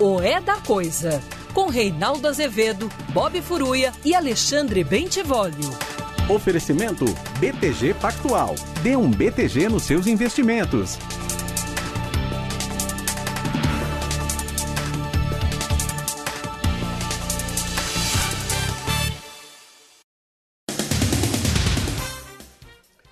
o 0.00 0.18
É 0.18 0.40
da 0.40 0.56
Coisa, 0.56 1.22
com 1.52 1.68
Reinaldo 1.68 2.26
Azevedo, 2.26 2.88
Bob 3.12 3.38
Furuia 3.42 3.92
e 4.02 4.14
Alexandre 4.14 4.82
Bentivolio. 4.82 5.70
Oferecimento 6.26 7.04
BTG 7.38 7.92
Pactual. 7.92 8.54
Dê 8.82 8.96
um 8.96 9.10
BTG 9.10 9.68
nos 9.68 9.82
seus 9.82 10.06
investimentos. 10.06 10.96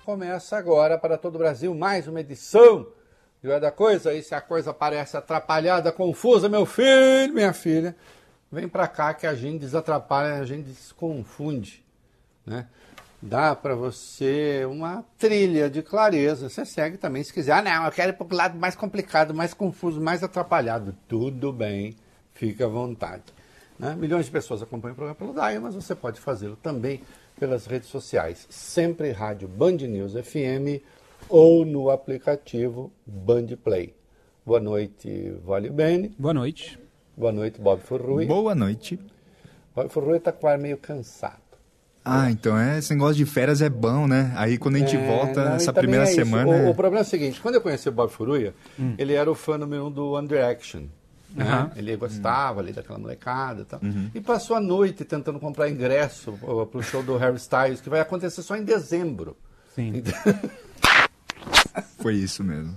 Começa 0.03 0.57
agora 0.57 0.97
para 0.97 1.19
todo 1.19 1.35
o 1.35 1.37
Brasil 1.37 1.75
mais 1.75 2.07
uma 2.07 2.21
edição 2.21 2.87
de 3.41 3.51
É 3.51 3.59
da 3.59 3.71
Coisa. 3.71 4.13
E 4.13 4.21
se 4.21 4.35
a 4.35 4.41
coisa 4.41 4.73
parece 4.73 5.17
atrapalhada, 5.17 5.91
confusa, 5.91 6.49
meu 6.49 6.65
filho, 6.65 7.33
minha 7.33 7.53
filha, 7.53 7.95
vem 8.51 8.67
para 8.67 8.87
cá 8.87 9.13
que 9.13 9.25
a 9.25 9.33
gente 9.33 9.59
desatrapalha, 9.59 10.35
a 10.35 10.45
gente 10.45 10.67
desconfunde, 10.69 11.83
né? 12.45 12.67
Dá 13.21 13.53
para 13.53 13.75
você 13.75 14.65
uma 14.65 15.03
trilha 15.17 15.69
de 15.69 15.81
clareza. 15.81 16.47
Você 16.47 16.65
segue 16.65 16.97
também 16.97 17.21
se 17.21 17.33
quiser. 17.33 17.51
Ah, 17.51 17.61
não, 17.61 17.85
eu 17.85 17.91
quero 17.91 18.11
ir 18.11 18.13
para 18.13 18.25
o 18.25 18.35
lado 18.35 18.57
mais 18.57 18.75
complicado, 18.75 19.33
mais 19.33 19.53
confuso, 19.53 19.99
mais 19.99 20.23
atrapalhado. 20.23 20.95
Tudo 21.05 21.51
bem, 21.51 21.97
fica 22.33 22.65
à 22.65 22.69
vontade. 22.69 23.23
Né? 23.77 23.93
Milhões 23.95 24.25
de 24.25 24.31
pessoas 24.31 24.61
acompanham 24.61 24.93
o 24.93 24.95
programa 24.95 25.15
pelo 25.15 25.33
DAIA, 25.33 25.59
mas 25.59 25.75
você 25.75 25.93
pode 25.93 26.21
fazê-lo 26.21 26.55
também 26.55 27.01
pelas 27.37 27.65
redes 27.65 27.89
sociais. 27.89 28.47
Sempre 28.49 29.11
Rádio 29.11 29.49
Band 29.49 29.77
News 29.77 30.13
FM 30.13 30.81
ou 31.29 31.65
no 31.65 31.89
aplicativo 31.89 32.91
Band 33.05 33.47
Play. 33.63 33.93
Boa 34.45 34.59
noite, 34.59 35.33
Vale 35.45 35.69
Bene. 35.69 36.13
Boa 36.17 36.33
noite. 36.33 36.79
Boa 37.15 37.31
noite, 37.31 37.59
Bob 37.61 37.81
Furrui. 37.81 38.25
Boa 38.25 38.55
noite. 38.55 38.99
Bob 39.75 39.89
Furrui 39.89 40.17
está 40.17 40.31
quase 40.31 40.61
meio 40.61 40.77
cansado. 40.77 41.37
Ah, 42.03 42.31
então 42.31 42.57
é, 42.57 42.79
esse 42.79 42.91
negócio 42.93 43.15
de 43.15 43.25
férias 43.25 43.61
é 43.61 43.69
bom, 43.69 44.07
né? 44.07 44.33
Aí 44.35 44.57
quando 44.57 44.75
a 44.77 44.79
gente 44.79 44.95
É, 44.95 45.05
volta 45.07 45.45
não, 45.45 45.55
essa 45.55 45.71
primeira 45.71 46.03
é 46.05 46.07
semana. 46.07 46.49
O, 46.49 46.53
é- 46.53 46.69
o 46.69 46.73
problema 46.73 47.03
é 47.03 47.05
o 47.05 47.09
seguinte: 47.09 47.39
quando 47.39 47.55
eu 47.55 47.61
conheci 47.61 47.87
o 47.87 47.91
Bob 47.91 48.09
Furuia, 48.09 48.53
ele 48.97 49.13
era 49.13 49.29
o 49.29 49.35
fã 49.35 49.57
número 49.57 49.85
um 49.87 49.91
do 49.91 50.11
One 50.13 50.27
Direction. 50.27 50.83
né? 51.35 51.45
Aham. 51.45 51.71
Ele 51.75 51.95
gostava 51.97 52.61
ali 52.61 52.71
daquela 52.71 52.97
molecada 52.97 53.61
e 53.61 53.65
tal. 53.65 53.79
Uhum. 53.83 54.09
E 54.15 54.21
passou 54.21 54.55
a 54.55 54.59
noite 54.61 55.03
tentando 55.05 55.39
comprar 55.39 55.69
ingresso 55.69 56.31
para 56.71 56.79
o 56.79 56.81
show 56.81 57.03
do 57.03 57.15
Harry 57.17 57.35
Styles, 57.37 57.81
que 57.81 57.89
vai 57.89 57.99
acontecer 57.99 58.41
só 58.41 58.55
em 58.55 58.63
dezembro. 58.63 59.37
Sim. 59.75 59.91
Então, 59.97 60.13
Foi 61.99 62.13
isso 62.15 62.43
mesmo. 62.43 62.75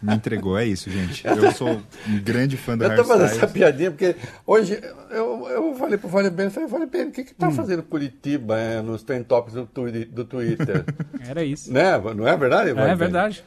Me 0.00 0.14
entregou, 0.14 0.56
é 0.56 0.64
isso, 0.64 0.88
gente. 0.90 1.26
Eu 1.26 1.50
sou 1.52 1.82
um 2.08 2.18
grande 2.22 2.56
fã 2.56 2.78
do 2.78 2.84
eu 2.84 2.96
tô 2.96 3.04
fazendo 3.04 3.26
essa 3.26 3.46
piadinha 3.48 3.90
porque 3.90 4.14
hoje 4.46 4.80
eu, 5.10 5.46
eu 5.48 5.74
falei 5.74 5.98
pro 5.98 6.08
Vale 6.08 6.30
Ben, 6.30 6.48
falei, 6.50 6.68
Vale 6.68 6.86
Ben, 6.86 7.08
o 7.08 7.10
que 7.10 7.24
que 7.24 7.32
Hum. 7.32 7.36
tá 7.38 7.50
fazendo 7.50 7.82
Curitiba 7.82 8.56
é, 8.58 8.80
nos 8.80 9.02
trend 9.02 9.24
tops 9.24 9.54
do, 9.54 9.66
twi- 9.66 10.04
do 10.06 10.24
Twitter? 10.24 10.84
Era 11.28 11.42
isso. 11.44 11.72
né? 11.72 11.98
Não 12.14 12.26
é 12.26 12.36
verdade? 12.36 12.72
Vale 12.72 12.86
É 12.86 12.90
Ben? 12.90 12.96
verdade. 12.96 13.44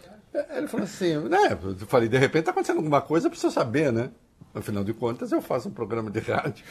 Ele 0.56 0.68
falou 0.68 0.84
assim, 0.85 1.18
né? 1.29 1.58
Eu 1.63 1.88
falei, 1.88 2.08
de 2.08 2.18
repente 2.18 2.46
tá 2.46 2.52
acontecendo 2.52 2.78
alguma 2.78 3.02
coisa, 3.02 3.28
eu 3.28 3.31
preciso 3.31 3.52
saber, 3.53 3.91
né? 3.91 4.09
Afinal 4.53 4.84
de 4.84 4.94
contas, 4.94 5.31
eu 5.31 5.41
faço 5.41 5.69
um 5.69 5.72
programa 5.72 6.12
de 6.12 6.19
rádio 6.29 6.63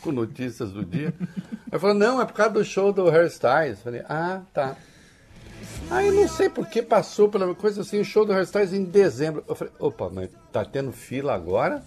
com 0.00 0.10
notícias 0.10 0.70
do 0.72 0.82
dia. 0.84 1.12
Ele 1.70 1.78
falou, 1.78 1.94
não, 1.94 2.20
é 2.20 2.24
por 2.24 2.32
causa 2.34 2.52
do 2.54 2.64
show 2.64 2.92
do 2.92 3.08
Harry 3.10 3.28
Styles. 3.28 3.78
Eu 3.78 3.84
falei, 3.84 4.02
ah, 4.08 4.40
tá. 4.54 4.76
Aí 5.90 6.10
não 6.10 6.26
sei 6.28 6.48
por 6.48 6.66
que 6.66 6.82
passou 6.82 7.28
pela 7.28 7.54
coisa 7.54 7.82
assim, 7.82 8.00
o 8.00 8.04
show 8.04 8.24
do 8.24 8.32
Harry 8.32 8.44
Styles 8.44 8.72
em 8.72 8.84
dezembro. 8.84 9.44
Eu 9.48 9.54
falei, 9.54 9.72
opa, 9.78 10.10
mas 10.12 10.28
tá 10.52 10.64
tendo 10.64 10.90
fila 10.92 11.34
agora 11.34 11.82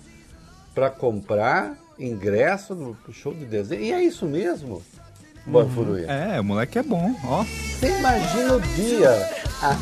para 0.74 0.90
comprar 0.90 1.78
ingresso 2.00 2.74
no 2.76 2.96
show 3.12 3.34
de 3.34 3.46
dezembro? 3.46 3.84
E 3.84 3.92
é 3.92 4.02
isso 4.04 4.26
mesmo? 4.26 4.82
Boa 5.46 5.68
Furuia. 5.68 6.06
É, 6.08 6.40
o 6.40 6.44
moleque 6.44 6.80
é 6.80 6.84
bom, 6.84 7.14
ó. 7.26 7.44
Você 7.44 7.98
imagina 7.98 8.54
o 8.56 8.62
dia. 8.62 9.10
a- 9.62 9.78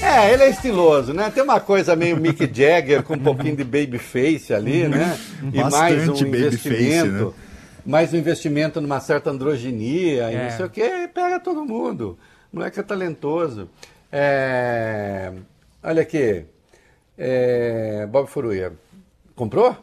É, 0.00 0.32
ele 0.32 0.44
é 0.44 0.50
estiloso, 0.50 1.12
né? 1.12 1.30
Tem 1.34 1.42
uma 1.42 1.60
coisa 1.60 1.94
meio 1.94 2.16
Mick 2.16 2.38
Jagger 2.52 3.02
com 3.02 3.14
um 3.14 3.18
pouquinho 3.18 3.56
de 3.56 3.64
babyface 3.64 4.54
ali, 4.54 4.88
né? 4.88 5.18
E 5.52 5.58
mais 5.62 6.08
um 6.08 6.12
Bastante 6.12 6.24
babyface, 6.24 6.68
investimento. 6.68 7.26
né? 7.26 7.32
Mais 7.88 8.12
um 8.12 8.18
investimento 8.18 8.80
numa 8.82 9.00
certa 9.00 9.30
androginia 9.30 10.30
e 10.30 10.34
É. 10.34 10.44
não 10.44 10.50
sei 10.56 10.66
o 10.66 10.70
que, 10.70 11.08
pega 11.08 11.40
todo 11.40 11.64
mundo. 11.64 12.18
O 12.52 12.56
moleque 12.56 12.78
é 12.78 12.82
talentoso. 12.82 13.70
É, 14.12 15.32
Olha 15.82 16.02
aqui. 16.02 16.44
É... 17.16 18.06
Bob 18.06 18.28
Furuia. 18.28 18.74
Comprou? 19.34 19.74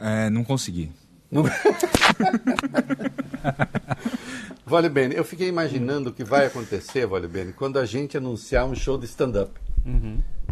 É, 0.00 0.30
não 0.30 0.42
consegui. 0.42 0.90
Não- 1.30 1.44
Vale 4.64 4.88
bem, 4.88 5.12
eu 5.12 5.22
fiquei 5.24 5.48
imaginando 5.48 6.08
o 6.10 6.12
que 6.14 6.24
vai 6.24 6.46
acontecer, 6.46 7.04
Vale 7.06 7.28
bem, 7.28 7.52
quando 7.52 7.78
a 7.78 7.84
gente 7.84 8.16
anunciar 8.16 8.64
um 8.64 8.74
show 8.74 8.96
de 8.96 9.04
stand-up. 9.04 9.52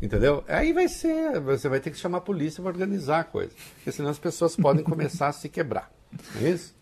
Entendeu? 0.03 0.45
Aí 0.47 0.75
vai 0.75 0.89
ser, 0.89 1.41
você 1.41 1.71
vai 1.71 1.81
ter 1.81 1.91
que 1.91 1.97
chamar 1.97 2.19
a 2.19 2.21
polícia 2.21 2.63
para 2.63 2.71
organizar 2.71 3.21
a 3.21 3.25
coisa. 3.25 3.53
Porque 3.77 3.91
senão 3.93 4.11
as 4.11 4.19
pessoas 4.19 4.55
podem 4.57 4.85
começar 4.85 5.29
a 5.29 5.33
se 5.33 5.49
quebrar. 5.49 5.91
Não 6.35 6.47
é 6.47 6.51
isso? 6.51 6.75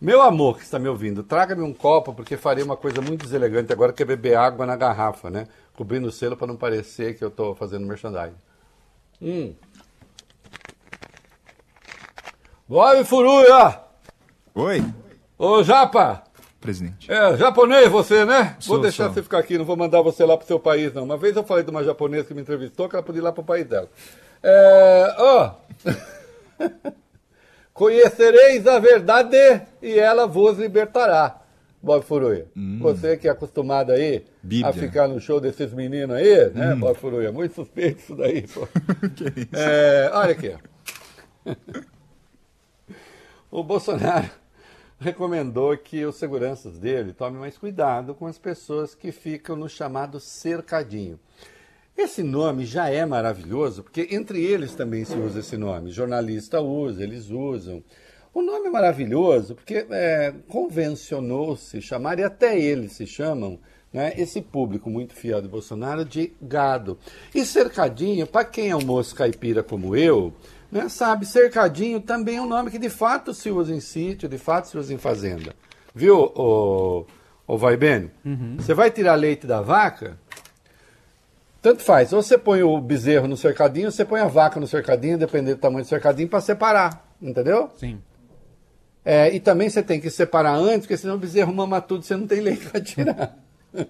Meu 0.00 0.20
amor 0.20 0.58
que 0.58 0.64
está 0.64 0.78
me 0.78 0.88
ouvindo, 0.88 1.22
traga-me 1.22 1.62
um 1.62 1.72
copo, 1.72 2.12
porque 2.12 2.36
farei 2.36 2.62
uma 2.64 2.76
coisa 2.76 3.00
muito 3.00 3.22
deselegante 3.24 3.72
agora, 3.72 3.92
que 3.92 4.02
é 4.02 4.06
beber 4.06 4.36
água 4.36 4.66
na 4.66 4.76
garrafa, 4.76 5.30
né? 5.30 5.46
Cobrindo 5.74 6.08
o 6.08 6.12
selo 6.12 6.36
para 6.36 6.46
não 6.46 6.56
parecer 6.56 7.16
que 7.16 7.24
eu 7.24 7.28
estou 7.28 7.54
fazendo 7.54 7.86
merchandising. 7.86 8.36
Hum. 9.22 9.54
Vai, 12.68 13.04
Furuia! 13.04 13.80
Oi, 14.54 14.84
Ô, 15.38 15.62
Japa! 15.62 16.24
presidente. 16.64 17.12
É, 17.12 17.36
japonês 17.36 17.90
você, 17.90 18.24
né? 18.24 18.56
Sou, 18.58 18.76
vou 18.76 18.82
deixar 18.82 19.04
sou. 19.04 19.14
você 19.14 19.22
ficar 19.22 19.38
aqui, 19.38 19.58
não 19.58 19.66
vou 19.66 19.76
mandar 19.76 20.00
você 20.00 20.24
lá 20.24 20.34
pro 20.34 20.46
seu 20.46 20.58
país, 20.58 20.94
não. 20.94 21.04
Uma 21.04 21.18
vez 21.18 21.36
eu 21.36 21.44
falei 21.44 21.62
de 21.62 21.70
uma 21.70 21.84
japonesa 21.84 22.24
que 22.24 22.32
me 22.32 22.40
entrevistou 22.40 22.88
que 22.88 22.96
ela 22.96 23.02
podia 23.02 23.20
ir 23.20 23.22
lá 23.22 23.32
pro 23.32 23.44
país 23.44 23.66
dela. 23.66 23.88
É, 24.42 25.14
ó. 25.18 25.54
Conhecereis 27.74 28.66
a 28.68 28.78
verdade 28.78 29.36
e 29.82 29.98
ela 29.98 30.26
vos 30.26 30.58
libertará. 30.58 31.42
Bob 31.82 32.02
Furuia. 32.02 32.46
Você 32.80 33.16
que 33.16 33.28
é 33.28 33.30
acostumado 33.30 33.92
aí 33.92 34.24
a 34.42 34.46
Bíblia. 34.46 34.72
ficar 34.72 35.06
no 35.06 35.20
show 35.20 35.38
desses 35.38 35.74
meninos 35.74 36.16
aí, 36.16 36.50
né, 36.50 36.74
Bob 36.76 36.96
Furuia? 36.96 37.30
Muito 37.30 37.54
suspeito 37.56 37.98
isso 37.98 38.16
daí, 38.16 38.46
pô. 38.46 38.66
É, 39.52 40.10
olha 40.14 40.32
aqui. 40.32 40.56
O 43.50 43.62
Bolsonaro 43.62 44.28
recomendou 44.98 45.76
que 45.76 46.04
os 46.04 46.16
seguranças 46.16 46.76
dele 46.76 47.12
tomem 47.12 47.38
mais 47.38 47.56
cuidado 47.56 48.12
com 48.12 48.26
as 48.26 48.36
pessoas 48.36 48.96
que 48.96 49.12
ficam 49.12 49.54
no 49.54 49.68
chamado 49.68 50.18
cercadinho. 50.18 51.20
Esse 51.96 52.22
nome 52.22 52.66
já 52.66 52.88
é 52.88 53.06
maravilhoso, 53.06 53.82
porque 53.84 54.08
entre 54.10 54.42
eles 54.42 54.74
também 54.74 55.04
se 55.04 55.16
usa 55.16 55.40
esse 55.40 55.56
nome. 55.56 55.90
Jornalista 55.90 56.60
usa, 56.60 57.02
eles 57.02 57.30
usam. 57.30 57.82
O 58.32 58.42
nome 58.42 58.66
é 58.66 58.70
maravilhoso 58.70 59.54
porque 59.54 59.86
é, 59.88 60.34
convencionou-se 60.48 61.80
chamar, 61.80 62.18
e 62.18 62.24
até 62.24 62.58
eles 62.58 62.92
se 62.94 63.06
chamam, 63.06 63.60
né, 63.92 64.12
esse 64.16 64.42
público 64.42 64.90
muito 64.90 65.14
fiel 65.14 65.40
de 65.40 65.46
Bolsonaro 65.46 66.04
de 66.04 66.32
gado. 66.42 66.98
E 67.32 67.44
cercadinho, 67.46 68.26
para 68.26 68.44
quem 68.44 68.70
é 68.70 68.76
um 68.76 68.84
moço 68.84 69.14
caipira 69.14 69.62
como 69.62 69.94
eu, 69.94 70.32
né, 70.72 70.88
sabe, 70.88 71.24
cercadinho 71.24 72.00
também 72.00 72.38
é 72.38 72.42
um 72.42 72.48
nome 72.48 72.72
que 72.72 72.78
de 72.78 72.90
fato 72.90 73.32
se 73.32 73.50
usa 73.52 73.72
em 73.72 73.78
sítio, 73.78 74.28
de 74.28 74.36
fato 74.36 74.66
se 74.66 74.76
usa 74.76 74.92
em 74.92 74.98
fazenda. 74.98 75.54
Viu, 75.94 76.32
o, 76.34 77.06
vai 77.56 77.76
bem? 77.76 78.10
Você 78.56 78.74
vai 78.74 78.90
tirar 78.90 79.14
leite 79.14 79.46
da 79.46 79.62
vaca, 79.62 80.18
tanto 81.64 81.82
faz. 81.82 82.12
Ou 82.12 82.22
você 82.22 82.36
põe 82.36 82.62
o 82.62 82.78
bezerro 82.78 83.26
no 83.26 83.38
cercadinho, 83.38 83.86
ou 83.86 83.90
você 83.90 84.04
põe 84.04 84.20
a 84.20 84.28
vaca 84.28 84.60
no 84.60 84.66
cercadinho, 84.66 85.16
dependendo 85.16 85.56
do 85.56 85.60
tamanho 85.60 85.82
do 85.82 85.88
cercadinho, 85.88 86.28
para 86.28 86.42
separar. 86.42 87.08
Entendeu? 87.22 87.70
Sim. 87.78 88.02
É, 89.02 89.34
e 89.34 89.40
também 89.40 89.70
você 89.70 89.82
tem 89.82 89.98
que 89.98 90.10
separar 90.10 90.56
antes, 90.56 90.80
porque 90.80 90.98
senão 90.98 91.14
o 91.14 91.18
bezerro 91.18 91.54
mama 91.54 91.80
tudo 91.80 92.02
e 92.02 92.06
você 92.06 92.16
não 92.16 92.26
tem 92.26 92.40
leite 92.44 92.66
para 92.68 92.80
tirar. 92.80 93.38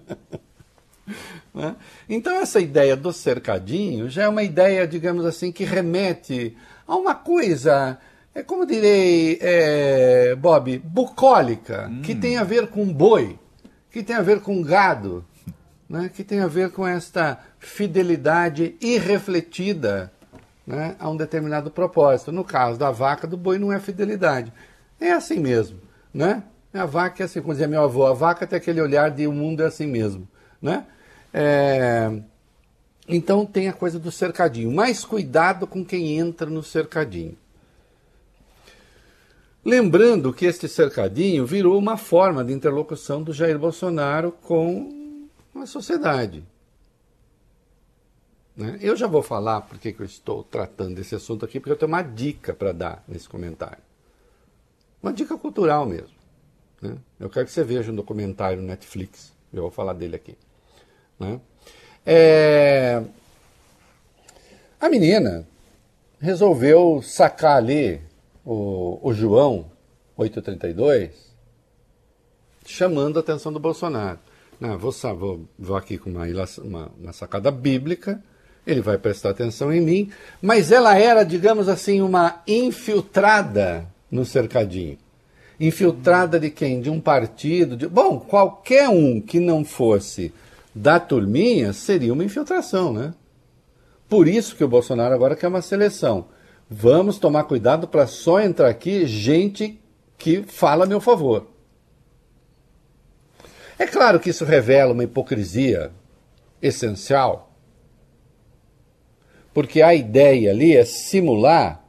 Né? 1.53 1.75
Então, 2.09 2.35
essa 2.41 2.59
ideia 2.59 2.97
do 2.97 3.13
cercadinho 3.13 4.09
já 4.09 4.23
é 4.23 4.27
uma 4.27 4.43
ideia, 4.43 4.85
digamos 4.85 5.23
assim, 5.23 5.51
que 5.51 5.63
remete 5.63 6.57
a 6.85 6.95
uma 6.97 7.15
coisa, 7.15 7.97
é 8.33 8.43
como 8.43 8.65
direi, 8.65 9.37
é, 9.39 10.35
Bob, 10.35 10.79
bucólica, 10.79 11.89
que 12.03 12.13
tem 12.13 12.37
a 12.37 12.43
ver 12.43 12.67
com 12.67 12.91
boi, 12.91 13.39
que 13.89 14.03
tem 14.03 14.15
a 14.15 14.21
ver 14.21 14.41
com 14.41 14.61
gado, 14.61 15.23
né? 15.89 16.09
que 16.13 16.23
tem 16.23 16.39
a 16.39 16.47
ver 16.47 16.71
com 16.71 16.85
esta 16.85 17.39
fidelidade 17.65 18.75
irrefletida 18.79 20.11
né? 20.65 20.95
a 20.99 21.09
um 21.09 21.17
determinado 21.17 21.69
propósito. 21.71 22.31
No 22.31 22.43
caso 22.43 22.77
da 22.77 22.91
vaca, 22.91 23.27
do 23.27 23.35
boi 23.35 23.57
não 23.57 23.73
é 23.73 23.79
fidelidade. 23.79 24.53
É 24.99 25.11
assim 25.11 25.39
mesmo. 25.39 25.79
Né? 26.13 26.43
A 26.73 26.85
vaca 26.85 27.23
é 27.23 27.25
assim, 27.25 27.41
como 27.41 27.53
dizia 27.53 27.67
meu 27.67 27.83
avô, 27.83 28.05
a 28.05 28.13
vaca 28.13 28.45
tem 28.45 28.57
aquele 28.57 28.81
olhar 28.81 29.09
de 29.09 29.27
o 29.27 29.31
mundo 29.31 29.63
é 29.63 29.65
assim 29.65 29.87
mesmo. 29.87 30.27
Né? 30.61 30.85
É, 31.33 32.11
Então 33.07 33.45
tem 33.45 33.67
a 33.67 33.73
coisa 33.73 33.99
do 33.99 34.11
cercadinho. 34.11 34.71
Mais 34.71 35.03
cuidado 35.03 35.65
com 35.67 35.83
quem 35.83 36.17
entra 36.17 36.49
no 36.49 36.63
cercadinho. 36.63 37.37
Lembrando 39.63 40.31
que 40.31 40.45
este 40.45 40.67
cercadinho 40.67 41.45
virou 41.45 41.77
uma 41.79 41.97
forma 41.97 42.43
de 42.43 42.53
interlocução 42.53 43.23
do 43.23 43.33
Jair 43.33 43.57
Bolsonaro 43.57 44.31
com 44.31 45.27
a 45.55 45.65
sociedade. 45.65 46.43
Né? 48.55 48.77
Eu 48.81 48.95
já 48.95 49.07
vou 49.07 49.21
falar 49.21 49.61
porque 49.61 49.91
que 49.91 50.01
eu 50.01 50.05
estou 50.05 50.43
tratando 50.43 50.95
desse 50.95 51.15
assunto 51.15 51.43
aqui, 51.45 51.59
porque 51.59 51.71
eu 51.71 51.77
tenho 51.77 51.91
uma 51.91 52.01
dica 52.01 52.53
para 52.53 52.71
dar 52.71 53.03
nesse 53.07 53.27
comentário. 53.27 53.83
Uma 55.01 55.11
dica 55.13 55.37
cultural 55.37 55.85
mesmo. 55.85 56.15
né? 56.81 56.97
Eu 57.19 57.29
quero 57.29 57.45
que 57.45 57.51
você 57.51 57.63
veja 57.63 57.91
um 57.91 57.95
documentário 57.95 58.61
no 58.61 58.67
Netflix. 58.67 59.33
Eu 59.53 59.63
vou 59.63 59.71
falar 59.71 59.93
dele 59.93 60.15
aqui. 60.15 60.37
né? 61.19 61.39
É, 62.05 63.03
A 64.79 64.89
menina 64.89 65.47
resolveu 66.19 67.01
sacar 67.01 67.57
ali 67.57 68.01
o, 68.43 68.99
o 69.01 69.13
João 69.13 69.69
832, 70.17 71.33
chamando 72.65 73.17
a 73.17 73.19
atenção 73.19 73.51
do 73.51 73.59
Bolsonaro. 73.59 74.19
Não, 74.59 74.77
vou, 74.77 74.91
sa- 74.91 75.13
vou, 75.13 75.45
vou 75.59 75.75
aqui 75.75 75.97
com 75.97 76.09
uma, 76.09 76.25
uma, 76.63 76.91
uma 76.97 77.13
sacada 77.13 77.51
bíblica, 77.51 78.23
ele 78.65 78.81
vai 78.81 78.97
prestar 78.97 79.29
atenção 79.29 79.71
em 79.71 79.81
mim, 79.81 80.11
mas 80.41 80.71
ela 80.71 80.97
era, 80.97 81.23
digamos 81.23 81.69
assim, 81.69 82.01
uma 82.01 82.41
infiltrada 82.47 83.85
no 84.09 84.25
cercadinho. 84.25 84.97
Infiltrada 85.59 86.39
de 86.39 86.49
quem? 86.49 86.81
De 86.81 86.89
um 86.89 86.99
partido. 86.99 87.77
De... 87.77 87.87
Bom, 87.87 88.19
qualquer 88.19 88.89
um 88.89 89.21
que 89.21 89.39
não 89.39 89.63
fosse 89.63 90.33
da 90.73 90.99
turminha 90.99 91.71
seria 91.71 92.11
uma 92.11 92.23
infiltração, 92.23 92.91
né? 92.91 93.13
Por 94.09 94.27
isso 94.27 94.55
que 94.55 94.63
o 94.63 94.67
Bolsonaro 94.67 95.13
agora 95.13 95.35
quer 95.35 95.47
uma 95.47 95.61
seleção. 95.61 96.27
Vamos 96.69 97.17
tomar 97.17 97.43
cuidado 97.43 97.87
para 97.87 98.07
só 98.07 98.39
entrar 98.39 98.69
aqui 98.69 99.05
gente 99.05 99.79
que 100.17 100.43
fala 100.43 100.83
a 100.83 100.87
meu 100.87 100.99
favor. 100.99 101.47
É 103.77 103.85
claro 103.85 104.19
que 104.19 104.29
isso 104.29 104.45
revela 104.45 104.93
uma 104.93 105.03
hipocrisia 105.03 105.91
essencial, 106.61 107.54
porque 109.55 109.81
a 109.81 109.95
ideia 109.95 110.51
ali 110.51 110.75
é 110.75 110.83
simular 110.83 111.81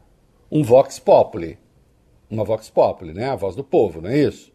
um 0.48 0.62
vox 0.62 1.00
populi, 1.00 1.58
uma 2.30 2.44
vox 2.44 2.70
populi, 2.70 3.12
né? 3.12 3.28
A 3.28 3.34
voz 3.34 3.56
do 3.56 3.64
povo, 3.64 4.00
não 4.00 4.08
é 4.08 4.20
isso? 4.20 4.52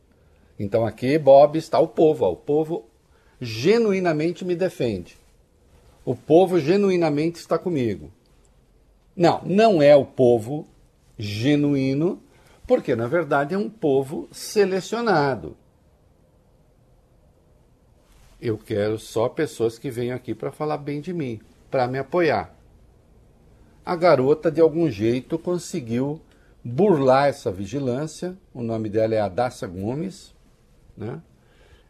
Então 0.57 0.85
aqui, 0.85 1.17
Bob, 1.19 1.57
está 1.57 1.77
o 1.77 1.89
povo, 1.89 2.23
ó, 2.23 2.31
o 2.31 2.37
povo 2.37 2.85
genuinamente 3.41 4.45
me 4.45 4.55
defende. 4.55 5.17
O 6.05 6.15
povo 6.15 6.57
genuinamente 6.57 7.37
está 7.37 7.59
comigo. 7.59 8.09
Não, 9.13 9.41
não 9.43 9.81
é 9.81 9.93
o 9.93 10.05
povo 10.05 10.65
genuíno, 11.19 12.23
porque 12.65 12.95
na 12.95 13.07
verdade 13.07 13.53
é 13.53 13.57
um 13.57 13.69
povo 13.69 14.29
selecionado. 14.31 15.57
Eu 18.39 18.57
quero 18.57 18.97
só 18.97 19.27
pessoas 19.27 19.77
que 19.77 19.91
venham 19.91 20.15
aqui 20.15 20.33
para 20.33 20.49
falar 20.49 20.77
bem 20.77 21.01
de 21.01 21.11
mim, 21.11 21.41
para 21.69 21.89
me 21.89 21.99
apoiar. 21.99 22.60
A 23.85 23.95
garota, 23.95 24.51
de 24.51 24.61
algum 24.61 24.89
jeito, 24.89 25.39
conseguiu 25.39 26.21
burlar 26.63 27.27
essa 27.27 27.51
vigilância. 27.51 28.37
O 28.53 28.61
nome 28.61 28.89
dela 28.89 29.15
é 29.15 29.19
Adassa 29.19 29.65
Gomes. 29.65 30.33
Né? 30.95 31.21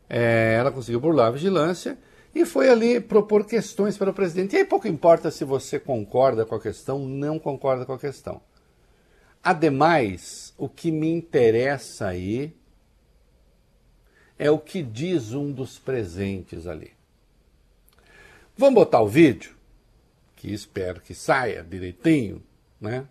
É, 0.09 0.55
ela 0.57 0.71
conseguiu 0.71 0.99
burlar 0.99 1.27
a 1.27 1.31
vigilância 1.31 1.97
e 2.33 2.45
foi 2.45 2.69
ali 2.69 2.99
propor 2.99 3.45
questões 3.45 3.97
para 3.97 4.09
o 4.09 4.13
presidente. 4.13 4.55
E 4.55 4.59
aí 4.59 4.65
pouco 4.65 4.87
importa 4.87 5.29
se 5.29 5.43
você 5.43 5.79
concorda 5.79 6.45
com 6.45 6.55
a 6.55 6.61
questão, 6.61 6.99
não 6.99 7.37
concorda 7.37 7.85
com 7.85 7.93
a 7.93 7.99
questão. 7.99 8.41
Ademais, 9.43 10.53
o 10.57 10.69
que 10.69 10.91
me 10.91 11.11
interessa 11.11 12.07
aí 12.07 12.55
é 14.37 14.49
o 14.49 14.59
que 14.59 14.81
diz 14.81 15.33
um 15.33 15.51
dos 15.51 15.77
presentes 15.77 16.67
ali. 16.67 16.91
Vamos 18.57 18.75
botar 18.75 19.01
o 19.01 19.07
vídeo, 19.07 19.55
que 20.41 20.51
espero 20.51 20.99
que 20.99 21.13
saia 21.13 21.63
direitinho, 21.63 22.41
né? 22.79 23.05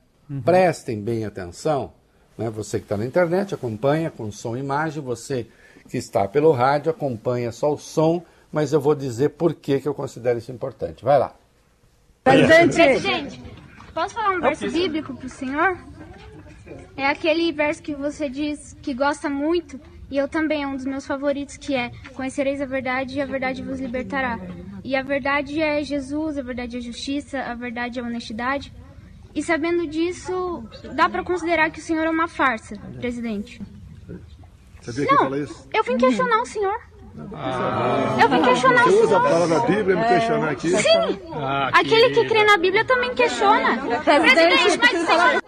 Prestem 0.45 1.01
bem 1.01 1.25
atenção, 1.25 1.93
né? 2.37 2.51
Você 2.51 2.79
que 2.79 2.85
está 2.85 2.97
na 2.97 3.07
internet 3.07 3.55
acompanha 3.55 4.11
com 4.11 4.33
som 4.33 4.57
e 4.57 4.61
imagem, 4.61 5.01
você 5.01 5.47
que 5.89 5.97
está 5.97 6.27
pelo 6.27 6.51
rádio 6.51 6.91
acompanha 6.91 7.53
só 7.53 7.73
o 7.73 7.79
som, 7.79 8.25
mas 8.51 8.73
eu 8.73 8.81
vou 8.81 8.97
dizer 8.97 9.31
por 9.31 9.55
que, 9.55 9.79
que 9.79 9.87
eu 9.87 9.95
considero 9.95 10.41
isso 10.41 10.51
importante. 10.51 11.05
Vai 11.05 11.21
lá. 11.21 11.37
Presidente, 12.25 13.41
posso 13.95 14.15
falar 14.17 14.31
um 14.31 14.41
verso 14.41 14.69
bíblico 14.69 15.15
pro 15.15 15.29
senhor? 15.29 15.79
É 16.97 17.07
aquele 17.07 17.53
verso 17.53 17.81
que 17.81 17.95
você 17.95 18.29
diz 18.29 18.77
que 18.83 18.93
gosta 18.93 19.31
muito, 19.31 19.81
e 20.11 20.17
eu 20.19 20.27
também, 20.29 20.63
é 20.65 20.67
um 20.67 20.75
dos 20.77 20.85
meus 20.85 21.07
favoritos, 21.07 21.57
que 21.57 21.75
é 21.75 21.91
Conhecereis 22.15 22.61
a 22.61 22.67
verdade 22.67 23.19
e 23.19 23.21
a 23.23 23.27
verdade 23.27 23.63
vos 23.63 23.79
libertará. 23.81 24.39
E 24.83 24.97
a 24.97 25.03
verdade 25.03 25.61
é 25.61 25.83
Jesus, 25.85 26.37
a 26.39 26.43
verdade 26.43 26.77
é 26.79 26.81
justiça, 26.81 27.41
a 27.41 27.55
verdade 27.55 28.01
é 28.01 28.03
honestidade. 28.03 28.73
E 29.35 29.43
sabendo 29.43 29.87
disso, 29.87 30.65
dá 30.95 31.09
pra 31.09 31.23
considerar 31.23 31.71
que 31.71 31.79
o 31.79 31.83
senhor 31.83 32.05
é 32.07 32.11
uma 32.11 32.27
farsa, 32.27 32.77
presidente. 32.99 33.61
Sabia 34.81 35.07
que 35.07 35.15
Não, 35.15 35.35
eu 35.73 35.85
vim 35.85 35.97
questionar 35.99 36.41
o 36.41 36.47
senhor. 36.47 36.81
Eu 38.21 38.29
vim 38.29 38.43
questionar 38.43 38.87
o 38.87 38.91
Você 38.91 39.03
usa 39.03 39.17
a 39.19 39.21
senhor. 39.21 39.23
palavra 39.23 39.61
Bíblia 39.61 39.97
e 39.97 40.01
me 40.01 40.07
questionar 40.09 40.51
aqui? 40.51 40.71
Sim, 40.71 41.21
aquele 41.73 42.11
que 42.11 42.25
crê 42.27 42.45
na 42.45 42.57
Bíblia 42.57 42.85
também 42.85 43.15
questiona. 43.15 43.77
Presidente, 44.03 44.79
mas 44.79 45.03
o 45.03 45.07
senhor 45.07 45.43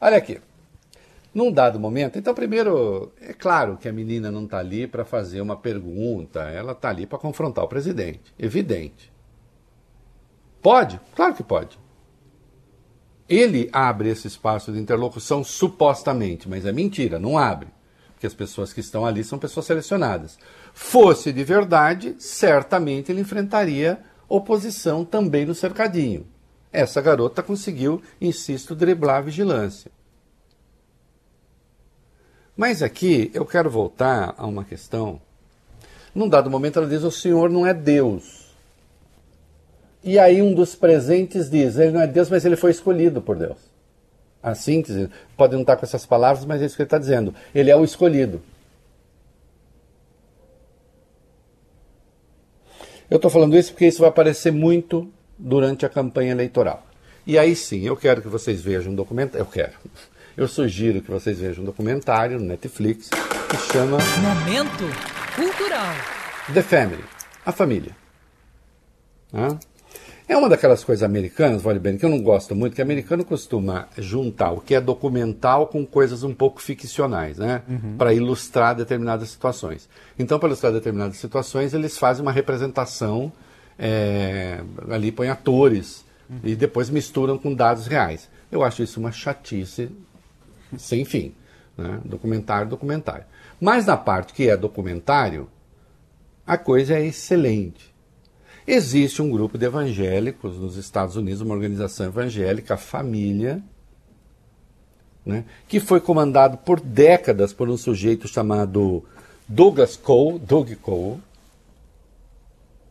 Olha 0.00 0.16
aqui. 0.16 0.40
Num 1.32 1.52
dado 1.52 1.78
momento, 1.78 2.18
então, 2.18 2.34
primeiro, 2.34 3.12
é 3.20 3.32
claro 3.32 3.76
que 3.76 3.88
a 3.88 3.92
menina 3.92 4.30
não 4.30 4.44
está 4.44 4.58
ali 4.58 4.86
para 4.86 5.04
fazer 5.04 5.40
uma 5.40 5.56
pergunta, 5.56 6.40
ela 6.40 6.72
está 6.72 6.88
ali 6.88 7.06
para 7.06 7.18
confrontar 7.18 7.64
o 7.64 7.68
presidente. 7.68 8.34
Evidente. 8.38 9.12
Pode? 10.62 10.98
Claro 11.14 11.34
que 11.34 11.42
pode. 11.42 11.78
Ele 13.28 13.68
abre 13.72 14.08
esse 14.08 14.26
espaço 14.26 14.72
de 14.72 14.78
interlocução 14.78 15.44
supostamente, 15.44 16.48
mas 16.48 16.64
é 16.64 16.72
mentira, 16.72 17.18
não 17.18 17.36
abre. 17.36 17.68
Porque 18.14 18.26
as 18.26 18.34
pessoas 18.34 18.72
que 18.72 18.80
estão 18.80 19.04
ali 19.04 19.22
são 19.22 19.38
pessoas 19.38 19.66
selecionadas. 19.66 20.38
Fosse 20.72 21.32
de 21.32 21.44
verdade, 21.44 22.16
certamente 22.18 23.12
ele 23.12 23.20
enfrentaria 23.20 24.00
oposição 24.28 25.04
também 25.04 25.44
no 25.44 25.54
cercadinho. 25.54 26.26
Essa 26.72 27.00
garota 27.00 27.42
conseguiu, 27.42 28.02
insisto, 28.20 28.74
driblar 28.74 29.18
a 29.18 29.22
vigilância. 29.22 29.90
Mas 32.58 32.82
aqui 32.82 33.30
eu 33.32 33.46
quero 33.46 33.70
voltar 33.70 34.34
a 34.36 34.44
uma 34.44 34.64
questão. 34.64 35.20
Num 36.12 36.28
dado 36.28 36.50
momento 36.50 36.80
ela 36.80 36.88
diz: 36.88 37.04
O 37.04 37.10
Senhor 37.10 37.48
não 37.48 37.64
é 37.64 37.72
Deus. 37.72 38.48
E 40.02 40.18
aí 40.18 40.42
um 40.42 40.52
dos 40.52 40.74
presentes 40.74 41.48
diz: 41.48 41.78
Ele 41.78 41.92
não 41.92 42.00
é 42.00 42.06
Deus, 42.08 42.28
mas 42.28 42.44
ele 42.44 42.56
foi 42.56 42.72
escolhido 42.72 43.22
por 43.22 43.36
Deus. 43.36 43.58
a 44.42 44.56
síntese, 44.56 45.08
pode 45.36 45.54
não 45.54 45.60
estar 45.60 45.76
com 45.76 45.86
essas 45.86 46.04
palavras, 46.04 46.44
mas 46.44 46.60
é 46.60 46.66
isso 46.66 46.74
que 46.74 46.82
ele 46.82 46.88
está 46.88 46.98
dizendo. 46.98 47.32
Ele 47.54 47.70
é 47.70 47.76
o 47.76 47.84
escolhido. 47.84 48.42
Eu 53.08 53.16
estou 53.16 53.30
falando 53.30 53.56
isso 53.56 53.70
porque 53.70 53.86
isso 53.86 54.00
vai 54.00 54.08
aparecer 54.08 54.50
muito 54.50 55.08
durante 55.38 55.86
a 55.86 55.88
campanha 55.88 56.32
eleitoral. 56.32 56.84
E 57.24 57.38
aí 57.38 57.54
sim, 57.54 57.86
eu 57.86 57.96
quero 57.96 58.20
que 58.20 58.28
vocês 58.28 58.60
vejam 58.60 58.92
um 58.92 58.96
documentário. 58.96 59.42
Eu 59.42 59.46
quero. 59.46 59.74
Eu 60.38 60.46
sugiro 60.46 61.02
que 61.02 61.10
vocês 61.10 61.40
vejam 61.40 61.64
um 61.64 61.66
documentário 61.66 62.38
no 62.38 62.46
Netflix 62.46 63.08
que 63.08 63.56
chama 63.72 63.98
Momento 64.22 64.84
Cultural. 65.34 65.92
The 66.54 66.62
Family, 66.62 67.04
a 67.44 67.50
família. 67.50 67.96
Hã? 69.34 69.58
É 70.28 70.36
uma 70.36 70.48
daquelas 70.48 70.84
coisas 70.84 71.02
americanas, 71.02 71.60
vale 71.60 71.80
bem, 71.80 71.98
que 71.98 72.04
eu 72.04 72.08
não 72.08 72.22
gosto 72.22 72.54
muito, 72.54 72.76
que 72.76 72.80
o 72.80 72.84
americano 72.84 73.24
costuma 73.24 73.88
juntar 73.98 74.52
o 74.52 74.60
que 74.60 74.76
é 74.76 74.80
documental 74.80 75.66
com 75.66 75.84
coisas 75.84 76.22
um 76.22 76.32
pouco 76.32 76.62
ficcionais, 76.62 77.38
né? 77.38 77.62
Para 77.98 78.14
ilustrar 78.14 78.76
determinadas 78.76 79.30
situações. 79.30 79.88
Então, 80.16 80.38
para 80.38 80.50
ilustrar 80.50 80.72
determinadas 80.72 81.16
situações, 81.16 81.74
eles 81.74 81.98
fazem 81.98 82.22
uma 82.22 82.30
representação, 82.30 83.32
é, 83.76 84.60
ali 84.88 85.10
põem 85.10 85.30
atores, 85.30 86.06
e 86.44 86.54
depois 86.54 86.90
misturam 86.90 87.38
com 87.38 87.52
dados 87.52 87.88
reais. 87.88 88.28
Eu 88.52 88.62
acho 88.62 88.82
isso 88.82 89.00
uma 89.00 89.10
chatice 89.10 89.90
sem 90.76 91.04
fim. 91.04 91.34
Né? 91.76 92.00
Documentário, 92.04 92.68
documentário. 92.68 93.24
Mas 93.60 93.86
na 93.86 93.96
parte 93.96 94.32
que 94.32 94.48
é 94.48 94.56
documentário, 94.56 95.48
a 96.46 96.56
coisa 96.56 96.94
é 96.94 97.06
excelente. 97.06 97.94
Existe 98.66 99.22
um 99.22 99.30
grupo 99.30 99.56
de 99.56 99.64
evangélicos 99.64 100.58
nos 100.58 100.76
Estados 100.76 101.16
Unidos, 101.16 101.40
uma 101.40 101.54
organização 101.54 102.06
evangélica, 102.06 102.74
a 102.74 102.76
Família, 102.76 103.62
né, 105.24 105.44
que 105.66 105.80
foi 105.80 106.00
comandado 106.00 106.58
por 106.58 106.80
décadas 106.80 107.52
por 107.52 107.68
um 107.68 107.76
sujeito 107.76 108.26
chamado 108.26 109.04
Douglas 109.46 109.96
Cole, 109.96 110.38
Doug 110.38 110.72
Cole. 110.82 111.20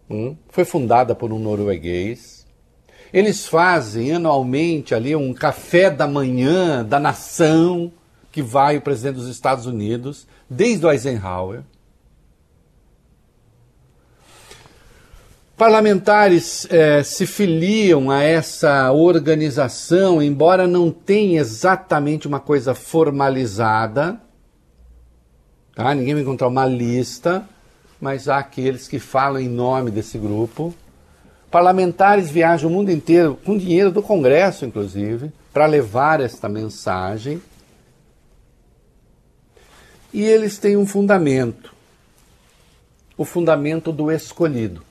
hum, 0.09 0.35
foi 0.49 0.65
fundada 0.65 1.15
por 1.15 1.31
um 1.31 1.39
norueguês. 1.39 2.36
Eles 3.13 3.47
fazem 3.47 4.13
anualmente 4.13 4.93
ali 4.93 5.15
um 5.15 5.33
café 5.33 5.89
da 5.89 6.07
manhã 6.07 6.83
da 6.83 6.99
nação 6.99 7.91
que 8.31 8.41
vai 8.41 8.77
o 8.77 8.81
presidente 8.81 9.15
dos 9.15 9.27
Estados 9.27 9.65
Unidos, 9.65 10.27
desde 10.49 10.85
o 10.85 10.91
Eisenhower. 10.91 11.61
Parlamentares 15.57 16.67
eh, 16.69 17.01
se 17.01 17.25
filiam 17.25 18.11
a 18.11 18.21
essa 18.21 18.91
organização, 18.91 20.21
embora 20.21 20.67
não 20.67 20.91
tenha 20.91 21.41
exatamente 21.41 22.27
uma 22.27 22.39
coisa 22.39 22.75
formalizada. 22.75 24.21
Tá? 25.73 25.95
Ninguém 25.95 26.13
vai 26.13 26.21
encontrar 26.21 26.47
uma 26.47 26.67
lista, 26.67 27.43
mas 27.99 28.29
há 28.29 28.37
aqueles 28.37 28.87
que 28.87 28.99
falam 28.99 29.41
em 29.41 29.49
nome 29.49 29.89
desse 29.89 30.19
grupo. 30.19 30.75
Parlamentares 31.49 32.29
viajam 32.29 32.69
o 32.69 32.73
mundo 32.73 32.91
inteiro, 32.91 33.39
com 33.45 33.57
dinheiro 33.57 33.91
do 33.91 34.01
Congresso, 34.01 34.65
inclusive, 34.65 35.31
para 35.53 35.65
levar 35.65 36.21
esta 36.21 36.49
mensagem. 36.49 37.41
E 40.13 40.23
eles 40.23 40.57
têm 40.57 40.75
um 40.75 40.85
fundamento 40.85 41.77
o 43.17 43.25
fundamento 43.25 43.91
do 43.91 44.11
escolhido. 44.11 44.83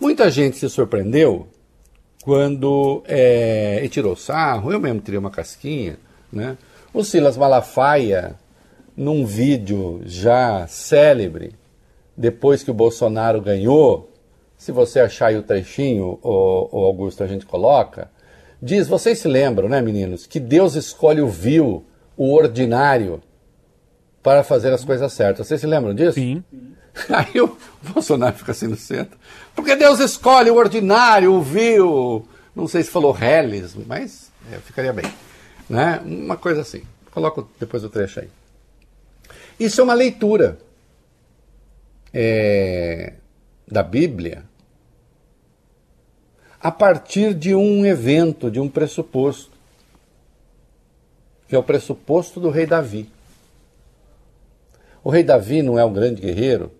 Muita 0.00 0.28
gente 0.30 0.58
se 0.58 0.68
surpreendeu 0.68 1.46
quando 2.22 3.04
é, 3.06 3.80
e 3.84 3.88
tirou 3.88 4.16
sarro, 4.16 4.72
eu 4.72 4.80
mesmo 4.80 5.00
tirei 5.00 5.18
uma 5.18 5.30
casquinha, 5.30 5.96
né? 6.30 6.58
O 6.92 7.04
Silas 7.04 7.36
Malafaia, 7.36 8.34
num 8.96 9.24
vídeo 9.24 10.02
já 10.04 10.66
célebre, 10.66 11.54
depois 12.16 12.64
que 12.64 12.70
o 12.70 12.74
Bolsonaro 12.74 13.40
ganhou, 13.40 14.12
se 14.56 14.72
você 14.72 15.00
achar 15.00 15.28
aí 15.28 15.36
o 15.36 15.42
trechinho, 15.42 16.18
o, 16.22 16.68
o 16.72 16.84
Augusto, 16.84 17.22
a 17.22 17.26
gente 17.26 17.44
coloca, 17.44 18.10
diz, 18.60 18.88
vocês 18.88 19.18
se 19.18 19.28
lembram, 19.28 19.68
né, 19.68 19.80
meninos, 19.80 20.26
que 20.26 20.40
Deus 20.40 20.74
escolhe 20.74 21.20
o 21.20 21.28
vil, 21.28 21.84
o 22.16 22.32
ordinário, 22.34 23.22
para 24.22 24.42
fazer 24.42 24.72
as 24.72 24.84
coisas 24.84 25.12
certas. 25.12 25.46
Vocês 25.46 25.60
se 25.60 25.66
lembram 25.66 25.94
disso? 25.94 26.14
Sim. 26.14 26.42
Aí 27.10 27.40
o 27.40 27.56
Bolsonaro 27.80 28.34
fica 28.36 28.52
assim 28.52 28.66
no 28.66 28.76
centro. 28.76 29.16
Porque 29.54 29.76
Deus 29.76 30.00
escolhe 30.00 30.50
o 30.50 30.56
ordinário, 30.56 31.32
o 31.32 31.40
vil. 31.40 32.26
Não 32.54 32.66
sei 32.66 32.82
se 32.82 32.90
falou 32.90 33.12
reles, 33.12 33.76
mas 33.86 34.32
é, 34.52 34.56
ficaria 34.56 34.92
bem. 34.92 35.04
Né? 35.68 36.00
Uma 36.04 36.36
coisa 36.36 36.62
assim. 36.62 36.82
Coloco 37.12 37.48
depois 37.60 37.84
o 37.84 37.88
trecho 37.88 38.20
aí. 38.20 38.28
Isso 39.60 39.80
é 39.80 39.84
uma 39.84 39.94
leitura 39.94 40.58
é, 42.12 43.12
da 43.66 43.82
Bíblia 43.82 44.44
a 46.60 46.70
partir 46.72 47.32
de 47.32 47.54
um 47.54 47.86
evento, 47.86 48.50
de 48.50 48.58
um 48.58 48.68
pressuposto, 48.68 49.52
que 51.46 51.54
é 51.54 51.58
o 51.58 51.62
pressuposto 51.62 52.40
do 52.40 52.50
rei 52.50 52.66
Davi. 52.66 53.08
O 55.04 55.10
rei 55.10 55.22
Davi 55.22 55.62
não 55.62 55.78
é 55.78 55.84
um 55.84 55.92
grande 55.92 56.20
guerreiro, 56.20 56.72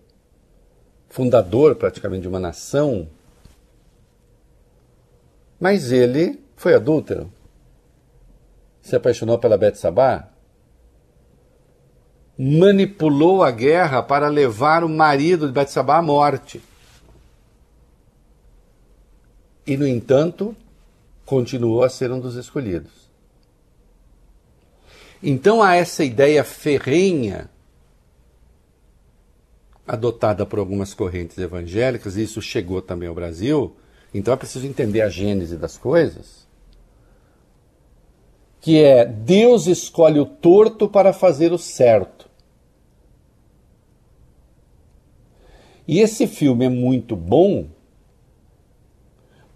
fundador 1.09 1.75
praticamente 1.75 2.23
de 2.23 2.27
uma 2.27 2.39
nação, 2.39 3.07
mas 5.57 5.91
ele 5.91 6.37
foi 6.57 6.73
adúltero. 6.73 7.31
Se 8.81 8.95
apaixonou 8.95 9.39
pela 9.39 9.57
Betsabá, 9.57 10.27
manipulou 12.37 13.41
a 13.41 13.51
guerra 13.51 14.03
para 14.03 14.27
levar 14.27 14.83
o 14.83 14.89
marido 14.89 15.47
de 15.47 15.53
Betsabá 15.53 15.97
à 15.97 16.01
morte. 16.01 16.61
E, 19.67 19.75
no 19.75 19.85
entanto, 19.85 20.55
continuou 21.25 21.83
a 21.83 21.89
ser 21.89 22.09
um 22.09 22.19
dos 22.19 22.35
escolhidos. 22.35 23.07
Então 25.21 25.61
há 25.61 25.75
essa 25.75 26.03
ideia 26.03 26.43
ferrenha 26.43 27.49
adotada 29.85 30.45
por 30.45 30.59
algumas 30.59 30.93
correntes 30.93 31.37
evangélicas, 31.37 32.17
e 32.17 32.23
isso 32.23 32.41
chegou 32.41 32.81
também 32.81 33.09
ao 33.09 33.15
Brasil, 33.15 33.75
então 34.13 34.33
é 34.33 34.37
preciso 34.37 34.65
entender 34.65 35.01
a 35.01 35.09
gênese 35.09 35.55
das 35.55 35.77
coisas, 35.77 36.47
que 38.59 38.81
é 38.81 39.05
Deus 39.05 39.65
escolhe 39.65 40.19
o 40.19 40.25
torto 40.25 40.89
para 40.89 41.13
fazer 41.13 41.51
o 41.53 41.57
certo. 41.57 42.29
E 45.87 45.99
esse 45.99 46.27
filme 46.27 46.65
é 46.65 46.69
muito 46.69 47.15
bom 47.15 47.69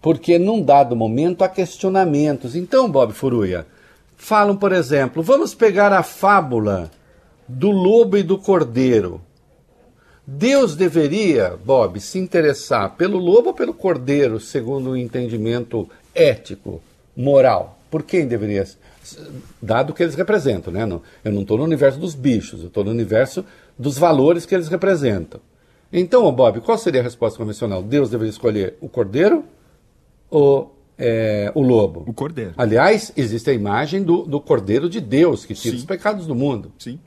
porque 0.02 0.36
num 0.36 0.60
dado 0.60 0.96
momento 0.96 1.44
há 1.44 1.48
questionamentos. 1.48 2.56
Então, 2.56 2.90
Bob 2.90 3.12
Furuia, 3.12 3.64
falam, 4.16 4.56
por 4.56 4.72
exemplo, 4.72 5.22
vamos 5.22 5.54
pegar 5.54 5.92
a 5.92 6.02
fábula 6.02 6.90
do 7.46 7.70
lobo 7.70 8.18
e 8.18 8.22
do 8.22 8.36
cordeiro. 8.36 9.20
Deus 10.26 10.74
deveria, 10.74 11.56
Bob, 11.64 12.00
se 12.00 12.18
interessar 12.18 12.96
pelo 12.96 13.18
lobo 13.18 13.48
ou 13.48 13.54
pelo 13.54 13.72
cordeiro, 13.72 14.40
segundo 14.40 14.90
o 14.90 14.96
entendimento 14.96 15.88
ético, 16.14 16.82
moral? 17.16 17.78
Por 17.90 18.02
quem 18.02 18.26
deveria? 18.26 18.66
Dado 19.60 19.92
que 19.92 20.02
eles 20.02 20.14
representam, 20.14 20.72
né? 20.72 20.82
Eu 21.24 21.32
não 21.32 21.42
estou 21.42 21.58
no 21.58 21.64
universo 21.64 21.98
dos 21.98 22.14
bichos, 22.14 22.60
eu 22.60 22.68
estou 22.68 22.84
no 22.84 22.90
universo 22.90 23.44
dos 23.78 23.98
valores 23.98 24.46
que 24.46 24.54
eles 24.54 24.68
representam. 24.68 25.40
Então, 25.92 26.30
Bob, 26.32 26.60
qual 26.60 26.78
seria 26.78 27.00
a 27.00 27.04
resposta 27.04 27.38
convencional? 27.38 27.82
Deus 27.82 28.08
deveria 28.08 28.30
escolher 28.30 28.76
o 28.80 28.88
cordeiro 28.88 29.44
ou 30.32 30.74
é, 30.98 31.52
o 31.54 31.60
lobo? 31.62 32.04
O 32.06 32.12
cordeiro. 32.14 32.54
Aliás, 32.56 33.12
existe 33.16 33.50
a 33.50 33.52
imagem 33.52 34.02
do, 34.02 34.22
do 34.22 34.40
cordeiro 34.40 34.88
de 34.88 35.00
Deus 35.00 35.44
que 35.44 35.54
tira 35.54 35.74
Sim. 35.74 35.78
os 35.80 35.84
pecados 35.84 36.26
do 36.26 36.34
mundo. 36.34 36.72
Sim. 36.78 36.98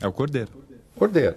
É 0.00 0.06
o 0.08 0.12
cordeiro. 0.12 0.48
Cordeiro. 0.96 1.36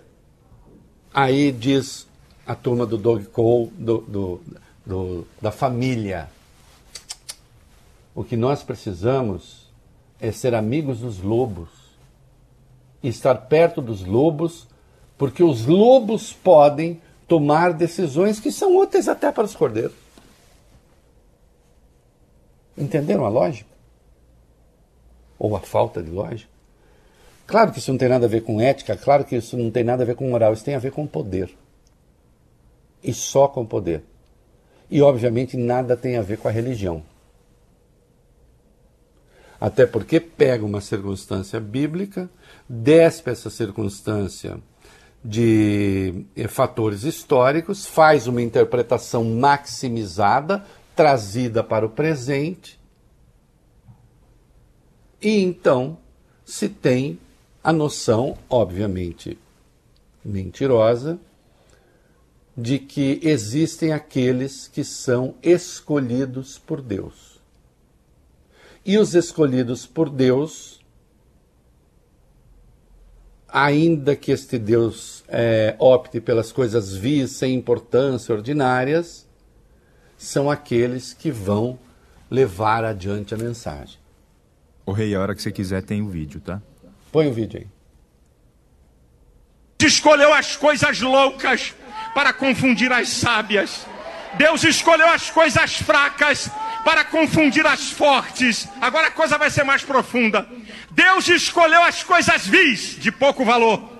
Aí 1.13 1.51
diz 1.51 2.07
a 2.45 2.55
turma 2.55 2.85
do 2.85 2.97
Doug 2.97 3.25
Cole, 3.25 3.71
do, 3.77 3.97
do, 3.99 4.41
do- 4.85 5.27
da 5.41 5.51
família. 5.51 6.29
O 8.15 8.23
que 8.23 8.35
nós 8.35 8.63
precisamos 8.63 9.67
é 10.19 10.31
ser 10.31 10.55
amigos 10.55 10.99
dos 10.99 11.21
lobos. 11.21 11.69
E 13.03 13.09
estar 13.09 13.35
perto 13.35 13.79
dos 13.81 14.03
lobos, 14.03 14.67
porque 15.17 15.43
os 15.43 15.65
lobos 15.67 16.33
podem 16.33 16.99
tomar 17.27 17.73
decisões 17.73 18.39
que 18.39 18.51
são 18.51 18.75
úteis 18.77 19.07
até 19.07 19.31
para 19.31 19.43
os 19.45 19.55
cordeiros. 19.55 19.93
Entenderam 22.77 23.25
a 23.25 23.29
lógica? 23.29 23.69
Ou 25.39 25.55
a 25.55 25.59
falta 25.59 26.01
de 26.01 26.11
lógica? 26.11 26.49
Claro 27.45 27.71
que 27.71 27.79
isso 27.79 27.91
não 27.91 27.97
tem 27.97 28.09
nada 28.09 28.25
a 28.25 28.29
ver 28.29 28.41
com 28.41 28.59
ética, 28.59 28.97
claro 28.97 29.23
que 29.23 29.35
isso 29.35 29.55
não 29.57 29.71
tem 29.71 29.83
nada 29.83 30.03
a 30.03 30.05
ver 30.05 30.15
com 30.15 30.29
moral, 30.29 30.53
isso 30.53 30.65
tem 30.65 30.75
a 30.75 30.79
ver 30.79 30.91
com 30.91 31.07
poder. 31.07 31.49
E 33.01 33.13
só 33.13 33.47
com 33.47 33.65
poder. 33.65 34.03
E, 34.91 35.01
obviamente, 35.01 35.55
nada 35.55 35.95
tem 35.95 36.17
a 36.17 36.21
ver 36.21 36.37
com 36.37 36.47
a 36.47 36.51
religião. 36.51 37.03
Até 39.59 39.85
porque 39.85 40.19
pega 40.19 40.65
uma 40.65 40.81
circunstância 40.81 41.59
bíblica, 41.59 42.29
despe 42.69 43.31
essa 43.31 43.49
circunstância 43.49 44.59
de 45.23 46.25
eh, 46.35 46.47
fatores 46.47 47.03
históricos, 47.03 47.85
faz 47.85 48.27
uma 48.27 48.41
interpretação 48.41 49.23
maximizada, 49.23 50.63
trazida 50.97 51.63
para 51.63 51.85
o 51.85 51.89
presente, 51.89 52.77
e 55.21 55.39
então 55.39 55.97
se 56.43 56.67
tem 56.67 57.19
a 57.63 57.71
noção, 57.71 58.35
obviamente 58.49 59.37
mentirosa, 60.25 61.19
de 62.57 62.79
que 62.79 63.19
existem 63.21 63.93
aqueles 63.93 64.67
que 64.67 64.83
são 64.83 65.35
escolhidos 65.43 66.57
por 66.57 66.81
Deus. 66.81 67.39
E 68.83 68.97
os 68.97 69.13
escolhidos 69.13 69.85
por 69.85 70.09
Deus, 70.09 70.79
ainda 73.47 74.15
que 74.15 74.31
este 74.31 74.57
Deus 74.57 75.23
é, 75.27 75.75
opte 75.77 76.19
pelas 76.19 76.51
coisas 76.51 76.95
vis, 76.95 77.31
sem 77.31 77.53
importância, 77.53 78.33
ordinárias, 78.33 79.26
são 80.17 80.49
aqueles 80.49 81.13
que 81.13 81.31
vão 81.31 81.77
levar 82.29 82.83
adiante 82.83 83.33
a 83.33 83.37
mensagem. 83.37 83.99
Ô 84.85 84.91
rei, 84.91 85.13
a 85.13 85.21
hora 85.21 85.35
que 85.35 85.41
você 85.41 85.51
quiser 85.51 85.83
tem 85.83 86.01
o 86.01 86.09
vídeo, 86.09 86.41
tá? 86.41 86.61
Põe 87.11 87.27
o 87.27 87.33
vídeo 87.33 87.59
aí. 87.59 87.67
escolheu 89.85 90.33
as 90.33 90.55
coisas 90.55 90.99
loucas 91.01 91.73
para 92.13 92.33
confundir 92.33 92.91
as 92.91 93.09
sábias. 93.09 93.85
Deus 94.37 94.63
escolheu 94.63 95.07
as 95.07 95.29
coisas 95.29 95.77
fracas 95.77 96.49
para 96.83 97.03
confundir 97.03 97.65
as 97.65 97.91
fortes. 97.91 98.67
Agora 98.81 99.07
a 99.07 99.11
coisa 99.11 99.37
vai 99.37 99.49
ser 99.49 99.63
mais 99.63 99.83
profunda. 99.83 100.47
Deus 100.91 101.27
escolheu 101.27 101.83
as 101.83 102.01
coisas 102.03 102.47
vis, 102.47 102.97
de 102.99 103.11
pouco 103.11 103.45
valor, 103.45 103.97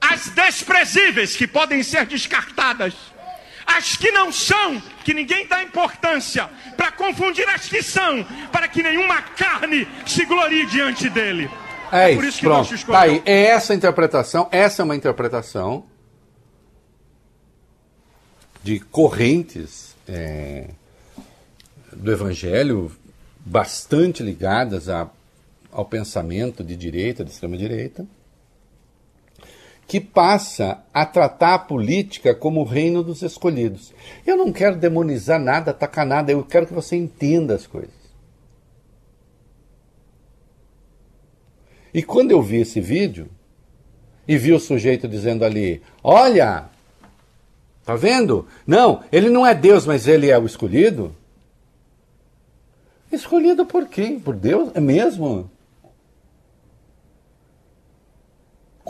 as 0.00 0.28
desprezíveis, 0.30 1.36
que 1.36 1.46
podem 1.46 1.82
ser 1.82 2.06
descartadas, 2.06 2.94
as 3.76 3.96
que 3.96 4.10
não 4.10 4.32
são, 4.32 4.80
que 5.04 5.14
ninguém 5.14 5.46
dá 5.46 5.62
importância, 5.62 6.48
para 6.76 6.90
confundir 6.92 7.48
as 7.48 7.68
que 7.68 7.82
são, 7.82 8.24
para 8.52 8.68
que 8.68 8.82
nenhuma 8.82 9.22
carne 9.22 9.86
se 10.06 10.24
glorie 10.24 10.66
diante 10.66 11.08
dele. 11.08 11.50
É, 11.92 12.14
por 12.14 12.24
isso, 12.24 12.28
isso 12.28 12.38
que 12.40 12.46
Deus 12.46 12.56
pronto. 12.56 12.74
escolheu. 12.74 13.00
Tá 13.00 13.06
aí, 13.06 13.22
é 13.24 13.46
essa 13.46 13.74
interpretação, 13.74 14.48
essa 14.50 14.82
é 14.82 14.84
uma 14.84 14.96
interpretação 14.96 15.84
de 18.62 18.78
correntes 18.78 19.96
é, 20.06 20.68
do 21.92 22.12
Evangelho 22.12 22.92
bastante 23.38 24.22
ligadas 24.22 24.88
a, 24.88 25.08
ao 25.72 25.84
pensamento 25.84 26.62
de 26.62 26.76
direita, 26.76 27.24
de 27.24 27.30
extrema-direita, 27.30 28.06
que 29.90 30.00
passa 30.00 30.84
a 30.94 31.04
tratar 31.04 31.54
a 31.54 31.58
política 31.58 32.32
como 32.32 32.60
o 32.60 32.64
reino 32.64 33.02
dos 33.02 33.22
escolhidos. 33.22 33.92
Eu 34.24 34.36
não 34.36 34.52
quero 34.52 34.76
demonizar 34.76 35.40
nada, 35.40 35.72
atacar 35.72 36.06
nada, 36.06 36.30
eu 36.30 36.44
quero 36.44 36.68
que 36.68 36.72
você 36.72 36.94
entenda 36.94 37.56
as 37.56 37.66
coisas. 37.66 37.90
E 41.92 42.04
quando 42.04 42.30
eu 42.30 42.40
vi 42.40 42.58
esse 42.58 42.80
vídeo, 42.80 43.28
e 44.28 44.38
vi 44.38 44.52
o 44.52 44.60
sujeito 44.60 45.08
dizendo 45.08 45.44
ali: 45.44 45.82
Olha, 46.04 46.66
tá 47.84 47.96
vendo? 47.96 48.46
Não, 48.64 49.02
ele 49.10 49.28
não 49.28 49.44
é 49.44 49.56
Deus, 49.56 49.86
mas 49.86 50.06
ele 50.06 50.30
é 50.30 50.38
o 50.38 50.46
escolhido. 50.46 51.12
Escolhido 53.10 53.66
por 53.66 53.88
quem? 53.88 54.20
Por 54.20 54.36
Deus? 54.36 54.70
É 54.72 54.80
mesmo? 54.80 55.50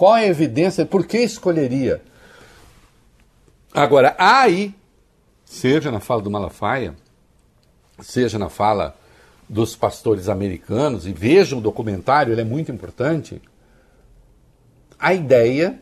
Qual 0.01 0.17
é 0.17 0.25
a 0.25 0.29
evidência? 0.29 0.87
Por 0.87 1.07
que 1.07 1.19
escolheria? 1.19 2.01
Agora, 3.71 4.17
há 4.19 4.41
aí, 4.41 4.75
seja 5.45 5.91
na 5.91 6.01
fala 6.01 6.23
do 6.23 6.31
Malafaia, 6.31 6.95
seja 8.01 8.39
na 8.39 8.49
fala 8.49 8.97
dos 9.47 9.77
pastores 9.77 10.31
americanos, 10.31 11.07
e 11.07 11.13
vejam 11.13 11.59
o 11.59 11.61
documentário, 11.61 12.33
ele 12.33 12.41
é 12.41 12.45
muito 12.45 12.73
importante, 12.73 13.43
a 14.99 15.13
ideia 15.13 15.79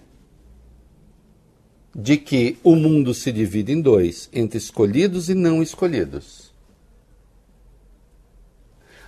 de 1.94 2.16
que 2.16 2.58
o 2.64 2.74
mundo 2.74 3.14
se 3.14 3.30
divide 3.30 3.70
em 3.70 3.80
dois, 3.80 4.28
entre 4.32 4.58
escolhidos 4.58 5.28
e 5.28 5.34
não 5.34 5.62
escolhidos. 5.62 6.52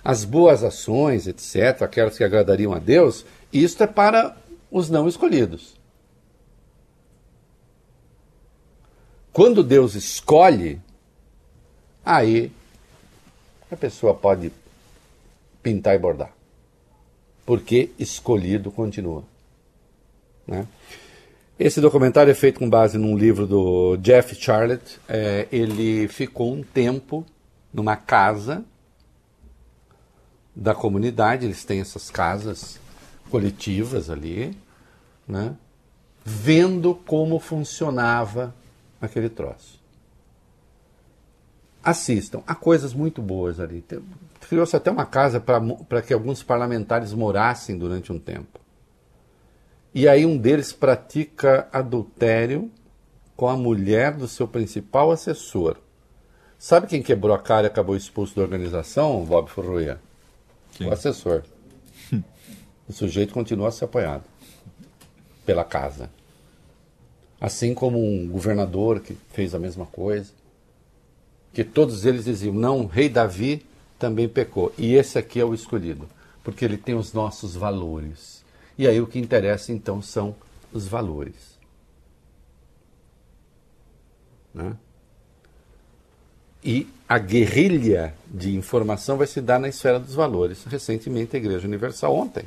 As 0.01 0.23
boas 0.23 0.63
ações, 0.63 1.27
etc., 1.27 1.81
aquelas 1.81 2.17
que 2.17 2.23
agradariam 2.23 2.71
a 2.71 2.79
Deus, 2.79 3.25
isto 3.51 3.83
é 3.83 3.87
para 3.87 4.37
os 4.71 4.89
não 4.89 5.07
escolhidos. 5.07 5.75
Quando 9.33 9.63
Deus 9.63 9.95
escolhe, 9.95 10.81
aí 12.03 12.51
a 13.69 13.75
pessoa 13.75 14.13
pode 14.13 14.51
pintar 15.61 15.95
e 15.95 15.99
bordar. 15.99 16.33
Porque 17.45 17.91
escolhido 17.99 18.71
continua. 18.71 19.23
Né? 20.47 20.65
Esse 21.59 21.79
documentário 21.79 22.31
é 22.31 22.33
feito 22.33 22.59
com 22.59 22.69
base 22.69 22.97
num 22.97 23.17
livro 23.17 23.45
do 23.45 23.97
Jeff 23.97 24.35
Charlotte. 24.35 24.99
É, 25.07 25.47
ele 25.51 26.07
ficou 26.07 26.53
um 26.53 26.63
tempo 26.63 27.25
numa 27.73 27.95
casa 27.95 28.65
da 30.53 30.75
comunidade, 30.75 31.45
eles 31.45 31.63
têm 31.63 31.79
essas 31.79 32.09
casas 32.09 32.80
coletivas 33.31 34.09
ali, 34.09 34.55
né? 35.25 35.55
vendo 36.23 36.93
como 36.93 37.39
funcionava 37.39 38.53
aquele 39.01 39.29
troço. 39.29 39.79
Assistam, 41.83 42.43
há 42.45 42.53
coisas 42.53 42.93
muito 42.93 43.21
boas 43.21 43.59
ali. 43.59 43.83
Criou-se 44.41 44.75
até 44.75 44.91
uma 44.91 45.05
casa 45.05 45.39
para 45.39 46.01
que 46.01 46.13
alguns 46.13 46.43
parlamentares 46.43 47.13
morassem 47.13 47.77
durante 47.77 48.11
um 48.11 48.19
tempo. 48.19 48.59
E 49.93 50.07
aí 50.07 50.25
um 50.25 50.37
deles 50.37 50.71
pratica 50.71 51.67
adultério 51.73 52.69
com 53.35 53.47
a 53.47 53.57
mulher 53.57 54.13
do 54.13 54.27
seu 54.27 54.47
principal 54.47 55.11
assessor. 55.11 55.77
Sabe 56.59 56.85
quem 56.85 57.01
quebrou 57.01 57.35
a 57.35 57.39
cara 57.39 57.65
e 57.65 57.67
acabou 57.67 57.95
expulso 57.95 58.35
da 58.35 58.43
organização, 58.43 59.25
Bob 59.25 59.49
Furruia? 59.49 59.99
O 60.79 60.91
assessor. 60.91 61.43
O 62.91 62.93
sujeito 62.93 63.33
continua 63.33 63.69
a 63.69 63.71
ser 63.71 63.85
apoiado 63.85 64.23
pela 65.45 65.63
casa. 65.63 66.09
Assim 67.39 67.73
como 67.73 67.97
um 67.97 68.27
governador 68.27 68.99
que 68.99 69.17
fez 69.33 69.55
a 69.55 69.59
mesma 69.59 69.85
coisa. 69.85 70.31
Que 71.53 71.63
todos 71.63 72.05
eles 72.05 72.25
diziam, 72.25 72.53
não, 72.53 72.85
rei 72.85 73.09
Davi 73.09 73.65
também 73.97 74.27
pecou. 74.27 74.73
E 74.77 74.93
esse 74.93 75.17
aqui 75.17 75.39
é 75.39 75.45
o 75.45 75.53
escolhido, 75.53 76.07
porque 76.43 76.63
ele 76.63 76.77
tem 76.77 76.95
os 76.95 77.13
nossos 77.13 77.55
valores. 77.55 78.43
E 78.77 78.87
aí 78.87 79.01
o 79.01 79.07
que 79.07 79.19
interessa 79.19 79.71
então 79.71 80.01
são 80.01 80.35
os 80.71 80.87
valores. 80.87 81.57
Né? 84.53 84.75
E 86.63 86.87
a 87.07 87.17
guerrilha 87.17 88.13
de 88.27 88.55
informação 88.55 89.17
vai 89.17 89.27
se 89.27 89.41
dar 89.41 89.59
na 89.59 89.67
esfera 89.67 89.99
dos 89.99 90.13
valores. 90.13 90.63
Recentemente, 90.65 91.35
a 91.35 91.39
Igreja 91.39 91.67
Universal, 91.67 92.15
ontem, 92.15 92.45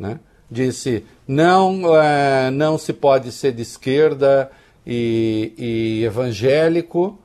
né, 0.00 0.18
disse: 0.50 1.04
não, 1.28 1.96
é, 1.96 2.50
não 2.50 2.78
se 2.78 2.92
pode 2.92 3.30
ser 3.30 3.52
de 3.52 3.62
esquerda 3.62 4.50
e, 4.86 5.52
e 5.56 6.04
evangélico 6.04 7.18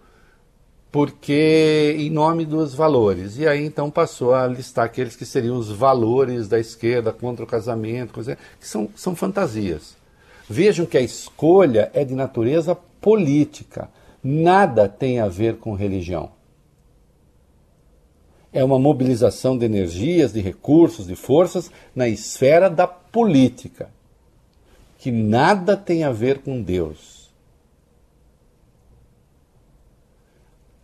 porque 0.92 1.94
em 2.00 2.10
nome 2.10 2.46
dos 2.46 2.74
valores. 2.74 3.38
E 3.38 3.46
aí 3.46 3.66
então 3.66 3.92
passou 3.92 4.34
a 4.34 4.48
listar 4.48 4.86
aqueles 4.86 5.14
que 5.14 5.26
seriam 5.26 5.58
os 5.58 5.70
valores 5.70 6.48
da 6.48 6.58
esquerda 6.58 7.12
contra 7.12 7.44
o 7.44 7.48
casamento, 7.48 8.14
coisa, 8.14 8.38
que 8.60 8.66
são, 8.66 8.88
são 8.96 9.14
fantasias. 9.14 9.98
Vejam 10.50 10.86
que 10.86 10.98
a 10.98 11.02
escolha 11.02 11.92
é 11.94 12.06
de 12.06 12.16
natureza 12.16 12.76
política, 13.02 13.90
nada 14.24 14.88
tem 14.88 15.20
a 15.20 15.28
ver 15.28 15.58
com 15.58 15.74
religião. 15.74 16.32
É 18.56 18.64
uma 18.64 18.80
mobilização 18.80 19.58
de 19.58 19.66
energias, 19.66 20.32
de 20.32 20.40
recursos, 20.40 21.08
de 21.08 21.14
forças 21.14 21.70
na 21.94 22.08
esfera 22.08 22.70
da 22.70 22.88
política, 22.88 23.90
que 24.98 25.12
nada 25.12 25.76
tem 25.76 26.06
a 26.06 26.12
ver 26.14 26.40
com 26.40 26.62
Deus. 26.62 27.30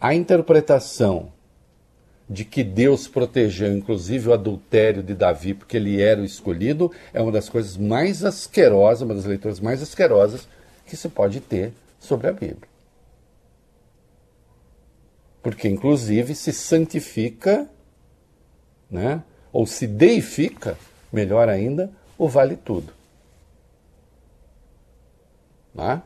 A 0.02 0.14
interpretação 0.14 1.32
de 2.30 2.44
que 2.44 2.62
Deus 2.62 3.08
protegeu, 3.08 3.72
inclusive, 3.72 4.28
o 4.28 4.34
adultério 4.34 5.02
de 5.02 5.14
Davi, 5.14 5.54
porque 5.54 5.78
ele 5.78 6.02
era 6.02 6.20
o 6.20 6.26
escolhido, 6.26 6.92
é 7.14 7.22
uma 7.22 7.32
das 7.32 7.48
coisas 7.48 7.78
mais 7.78 8.26
asquerosas, 8.26 9.04
uma 9.04 9.16
das 9.16 9.24
leituras 9.24 9.62
mais 9.62 9.82
asquerosas 9.82 10.46
que 10.86 10.98
se 10.98 11.08
pode 11.08 11.40
ter 11.40 11.72
sobre 12.02 12.28
a 12.28 12.34
Bíblia. 12.34 12.71
Porque, 15.42 15.68
inclusive, 15.68 16.36
se 16.36 16.54
santifica 16.54 17.70
né, 18.90 19.24
ou 19.52 19.66
se 19.66 19.88
deifica, 19.88 20.78
melhor 21.12 21.50
ainda, 21.50 21.92
o 22.18 22.28
vale 22.28 22.56
tudo. 22.56 22.94
Né? 25.74 26.02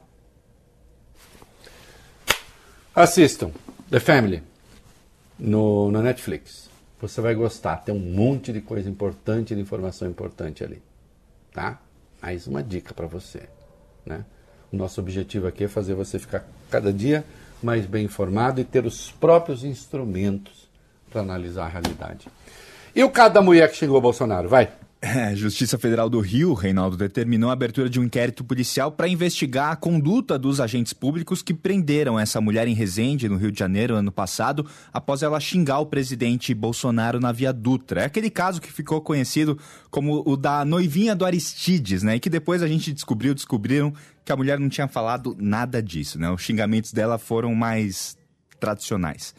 Assistam 2.94 3.52
The 3.90 4.00
Family 4.00 4.42
no, 5.38 5.92
no 5.92 6.02
Netflix. 6.02 6.70
Você 7.02 7.20
vai 7.20 7.36
gostar, 7.36 7.78
tem 7.78 7.94
um 7.94 8.00
monte 8.00 8.54
de 8.54 8.62
coisa 8.62 8.90
importante, 8.90 9.54
de 9.54 9.62
informação 9.62 10.10
importante 10.10 10.64
ali. 10.64 10.82
Tá? 11.52 11.82
Mais 12.22 12.48
uma 12.48 12.64
dica 12.64 12.94
para 12.94 13.06
você. 13.06 13.44
Né? 14.06 14.24
O 14.72 14.78
nosso 14.78 15.02
objetivo 15.02 15.48
aqui 15.48 15.66
é 15.66 15.68
fazer 15.68 15.94
você 15.94 16.18
ficar 16.18 16.48
cada 16.70 16.94
dia 16.94 17.26
mais 17.66 17.88
bem 17.88 18.06
informado 18.06 18.62
e 18.62 18.64
ter 18.64 18.86
os 18.86 19.12
próprios 19.12 19.64
instrumentos 19.64 20.70
para 21.10 21.22
analisar 21.22 21.66
a 21.66 21.70
realidade. 21.70 22.28
E 22.96 23.04
o 23.04 23.10
caso 23.10 23.34
da 23.34 23.42
mulher 23.42 23.70
que 23.70 23.76
xingou 23.76 23.98
o 23.98 24.02
Bolsonaro? 24.02 24.48
Vai. 24.48 24.70
É, 25.08 25.36
Justiça 25.36 25.78
Federal 25.78 26.10
do 26.10 26.20
Rio, 26.20 26.56
Reinaldo, 26.56 26.98
determinou 26.98 27.52
a 27.52 27.54
abertura 27.54 27.88
de 27.88 28.00
um 28.00 28.04
inquérito 28.04 28.44
policial 28.44 28.92
para 28.92 29.08
investigar 29.08 29.72
a 29.72 29.76
conduta 29.76 30.36
dos 30.36 30.60
agentes 30.60 30.94
públicos 30.94 31.44
que 31.44 31.54
prenderam 31.54 32.20
essa 32.20 32.42
mulher 32.42 32.68
em 32.68 32.74
Resende, 32.74 33.30
no 33.30 33.38
Rio 33.38 33.52
de 33.52 33.60
Janeiro, 33.60 33.94
ano 33.94 34.12
passado, 34.12 34.66
após 34.92 35.22
ela 35.22 35.40
xingar 35.40 35.78
o 35.78 35.86
presidente 35.86 36.56
Bolsonaro 36.56 37.20
na 37.20 37.32
Via 37.32 37.54
Dutra. 37.54 38.02
É 38.02 38.06
aquele 38.06 38.32
caso 38.32 38.60
que 38.60 38.74
ficou 38.74 39.00
conhecido 39.00 39.60
como 39.92 40.24
o 40.26 40.36
da 40.36 40.66
noivinha 40.66 41.16
do 41.16 41.24
Aristides, 41.24 42.02
né? 42.02 42.16
E 42.16 42.20
que 42.20 42.30
depois 42.30 42.64
a 42.64 42.68
gente 42.68 42.92
descobriu, 42.92 43.36
descobriram 43.36 43.94
que 44.26 44.32
a 44.32 44.36
mulher 44.36 44.60
não 44.60 44.70
tinha 44.70 44.88
falado 44.88 45.38
nada 45.40 45.84
disso, 45.84 46.18
né? 46.20 46.32
Os 46.32 46.42
xingamentos 46.42 46.92
dela 46.92 47.20
foram 47.20 47.54
mais 47.54 48.18
tradicionais. 48.60 49.36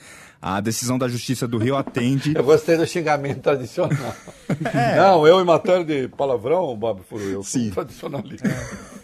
A 0.48 0.60
decisão 0.60 0.96
da 0.96 1.08
Justiça 1.08 1.48
do 1.48 1.58
Rio 1.58 1.74
atende. 1.76 2.32
Eu 2.36 2.44
gostei 2.44 2.76
do 2.76 2.86
xingamento 2.86 3.40
tradicional. 3.40 4.14
É. 4.72 4.94
Não, 4.96 5.26
eu 5.26 5.40
em 5.40 5.44
matéria 5.44 5.84
de 5.84 6.06
palavrão, 6.06 6.74
Bob 6.76 7.00
Furu, 7.08 7.24
eu 7.24 7.42
sou 7.42 7.60
Sim. 7.60 7.70
tradicionalista. 7.70 8.48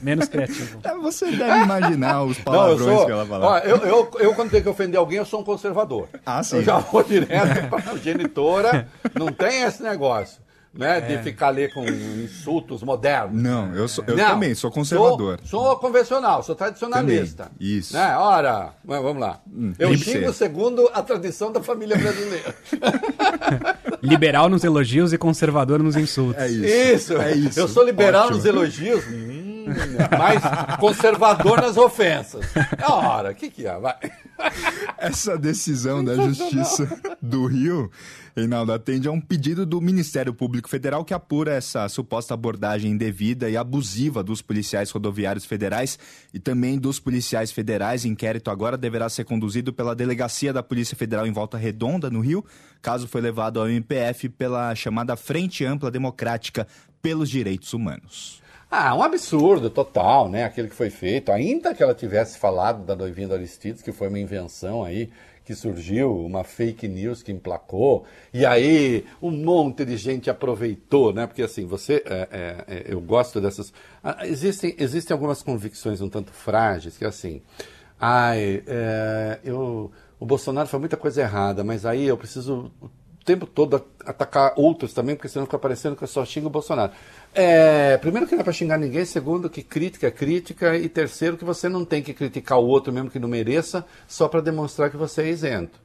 Menos 0.00 0.28
criativo. 0.28 0.78
É, 0.84 0.94
Você 0.98 1.32
deve 1.32 1.64
imaginar 1.64 2.22
os 2.22 2.38
Não, 2.46 2.52
eu 2.68 2.76
palavrões 2.76 2.96
sou. 2.98 3.06
que 3.06 3.12
ela 3.12 3.22
Ó, 3.24 3.26
falava. 3.26 3.66
eu, 3.66 3.76
eu, 3.78 4.10
eu, 4.20 4.34
quando 4.36 4.50
tenho 4.50 4.62
que 4.62 4.68
ofender 4.68 4.98
alguém, 4.98 5.18
eu 5.18 5.24
sou 5.24 5.40
um 5.40 5.44
conservador. 5.44 6.06
Ah, 6.24 6.42
sim. 6.44 6.58
Eu 6.58 6.62
já 6.62 6.78
vou 6.78 7.02
direto 7.02 7.68
para 7.68 7.90
a 7.92 7.96
genitora. 7.96 8.86
Não 9.18 9.32
tem 9.32 9.62
esse 9.62 9.82
negócio, 9.82 10.40
né? 10.74 11.00
De 11.00 11.14
É. 11.14 11.22
ficar 11.22 11.48
ali 11.48 11.68
com 11.72 11.84
insultos 11.84 12.82
modernos. 12.82 13.40
Não, 13.42 13.74
eu, 13.74 13.86
sou, 13.88 14.02
eu 14.06 14.16
Não, 14.16 14.30
também 14.30 14.54
sou 14.54 14.70
conservador. 14.70 15.38
Sou, 15.44 15.64
sou 15.64 15.76
convencional, 15.76 16.42
sou 16.42 16.54
tradicionalista. 16.54 17.44
Também, 17.44 17.56
isso. 17.78 17.94
Né? 17.94 18.16
Ora, 18.16 18.72
vamos 18.84 19.18
lá. 19.20 19.40
eu 19.78 19.88
tem 19.90 19.98
que 19.98 20.04
xingo 20.04 20.26
ser. 20.28 20.32
segundo 20.34 20.88
a 20.94 21.02
tradição 21.02 21.52
da 21.52 21.62
família 21.62 21.96
brasileira. 21.96 22.54
Liberal 24.02 24.48
nos 24.48 24.64
elogios 24.64 25.12
e 25.12 25.18
conservador 25.18 25.82
nos 25.82 25.96
insultos. 25.96 26.42
É 26.42 26.48
isso. 26.48 26.64
Isso, 26.64 27.16
É 27.22 27.32
isso. 27.36 27.60
Eu 27.60 27.68
sou 27.68 27.84
liberal 27.84 28.22
Ótimo. 28.24 28.36
nos 28.38 28.46
elogios, 28.46 29.04
hum, 29.06 29.64
mas 30.18 30.42
conservador 30.78 31.60
nas 31.60 31.76
ofensas. 31.76 32.44
Ora, 32.88 33.30
o 33.30 33.34
que, 33.34 33.50
que 33.50 33.66
é? 33.66 33.78
Vai. 33.78 33.94
Essa 34.98 35.36
decisão 35.36 36.04
da 36.04 36.14
Justiça 36.14 36.88
do 37.20 37.46
Rio, 37.46 37.90
Reinaldo, 38.36 38.72
atende 38.72 39.08
a 39.08 39.10
um 39.10 39.20
pedido 39.20 39.66
do 39.66 39.80
Ministério 39.80 40.32
Público 40.32 40.68
Federal 40.68 41.04
que 41.04 41.12
apura 41.12 41.54
essa 41.54 41.88
suposta 41.88 42.34
abordagem 42.34 42.92
indevida 42.92 43.50
e 43.50 43.56
abusiva 43.56 44.22
dos 44.22 44.40
policiais 44.40 44.90
rodoviários 44.90 45.44
federais 45.44 45.98
e 46.32 46.38
também 46.38 46.78
dos 46.78 47.00
policiais 47.00 47.50
federais. 47.50 48.04
Inquérito 48.04 48.50
agora 48.50 48.78
deverá 48.78 49.08
ser 49.08 49.24
conduzido 49.24 49.72
pela 49.72 49.94
Delegacia 49.94 50.52
da 50.52 50.62
Polícia 50.62 50.96
Federal 50.96 51.26
em 51.26 51.32
Volta 51.32 51.58
Redonda, 51.58 52.10
no 52.10 52.20
Rio. 52.20 52.44
Caso 52.80 53.08
foi 53.08 53.20
levado 53.20 53.60
ao 53.60 53.68
MPF 53.68 54.28
pela 54.28 54.74
chamada 54.74 55.16
Frente 55.16 55.64
Ampla 55.64 55.90
Democrática 55.90 56.66
pelos 57.00 57.28
Direitos 57.28 57.72
Humanos. 57.72 58.41
Ah, 58.74 58.94
um 58.94 59.02
absurdo 59.02 59.68
total, 59.68 60.30
né? 60.30 60.44
Aquele 60.44 60.66
que 60.66 60.74
foi 60.74 60.88
feito. 60.88 61.30
Ainda 61.30 61.74
que 61.74 61.82
ela 61.82 61.94
tivesse 61.94 62.38
falado 62.38 62.82
da 62.86 62.96
noivinha 62.96 63.28
do 63.28 63.34
Aristides, 63.34 63.82
que 63.82 63.92
foi 63.92 64.08
uma 64.08 64.18
invenção 64.18 64.82
aí, 64.82 65.10
que 65.44 65.54
surgiu, 65.54 66.16
uma 66.16 66.42
fake 66.42 66.88
news 66.88 67.22
que 67.22 67.30
emplacou, 67.30 68.06
e 68.32 68.46
aí 68.46 69.04
um 69.20 69.30
monte 69.30 69.84
de 69.84 69.98
gente 69.98 70.30
aproveitou, 70.30 71.12
né? 71.12 71.26
Porque 71.26 71.42
assim, 71.42 71.66
você. 71.66 72.02
é, 72.06 72.28
é, 72.30 72.64
é, 72.66 72.84
eu 72.86 72.98
gosto 73.02 73.42
dessas. 73.42 73.74
ah, 74.02 74.26
existem, 74.26 74.74
existem 74.78 75.12
algumas 75.12 75.42
convicções 75.42 76.00
um 76.00 76.08
tanto 76.08 76.32
frágeis, 76.32 76.96
que 76.96 77.04
assim. 77.04 77.42
Ai, 78.00 78.62
é, 78.66 79.38
eu, 79.44 79.92
o 80.18 80.24
Bolsonaro 80.24 80.66
faz 80.66 80.80
muita 80.80 80.96
coisa 80.96 81.20
errada, 81.20 81.62
mas 81.62 81.84
aí 81.84 82.06
eu 82.06 82.16
preciso 82.16 82.72
tempo 83.24 83.46
todo 83.46 83.84
atacar 84.04 84.52
outros 84.56 84.92
também, 84.92 85.14
porque 85.14 85.28
senão 85.28 85.46
fica 85.46 85.58
parecendo 85.58 85.96
que 85.96 86.04
eu 86.04 86.08
só 86.08 86.24
xingo 86.24 86.48
o 86.48 86.50
Bolsonaro. 86.50 86.92
É, 87.34 87.96
primeiro 87.98 88.26
que 88.26 88.34
não 88.34 88.40
é 88.40 88.44
para 88.44 88.52
xingar 88.52 88.78
ninguém, 88.78 89.04
segundo 89.04 89.48
que 89.48 89.62
crítica 89.62 90.06
é 90.06 90.10
crítica, 90.10 90.76
e 90.76 90.88
terceiro 90.88 91.36
que 91.36 91.44
você 91.44 91.68
não 91.68 91.84
tem 91.84 92.02
que 92.02 92.12
criticar 92.12 92.58
o 92.58 92.66
outro 92.66 92.92
mesmo 92.92 93.10
que 93.10 93.18
não 93.18 93.28
mereça, 93.28 93.84
só 94.06 94.28
para 94.28 94.40
demonstrar 94.40 94.90
que 94.90 94.96
você 94.96 95.22
é 95.22 95.28
isento. 95.28 95.80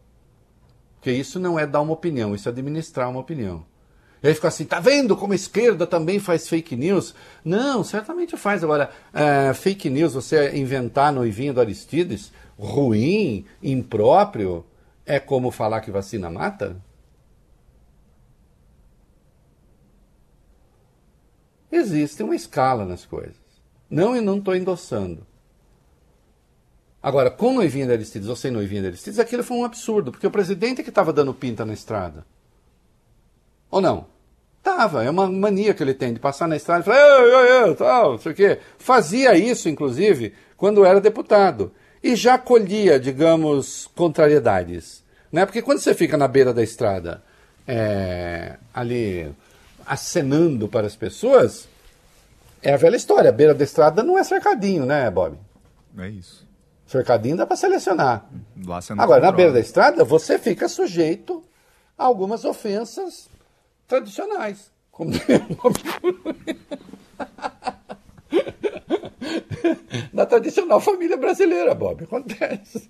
Porque 0.95 1.11
isso 1.11 1.39
não 1.39 1.57
é 1.57 1.65
dar 1.65 1.81
uma 1.81 1.93
opinião, 1.93 2.33
isso 2.33 2.49
é 2.49 2.51
administrar 2.51 3.09
uma 3.09 3.19
opinião. 3.19 3.63
E 4.21 4.27
aí 4.27 4.33
fica 4.33 4.47
assim, 4.47 4.65
tá 4.65 4.79
vendo 4.79 5.15
como 5.15 5.33
a 5.33 5.35
esquerda 5.35 5.85
também 5.85 6.19
faz 6.19 6.49
fake 6.49 6.75
news? 6.75 7.13
Não, 7.45 7.83
certamente 7.83 8.35
faz. 8.35 8.63
Agora, 8.63 8.89
é, 9.13 9.53
fake 9.53 9.89
news, 9.89 10.13
você 10.13 10.57
inventar 10.57 11.13
noivinha 11.13 11.53
do 11.53 11.61
Aristides, 11.61 12.31
ruim, 12.57 13.45
impróprio, 13.61 14.65
é 15.05 15.19
como 15.19 15.51
falar 15.51 15.81
que 15.81 15.91
vacina 15.91 16.29
mata? 16.29 16.75
Existe 21.71 22.23
uma 22.23 22.35
escala 22.35 22.85
nas 22.85 23.05
coisas. 23.05 23.35
Não, 23.89 24.15
e 24.15 24.21
não 24.21 24.37
estou 24.37 24.55
endossando. 24.55 25.25
Agora, 27.01 27.29
com 27.29 27.53
noivinha 27.53 27.85
de 27.85 27.93
Aristides 27.93 28.27
ou 28.27 28.35
sem 28.35 28.51
noivinha 28.51 28.81
de 28.81 28.87
Aristides, 28.87 29.19
aquilo 29.19 29.43
foi 29.43 29.57
um 29.57 29.65
absurdo, 29.65 30.11
porque 30.11 30.27
o 30.27 30.31
presidente 30.31 30.83
que 30.83 30.89
estava 30.89 31.13
dando 31.13 31.33
pinta 31.33 31.65
na 31.65 31.73
estrada. 31.73 32.25
Ou 33.69 33.79
não? 33.79 34.07
Tava, 34.63 35.03
é 35.03 35.09
uma 35.09 35.29
mania 35.29 35.73
que 35.73 35.81
ele 35.81 35.93
tem 35.93 36.13
de 36.13 36.19
passar 36.19 36.47
na 36.47 36.57
estrada 36.57 36.81
e 36.81 36.83
falar, 36.83 36.97
ei, 36.97 37.33
ei, 37.33 37.69
ei, 37.69 37.75
tal, 37.75 38.11
não 38.11 38.17
sei 38.17 38.31
o 38.31 38.35
quê. 38.35 38.59
Fazia 38.77 39.37
isso, 39.37 39.69
inclusive, 39.69 40.33
quando 40.57 40.83
era 40.83 40.99
deputado. 40.99 41.71
E 42.03 42.15
já 42.15 42.37
colhia, 42.37 42.99
digamos, 42.99 43.89
contrariedades. 43.95 45.03
Né? 45.31 45.45
Porque 45.45 45.61
quando 45.61 45.79
você 45.79 45.93
fica 45.93 46.17
na 46.17 46.27
beira 46.27 46.53
da 46.53 46.63
estrada, 46.63 47.23
é, 47.65 48.57
ali 48.73 49.33
acenando 49.87 50.67
para 50.67 50.85
as 50.87 50.95
pessoas, 50.95 51.67
é 52.61 52.73
a 52.73 52.77
velha 52.77 52.95
história. 52.95 53.29
A 53.29 53.33
beira 53.33 53.53
da 53.53 53.63
estrada 53.63 54.03
não 54.03 54.17
é 54.17 54.23
cercadinho, 54.23 54.85
né, 54.85 55.09
Bob? 55.09 55.37
É 55.97 56.09
isso. 56.09 56.45
Cercadinho 56.85 57.35
dá 57.37 57.45
para 57.45 57.57
selecionar. 57.57 58.25
Lá 58.65 58.81
você 58.81 58.93
não 58.93 59.03
Agora, 59.03 59.19
na 59.21 59.27
controla. 59.27 59.35
beira 59.37 59.51
da 59.53 59.59
estrada, 59.59 60.03
você 60.03 60.37
fica 60.39 60.67
sujeito 60.69 61.43
a 61.97 62.03
algumas 62.05 62.45
ofensas 62.45 63.29
tradicionais. 63.87 64.71
Como 64.91 65.11
na 70.13 70.25
tradicional 70.25 70.79
família 70.79 71.17
brasileira, 71.17 71.73
Bob. 71.75 72.03
Acontece. 72.03 72.89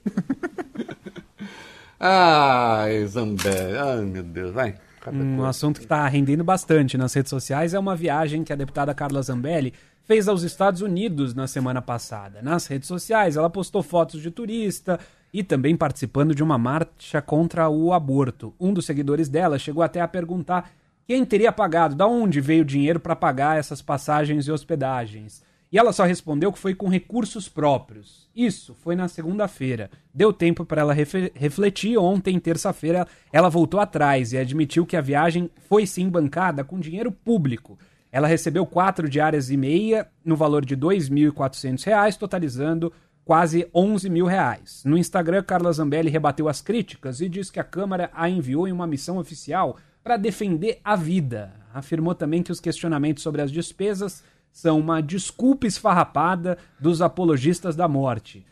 Ai, 1.99 3.05
Zambé. 3.07 3.77
Ai, 3.79 4.01
meu 4.01 4.23
Deus. 4.23 4.51
Vai. 4.53 4.75
Cada 5.07 5.23
Um 5.23 5.35
coisa. 5.35 5.49
assunto 5.49 5.77
que 5.77 5.85
está 5.85 6.05
rendendo 6.07 6.43
bastante 6.43 6.97
nas 6.97 7.13
redes 7.13 7.29
sociais 7.29 7.73
é 7.73 7.79
uma 7.79 7.95
viagem 7.95 8.43
que 8.43 8.51
a 8.51 8.55
deputada 8.57 8.93
Carla 8.93 9.21
Zambelli 9.21 9.73
fez 10.03 10.27
aos 10.27 10.43
Estados 10.43 10.81
Unidos 10.81 11.33
na 11.33 11.47
semana 11.47 11.81
passada. 11.81 12.41
Nas 12.41 12.67
redes 12.67 12.89
sociais, 12.89 13.37
ela 13.37 13.49
postou 13.49 13.81
fotos 13.81 14.21
de 14.21 14.29
turista 14.29 14.99
e 15.33 15.43
também 15.43 15.77
participando 15.77 16.35
de 16.35 16.43
uma 16.43 16.57
marcha 16.57 17.21
contra 17.21 17.69
o 17.69 17.93
aborto. 17.93 18.53
Um 18.59 18.73
dos 18.73 18.85
seguidores 18.85 19.29
dela 19.29 19.57
chegou 19.57 19.81
até 19.81 20.01
a 20.01 20.07
perguntar 20.07 20.71
quem 21.07 21.23
teria 21.23 21.53
pagado, 21.53 21.95
da 21.95 22.05
onde 22.05 22.41
veio 22.41 22.63
o 22.63 22.65
dinheiro 22.65 22.99
para 22.99 23.15
pagar 23.15 23.57
essas 23.57 23.81
passagens 23.81 24.45
e 24.45 24.51
hospedagens. 24.51 25.41
E 25.71 25.77
ela 25.77 25.91
só 25.91 26.05
respondeu 26.05 26.51
que 26.51 26.59
foi 26.59 26.73
com 26.73 26.87
recursos 26.87 27.49
próprios. 27.49 28.29
Isso 28.35 28.73
foi 28.73 28.95
na 28.95 29.07
segunda-feira. 29.07 29.89
Deu 30.13 30.31
tempo 30.31 30.63
para 30.63 30.81
ela 30.81 30.93
refletir. 30.93 31.97
Ontem, 31.97 32.39
terça-feira, 32.39 33.05
ela 33.33 33.49
voltou 33.49 33.79
atrás 33.79 34.31
e 34.31 34.37
admitiu 34.37 34.85
que 34.85 34.95
a 34.95 35.01
viagem 35.01 35.49
foi 35.67 35.85
sim 35.85 36.09
bancada 36.09 36.63
com 36.63 36.79
dinheiro 36.79 37.11
público. 37.11 37.77
Ela 38.09 38.27
recebeu 38.27 38.65
quatro 38.65 39.09
diárias 39.09 39.49
e 39.49 39.57
meia 39.57 40.07
no 40.23 40.37
valor 40.37 40.63
de 40.63 40.77
2.400 40.77 41.83
reais, 41.83 42.15
totalizando 42.15 42.93
quase 43.25 43.67
11 43.75 44.09
mil 44.09 44.25
reais. 44.25 44.83
No 44.85 44.97
Instagram, 44.97 45.43
Carla 45.43 45.73
Zambelli 45.73 46.09
rebateu 46.09 46.47
as 46.47 46.61
críticas 46.61 47.19
e 47.19 47.27
disse 47.27 47.51
que 47.51 47.59
a 47.59 47.63
Câmara 47.63 48.09
a 48.13 48.29
enviou 48.29 48.69
em 48.69 48.71
uma 48.71 48.87
missão 48.87 49.17
oficial 49.17 49.77
para 50.01 50.15
defender 50.15 50.79
a 50.81 50.95
vida. 50.95 51.53
Afirmou 51.73 52.15
também 52.15 52.41
que 52.41 52.53
os 52.53 52.61
questionamentos 52.61 53.21
sobre 53.21 53.41
as 53.41 53.51
despesas 53.51 54.23
são 54.57 54.79
uma 54.79 55.03
desculpa 55.03 55.67
esfarrapada 55.67 56.57
dos 56.79 56.99
apologistas 56.99 57.75
da 57.75 57.87
morte. 57.87 58.43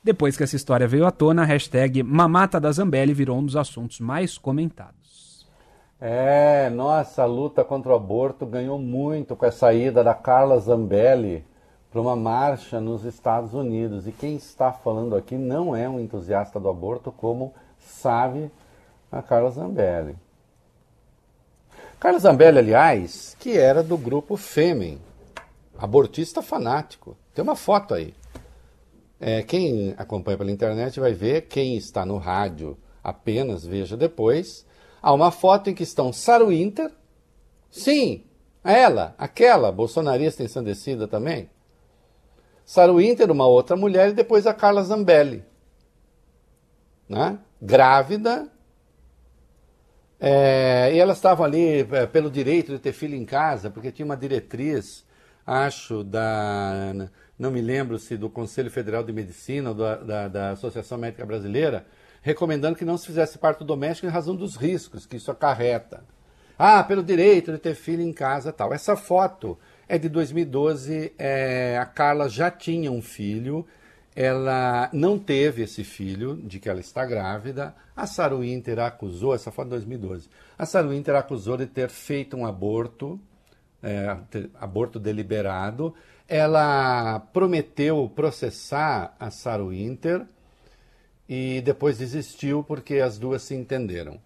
Depois 0.00 0.36
que 0.36 0.44
essa 0.44 0.54
história 0.54 0.86
veio 0.86 1.04
à 1.04 1.10
tona, 1.10 1.42
a 1.42 1.44
hashtag 1.44 2.00
Mamata 2.00 2.60
da 2.60 2.70
Zambelli 2.70 3.12
virou 3.12 3.38
um 3.38 3.44
dos 3.44 3.56
assuntos 3.56 3.98
mais 3.98 4.38
comentados. 4.38 5.44
É, 6.00 6.70
nossa, 6.70 7.24
a 7.24 7.26
luta 7.26 7.64
contra 7.64 7.90
o 7.90 7.96
aborto 7.96 8.46
ganhou 8.46 8.78
muito 8.78 9.34
com 9.34 9.44
a 9.44 9.50
saída 9.50 10.04
da 10.04 10.14
Carla 10.14 10.60
Zambelli 10.60 11.44
para 11.90 12.00
uma 12.00 12.14
marcha 12.14 12.80
nos 12.80 13.04
Estados 13.04 13.52
Unidos. 13.52 14.06
E 14.06 14.12
quem 14.12 14.36
está 14.36 14.70
falando 14.70 15.16
aqui 15.16 15.34
não 15.34 15.74
é 15.74 15.88
um 15.88 15.98
entusiasta 15.98 16.60
do 16.60 16.68
aborto, 16.68 17.10
como 17.10 17.52
sabe 17.80 18.48
a 19.10 19.20
Carla 19.20 19.50
Zambelli. 19.50 20.14
Carla 21.98 22.20
Zambelli, 22.20 22.58
aliás, 22.58 23.36
que 23.40 23.58
era 23.58 23.82
do 23.82 23.98
grupo 23.98 24.36
Fêmen, 24.36 25.00
abortista 25.82 26.40
fanático. 26.40 27.16
Tem 27.34 27.42
uma 27.42 27.56
foto 27.56 27.92
aí. 27.92 28.14
É, 29.18 29.42
quem 29.42 29.96
acompanha 29.98 30.38
pela 30.38 30.52
internet 30.52 31.00
vai 31.00 31.12
ver, 31.12 31.48
quem 31.48 31.76
está 31.76 32.06
no 32.06 32.18
rádio 32.18 32.78
apenas 33.02 33.66
veja 33.66 33.96
depois. 33.96 34.64
Há 35.02 35.12
uma 35.12 35.32
foto 35.32 35.70
em 35.70 35.74
que 35.74 35.82
estão 35.82 36.12
Sarah 36.12 36.44
Winter, 36.44 36.88
sim, 37.68 38.22
ela, 38.62 39.12
aquela 39.18 39.72
bolsonarista 39.72 40.44
ensandecida 40.44 41.08
também. 41.08 41.50
Sarah 42.64 42.92
Winter, 42.92 43.28
uma 43.32 43.48
outra 43.48 43.74
mulher, 43.74 44.10
e 44.10 44.12
depois 44.12 44.46
a 44.46 44.54
Carla 44.54 44.84
Zambelli. 44.84 45.44
Né? 47.08 47.40
Grávida. 47.60 48.48
É, 50.20 50.92
e 50.94 50.98
elas 51.00 51.16
estavam 51.16 51.44
ali 51.44 51.80
é, 51.80 52.06
pelo 52.06 52.30
direito 52.30 52.70
de 52.70 52.78
ter 52.78 52.92
filho 52.92 53.16
em 53.16 53.24
casa, 53.24 53.68
porque 53.68 53.90
tinha 53.90 54.06
uma 54.06 54.16
diretriz, 54.16 55.04
acho, 55.46 56.04
da. 56.04 57.08
Não 57.38 57.50
me 57.50 57.60
lembro 57.60 57.98
se 57.98 58.16
do 58.16 58.30
Conselho 58.30 58.70
Federal 58.70 59.02
de 59.02 59.12
Medicina 59.12 59.70
ou 59.70 59.74
da, 59.74 59.96
da, 59.96 60.28
da 60.28 60.50
Associação 60.50 60.98
Médica 60.98 61.26
Brasileira, 61.26 61.86
recomendando 62.20 62.76
que 62.76 62.84
não 62.84 62.96
se 62.96 63.06
fizesse 63.06 63.38
parto 63.38 63.64
doméstico 63.64 64.06
em 64.06 64.10
razão 64.10 64.36
dos 64.36 64.56
riscos 64.56 65.06
que 65.06 65.16
isso 65.16 65.30
acarreta. 65.30 66.04
Ah, 66.58 66.84
pelo 66.84 67.02
direito 67.02 67.50
de 67.50 67.58
ter 67.58 67.74
filho 67.74 68.02
em 68.02 68.12
casa 68.12 68.52
tal. 68.52 68.72
Essa 68.72 68.94
foto 68.96 69.58
é 69.88 69.98
de 69.98 70.08
2012. 70.08 71.12
É, 71.18 71.76
a 71.78 71.84
Carla 71.84 72.28
já 72.28 72.50
tinha 72.50 72.90
um 72.90 73.02
filho. 73.02 73.66
Ela 74.14 74.90
não 74.92 75.18
teve 75.18 75.62
esse 75.62 75.82
filho, 75.82 76.36
de 76.36 76.60
que 76.60 76.68
ela 76.68 76.80
está 76.80 77.04
grávida. 77.04 77.74
A 77.96 78.06
Sarah 78.06 78.36
Winter 78.36 78.78
acusou, 78.78 79.34
essa 79.34 79.50
foto 79.50 79.68
é 79.68 79.70
de 79.70 79.70
2012. 79.70 80.28
A 80.58 80.66
Sarah 80.66 80.88
Winter 80.88 81.14
acusou 81.16 81.56
de 81.56 81.66
ter 81.66 81.88
feito 81.88 82.36
um 82.36 82.44
aborto, 82.44 83.18
é, 83.82 84.16
aborto 84.60 84.98
deliberado. 84.98 85.94
Ela 86.28 87.20
prometeu 87.32 88.10
processar 88.14 89.14
a 89.18 89.30
Sarah 89.30 89.64
Winter 89.64 90.26
e 91.28 91.60
depois 91.62 91.98
desistiu 91.98 92.62
porque 92.62 92.96
as 92.96 93.18
duas 93.18 93.42
se 93.42 93.54
entenderam. 93.54 94.20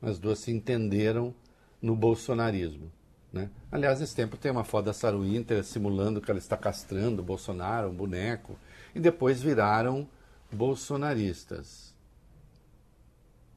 As 0.00 0.18
duas 0.18 0.38
se 0.40 0.52
entenderam 0.52 1.34
no 1.80 1.96
bolsonarismo. 1.96 2.92
Né? 3.32 3.50
Aliás, 3.70 4.00
nesse 4.00 4.14
tempo 4.14 4.36
tem 4.36 4.50
uma 4.50 4.64
foto 4.64 4.86
da 4.86 4.92
Sarah 4.92 5.18
Winter 5.18 5.62
simulando 5.64 6.20
que 6.20 6.30
ela 6.30 6.38
está 6.38 6.56
castrando 6.56 7.20
o 7.20 7.24
Bolsonaro, 7.24 7.88
um 7.88 7.94
boneco, 7.94 8.58
e 8.94 9.00
depois 9.00 9.42
viraram 9.42 10.08
bolsonaristas. 10.50 11.94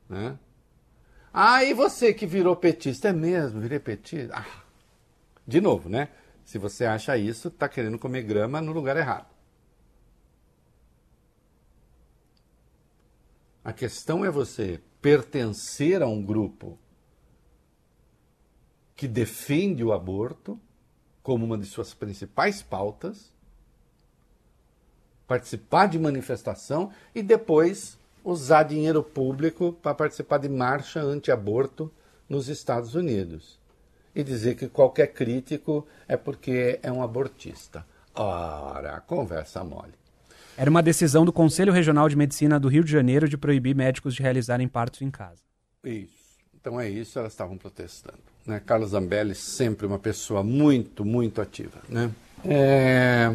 Né? 0.10 0.38
Ah, 1.34 1.64
e 1.64 1.74
você 1.74 2.14
que 2.14 2.26
virou 2.26 2.56
petista? 2.56 3.10
É 3.10 3.14
mesmo, 3.14 3.62
virei 3.62 3.80
petista? 3.80 4.36
Ah, 4.36 4.64
de 5.48 5.62
novo, 5.62 5.88
né? 5.88 6.10
Se 6.44 6.58
você 6.58 6.86
acha 6.86 7.18
isso, 7.18 7.48
está 7.48 7.70
querendo 7.70 7.98
comer 7.98 8.24
grama 8.24 8.62
no 8.62 8.72
lugar 8.72 8.98
errado. 8.98 9.32
A 13.64 13.72
questão 13.72 14.26
é 14.26 14.32
você 14.32 14.82
pertencer 15.02 16.02
a 16.02 16.08
um 16.08 16.22
grupo 16.22 16.78
que 18.96 19.08
defende 19.08 19.84
o 19.84 19.94
aborto 19.94 20.60
como 21.24 21.46
uma 21.46 21.58
de 21.58 21.66
suas 21.66 21.94
principais 21.94 22.62
pautas, 22.62 23.32
participar 25.28 25.88
de 25.88 25.98
manifestação 25.98 26.92
e 27.14 27.24
depois 27.24 27.98
usar 28.24 28.64
dinheiro 28.64 29.04
público 29.04 29.74
para 29.82 29.94
participar 29.94 30.38
de 30.38 30.50
marcha 30.50 31.02
anti-aborto 31.02 31.92
nos 32.30 32.48
Estados 32.48 32.96
Unidos. 32.96 33.60
E 34.14 34.24
dizer 34.24 34.56
que 34.56 34.68
qualquer 34.68 35.08
crítico 35.08 35.88
é 36.08 36.18
porque 36.18 36.80
é 36.84 36.92
um 36.92 37.02
abortista. 37.02 37.86
Ora, 38.14 39.00
conversa 39.02 39.64
mole. 39.64 39.94
Era 40.58 40.70
uma 40.70 40.84
decisão 40.84 41.24
do 41.24 41.32
Conselho 41.32 41.72
Regional 41.72 42.10
de 42.10 42.16
Medicina 42.16 42.60
do 42.60 42.68
Rio 42.68 42.84
de 42.84 42.92
Janeiro 42.92 43.28
de 43.28 43.38
proibir 43.38 43.74
médicos 43.74 44.14
de 44.14 44.22
realizarem 44.22 44.68
partos 44.68 45.02
em 45.02 45.10
casa. 45.10 45.42
Isso. 45.84 46.22
Então 46.54 46.80
é 46.80 46.90
isso, 46.90 47.18
elas 47.18 47.34
estavam 47.34 47.58
protestando. 47.58 48.20
Né? 48.46 48.62
Carlos 48.64 48.92
Zambelli, 48.92 49.34
sempre 49.34 49.88
uma 49.88 49.98
pessoa 49.98 50.44
muito, 50.44 51.04
muito 51.04 51.42
ativa. 51.42 51.80
Né? 51.90 52.12
É... 52.46 53.32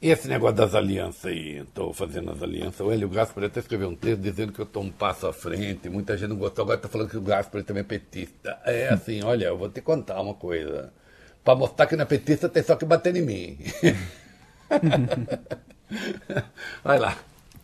Esse 0.00 0.28
negócio 0.28 0.56
das 0.56 0.74
alianças 0.74 1.24
aí, 1.24 1.58
estou 1.58 1.92
fazendo 1.92 2.30
as 2.30 2.42
alianças. 2.42 2.80
O 2.80 2.92
Hélio 2.92 3.08
Gaspar 3.08 3.44
até 3.44 3.60
escreveu 3.60 3.88
um 3.88 3.96
texto 3.96 4.20
dizendo 4.20 4.52
que 4.52 4.60
eu 4.60 4.64
estou 4.64 4.82
um 4.82 4.90
passo 4.90 5.26
à 5.26 5.32
frente. 5.32 5.88
Muita 5.88 6.16
gente 6.18 6.28
não 6.28 6.36
gostou, 6.36 6.64
agora 6.64 6.76
está 6.76 6.88
falando 6.88 7.08
que 7.08 7.16
o 7.16 7.22
Gaspar 7.22 7.64
também 7.64 7.80
é 7.80 7.84
petista. 7.84 8.58
É 8.64 8.90
assim, 8.90 9.22
olha, 9.22 9.46
eu 9.46 9.56
vou 9.56 9.70
te 9.70 9.80
contar 9.80 10.20
uma 10.20 10.34
coisa. 10.34 10.92
Para 11.42 11.54
mostrar 11.54 11.86
que 11.86 11.96
não 11.96 12.02
é 12.02 12.06
petista, 12.06 12.48
tem 12.48 12.62
só 12.62 12.76
que 12.76 12.84
bater 12.84 13.16
em 13.16 13.22
mim. 13.22 13.58
Vai 16.84 16.98
lá. 16.98 17.16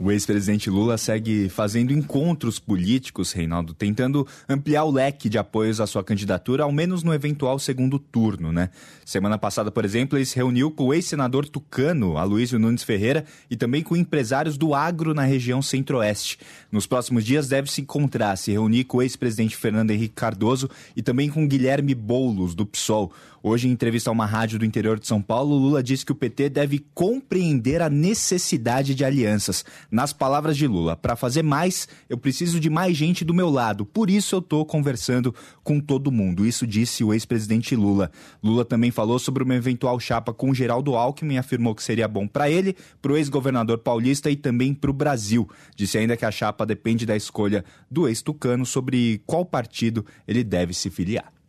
O 0.05 0.11
ex-presidente 0.11 0.69
Lula 0.69 0.99
segue 0.99 1.49
fazendo 1.49 1.93
encontros 1.93 2.59
políticos, 2.59 3.31
Reinaldo, 3.31 3.73
tentando 3.73 4.27
ampliar 4.49 4.83
o 4.83 4.91
leque 4.91 5.29
de 5.29 5.39
apoios 5.39 5.81
à 5.81 5.87
sua 5.87 6.03
candidatura, 6.03 6.65
ao 6.65 6.73
menos 6.73 7.05
no 7.05 7.15
eventual 7.15 7.57
segundo 7.57 8.01
turno, 8.01 8.51
né? 8.51 8.71
Semana 9.05 9.39
passada, 9.39 9.71
por 9.71 9.85
exemplo, 9.85 10.19
ele 10.19 10.27
se 10.27 10.35
reuniu 10.35 10.73
com 10.73 10.87
o 10.87 10.95
ex-senador 10.95 11.49
tucano, 11.49 12.19
Aloysio 12.19 12.59
Nunes 12.59 12.83
Ferreira, 12.83 13.25
e 13.49 13.57
também 13.57 13.81
com 13.81 13.97
empresários 13.97 14.59
do 14.59 14.75
agro 14.75 15.15
na 15.15 15.23
região 15.23 15.63
centro-oeste. 15.63 16.37
Nos 16.73 16.85
próximos 16.85 17.25
dias 17.25 17.47
deve 17.47 17.71
se 17.71 17.83
encontrar, 17.83 18.35
se 18.37 18.51
reunir 18.51 18.83
com 18.83 18.97
o 18.97 19.03
ex-presidente 19.03 19.57
Fernando 19.57 19.93
Henrique 19.93 20.17
Cardoso 20.17 20.69
e 20.97 21.03
também 21.03 21.31
com 21.31 21.47
Guilherme 21.47 21.95
Boulos, 21.95 22.57
do 22.57 22.67
PSOL. 22.67 23.13
Hoje, 23.45 23.67
em 23.67 23.73
entrevista 23.73 24.09
a 24.09 24.13
uma 24.13 24.25
rádio 24.25 24.57
do 24.57 24.65
interior 24.65 25.01
de 25.01 25.07
São 25.09 25.21
Paulo, 25.21 25.57
Lula 25.57 25.83
disse 25.83 26.07
que 26.07 26.13
o 26.13 26.15
PT 26.15 26.49
deve 26.49 26.79
compreender 26.95 27.83
a 27.83 27.91
necessidade 27.91 28.95
de 28.95 29.05
alianças. 29.05 29.65
Nas 29.91 30.13
palavras 30.13 30.57
de 30.57 30.69
Lula, 30.69 30.95
para 30.95 31.17
fazer 31.17 31.43
mais, 31.43 31.89
eu 32.09 32.17
preciso 32.17 32.61
de 32.61 32.71
mais 32.71 32.97
gente 32.97 33.25
do 33.25 33.35
meu 33.35 33.51
lado. 33.51 33.85
Por 33.85 34.09
isso 34.09 34.37
eu 34.37 34.39
estou 34.39 34.65
conversando 34.65 35.35
com 35.65 35.81
todo 35.81 36.13
mundo. 36.13 36.47
Isso 36.47 36.65
disse 36.65 37.03
o 37.03 37.13
ex-presidente 37.13 37.75
Lula. 37.75 38.13
Lula 38.41 38.65
também 38.65 38.93
falou 38.93 39.19
sobre 39.19 39.43
uma 39.43 39.57
eventual 39.57 39.99
chapa 39.99 40.33
com 40.33 40.55
Geraldo 40.55 40.95
Alckmin 40.95 41.35
e 41.35 41.39
afirmou 41.39 41.75
que 41.75 41.83
seria 41.83 42.07
bom 42.07 42.29
para 42.29 42.49
ele, 42.49 42.77
para 43.01 43.11
o 43.11 43.17
ex-governador 43.17 43.79
paulista 43.79 44.31
e 44.31 44.37
também 44.37 44.73
para 44.73 44.91
o 44.91 44.95
Brasil. 44.95 45.51
Disse 45.75 45.99
ainda 45.99 46.17
que 46.17 46.25
a 46.25 46.31
chapa 46.31 46.65
depende 46.65 47.05
da 47.05 47.17
escolha 47.17 47.65
do 47.91 48.07
ex-tucano 48.07 48.65
sobre 48.65 49.21
qual 49.27 49.45
partido 49.45 50.07
ele 50.29 50.45
deve 50.45 50.73
se 50.73 50.91
filiar. 50.91 51.42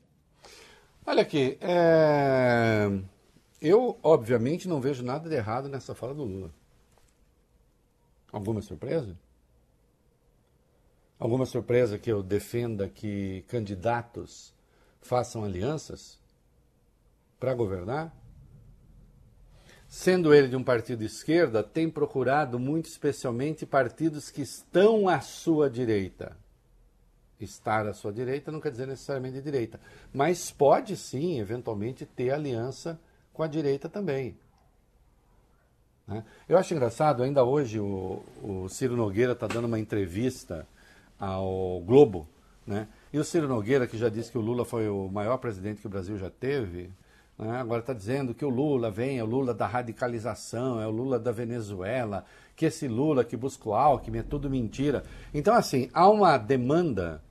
Olha 1.05 1.21
aqui, 1.21 1.57
é... 1.59 2.87
eu 3.61 3.99
obviamente 4.01 4.69
não 4.69 4.79
vejo 4.79 5.03
nada 5.03 5.27
de 5.27 5.35
errado 5.35 5.67
nessa 5.67 5.93
fala 5.93 6.13
do 6.13 6.23
Lula. 6.23 6.49
Alguma 8.31 8.61
surpresa? 8.61 9.13
Alguma 11.19 11.45
surpresa 11.45 11.99
que 11.99 12.09
eu 12.09 12.23
defenda 12.23 12.87
que 12.87 13.43
candidatos 13.49 14.53
façam 15.01 15.43
alianças 15.43 16.17
para 17.37 17.53
governar? 17.53 18.15
Sendo 19.89 20.33
ele 20.33 20.47
de 20.47 20.55
um 20.55 20.63
partido 20.63 20.99
de 20.99 21.05
esquerda, 21.05 21.61
tem 21.61 21.89
procurado 21.89 22.57
muito 22.57 22.85
especialmente 22.85 23.65
partidos 23.65 24.31
que 24.31 24.41
estão 24.41 25.09
à 25.09 25.19
sua 25.19 25.69
direita 25.69 26.41
estar 27.39 27.87
à 27.87 27.93
sua 27.93 28.11
direita 28.11 28.51
não 28.51 28.61
quer 28.61 28.71
dizer 28.71 28.87
necessariamente 28.87 29.35
de 29.35 29.41
direita, 29.41 29.79
mas 30.13 30.51
pode 30.51 30.95
sim, 30.95 31.39
eventualmente, 31.39 32.05
ter 32.05 32.31
aliança 32.31 32.99
com 33.33 33.43
a 33.43 33.47
direita 33.47 33.89
também. 33.89 34.37
Né? 36.07 36.23
Eu 36.47 36.57
acho 36.57 36.73
engraçado, 36.73 37.23
ainda 37.23 37.43
hoje 37.43 37.79
o, 37.79 38.21
o 38.41 38.69
Ciro 38.69 38.95
Nogueira 38.95 39.33
está 39.33 39.47
dando 39.47 39.65
uma 39.65 39.79
entrevista 39.79 40.67
ao 41.19 41.81
Globo, 41.81 42.27
né? 42.65 42.87
e 43.11 43.19
o 43.19 43.23
Ciro 43.23 43.47
Nogueira, 43.47 43.87
que 43.87 43.97
já 43.97 44.09
disse 44.09 44.31
que 44.31 44.37
o 44.37 44.41
Lula 44.41 44.65
foi 44.65 44.87
o 44.89 45.07
maior 45.09 45.37
presidente 45.37 45.81
que 45.81 45.87
o 45.87 45.89
Brasil 45.89 46.17
já 46.17 46.29
teve, 46.29 46.89
né? 47.37 47.57
agora 47.57 47.79
está 47.81 47.93
dizendo 47.93 48.33
que 48.33 48.45
o 48.45 48.49
Lula 48.49 48.91
vem, 48.91 49.17
é 49.17 49.23
o 49.23 49.27
Lula 49.27 49.53
da 49.53 49.65
radicalização, 49.65 50.79
é 50.79 50.87
o 50.87 50.91
Lula 50.91 51.17
da 51.17 51.31
Venezuela, 51.31 52.25
que 52.55 52.65
esse 52.65 52.87
Lula 52.87 53.23
que 53.23 53.35
busca 53.37 53.67
o 53.69 53.73
Alckmin 53.73 54.19
é 54.19 54.23
tudo 54.23 54.49
mentira. 54.49 55.03
Então, 55.33 55.55
assim, 55.55 55.89
há 55.93 56.09
uma 56.09 56.37
demanda 56.37 57.23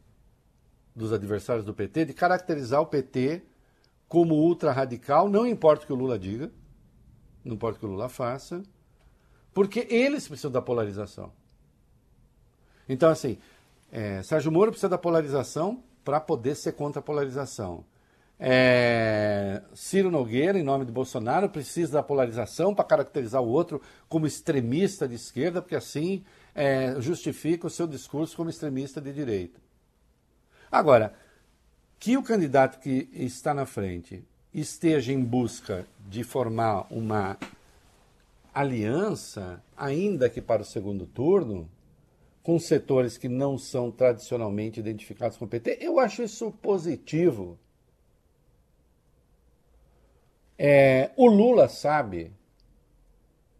dos 0.94 1.12
adversários 1.12 1.64
do 1.64 1.72
PT 1.72 2.06
de 2.06 2.12
caracterizar 2.12 2.80
o 2.80 2.87
PT 2.87 3.42
como 4.08 4.35
ultra-radical, 4.35 5.28
não 5.28 5.46
importa 5.46 5.85
o 5.85 5.87
que 5.87 5.92
o 5.92 5.96
Lula 5.96 6.18
diga, 6.18 6.50
não 7.44 7.54
importa 7.54 7.76
o 7.76 7.80
que 7.80 7.87
o 7.87 7.90
Lula 7.90 8.08
faça, 8.08 8.62
porque 9.54 9.87
eles 9.90 10.26
precisam 10.28 10.50
da 10.50 10.61
polarização. 10.61 11.32
Então, 12.88 13.08
assim, 13.11 13.38
É, 13.94 14.22
Sérgio 14.22 14.50
Moro 14.50 14.70
precisa 14.70 14.88
da 14.88 14.96
polarização 14.96 15.82
para 16.02 16.18
poder 16.18 16.54
ser 16.54 16.72
contra 16.72 17.00
a 17.00 17.02
polarização. 17.02 17.85
É, 18.40 19.21
Ciro 19.74 20.11
Nogueira, 20.11 20.58
em 20.58 20.62
nome 20.62 20.85
de 20.85 20.92
Bolsonaro, 20.92 21.48
precisa 21.48 21.92
da 21.92 22.02
polarização 22.02 22.74
para 22.74 22.85
caracterizar 22.85 23.42
o 23.42 23.48
outro 23.48 23.80
como 24.08 24.26
extremista 24.26 25.08
de 25.08 25.14
esquerda, 25.14 25.62
porque 25.62 25.76
assim 25.76 26.24
é, 26.54 26.94
justifica 27.00 27.66
o 27.66 27.70
seu 27.70 27.87
discurso 27.87 28.37
como 28.37 28.50
extremista 28.50 29.00
de 29.00 29.12
direita. 29.12 29.61
Agora, 30.70 31.14
que 31.98 32.16
o 32.16 32.22
candidato 32.22 32.80
que 32.80 33.08
está 33.12 33.54
na 33.54 33.66
frente 33.66 34.24
esteja 34.52 35.12
em 35.12 35.22
busca 35.22 35.87
de 36.08 36.24
formar 36.24 36.87
uma 36.90 37.38
aliança, 38.52 39.62
ainda 39.76 40.28
que 40.28 40.40
para 40.40 40.62
o 40.62 40.64
segundo 40.64 41.06
turno, 41.06 41.70
com 42.42 42.58
setores 42.58 43.16
que 43.16 43.28
não 43.28 43.56
são 43.56 43.90
tradicionalmente 43.90 44.80
identificados 44.80 45.37
com 45.37 45.44
o 45.44 45.48
PT, 45.48 45.78
eu 45.80 45.98
acho 46.00 46.22
isso 46.22 46.50
positivo. 46.50 47.58
É, 50.64 51.11
o 51.16 51.27
Lula 51.27 51.68
sabe 51.68 52.33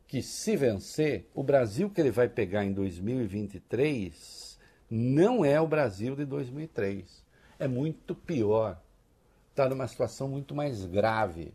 que 0.07 0.23
se 0.23 0.57
vencer, 0.57 1.29
o 1.35 1.43
Brasil 1.43 1.91
que 1.91 2.01
ele 2.01 2.12
vai 2.12 2.29
pegar 2.29 2.65
em 2.65 2.73
2023 2.73 4.57
não 4.88 5.45
é 5.45 5.61
o 5.61 5.67
Brasil 5.67 6.15
de 6.15 6.25
2003. 6.25 7.27
É 7.59 7.67
muito 7.67 8.15
pior. 8.15 8.81
Está 9.51 9.69
numa 9.69 9.88
situação 9.88 10.29
muito 10.29 10.55
mais 10.55 10.87
grave. 10.87 11.53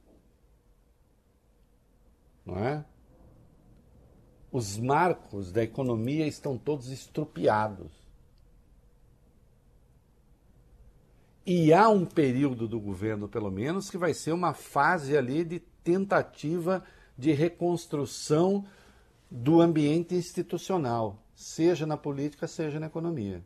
Não 2.45 2.59
é? 2.59 2.83
Os 4.51 4.77
marcos 4.77 5.53
da 5.53 5.63
economia 5.63 6.27
estão 6.27 6.57
todos 6.57 6.89
estrupiados. 6.89 7.96
E 11.49 11.71
há 11.71 11.87
um 11.87 12.05
período 12.05 12.67
do 12.67 12.77
governo, 12.77 13.29
pelo 13.29 13.49
menos, 13.49 13.89
que 13.89 13.97
vai 13.97 14.13
ser 14.13 14.33
uma 14.33 14.53
fase 14.53 15.15
ali 15.15 15.45
de 15.45 15.61
tentativa 15.81 16.83
de 17.17 17.31
reconstrução 17.31 18.65
do 19.31 19.61
ambiente 19.61 20.13
institucional, 20.13 21.23
seja 21.33 21.85
na 21.85 21.95
política, 21.95 22.49
seja 22.49 22.81
na 22.81 22.87
economia. 22.87 23.41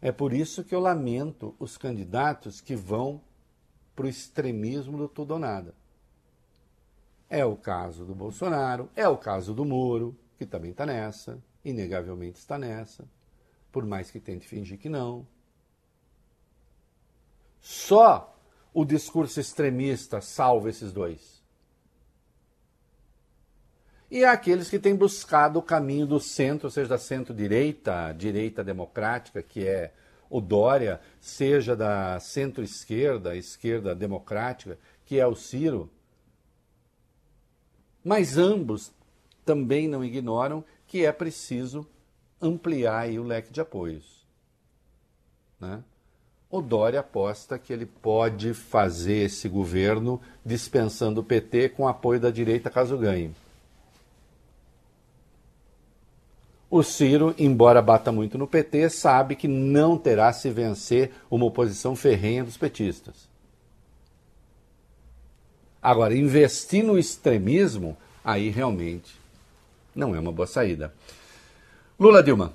É 0.00 0.10
por 0.10 0.32
isso 0.32 0.64
que 0.64 0.74
eu 0.74 0.80
lamento 0.80 1.54
os 1.58 1.76
candidatos 1.76 2.58
que 2.58 2.74
vão 2.74 3.20
para 3.94 4.06
o 4.06 4.08
extremismo 4.08 4.96
do 4.96 5.08
tudo 5.08 5.32
ou 5.34 5.38
nada. 5.38 5.74
É 7.28 7.44
o 7.44 7.54
caso 7.54 8.06
do 8.06 8.14
Bolsonaro, 8.14 8.88
é 8.96 9.06
o 9.06 9.18
caso 9.18 9.52
do 9.52 9.62
Moro, 9.62 10.16
que 10.38 10.46
também 10.46 10.70
está 10.70 10.86
nessa, 10.86 11.38
inegavelmente 11.62 12.38
está 12.38 12.56
nessa, 12.56 13.04
por 13.70 13.84
mais 13.84 14.10
que 14.10 14.18
tente 14.18 14.48
fingir 14.48 14.78
que 14.78 14.88
não. 14.88 15.26
Só 17.64 18.36
o 18.74 18.84
discurso 18.84 19.40
extremista 19.40 20.20
salva 20.20 20.68
esses 20.68 20.92
dois. 20.92 21.42
E 24.10 24.22
aqueles 24.22 24.68
que 24.68 24.78
têm 24.78 24.94
buscado 24.94 25.58
o 25.58 25.62
caminho 25.62 26.06
do 26.06 26.20
centro, 26.20 26.70
seja 26.70 26.90
da 26.90 26.98
centro-direita, 26.98 28.12
direita 28.12 28.62
democrática, 28.62 29.42
que 29.42 29.66
é 29.66 29.94
o 30.28 30.42
Dória, 30.42 31.00
seja 31.22 31.74
da 31.74 32.20
centro-esquerda, 32.20 33.34
esquerda 33.34 33.94
democrática, 33.94 34.78
que 35.06 35.18
é 35.18 35.26
o 35.26 35.34
Ciro. 35.34 35.90
Mas 38.04 38.36
ambos 38.36 38.92
também 39.42 39.88
não 39.88 40.04
ignoram 40.04 40.62
que 40.86 41.06
é 41.06 41.12
preciso 41.12 41.88
ampliar 42.38 43.08
o 43.08 43.22
leque 43.22 43.50
de 43.50 43.62
apoios. 43.62 44.28
Né? 45.58 45.82
O 46.54 46.62
Dória 46.62 47.00
aposta 47.00 47.58
que 47.58 47.72
ele 47.72 47.84
pode 47.84 48.54
fazer 48.54 49.24
esse 49.24 49.48
governo 49.48 50.20
dispensando 50.46 51.20
o 51.20 51.24
PT 51.24 51.70
com 51.70 51.88
apoio 51.88 52.20
da 52.20 52.30
direita 52.30 52.70
caso 52.70 52.96
ganhe. 52.96 53.34
O 56.70 56.80
Ciro, 56.84 57.34
embora 57.36 57.82
bata 57.82 58.12
muito 58.12 58.38
no 58.38 58.46
PT, 58.46 58.88
sabe 58.88 59.34
que 59.34 59.48
não 59.48 59.98
terá 59.98 60.32
se 60.32 60.48
vencer 60.48 61.10
uma 61.28 61.44
oposição 61.44 61.96
ferrenha 61.96 62.44
dos 62.44 62.56
petistas. 62.56 63.28
Agora, 65.82 66.16
investir 66.16 66.84
no 66.84 66.96
extremismo, 66.96 67.96
aí 68.24 68.48
realmente 68.48 69.18
não 69.92 70.14
é 70.14 70.20
uma 70.20 70.30
boa 70.30 70.46
saída. 70.46 70.94
Lula 71.98 72.22
Dilma. 72.22 72.54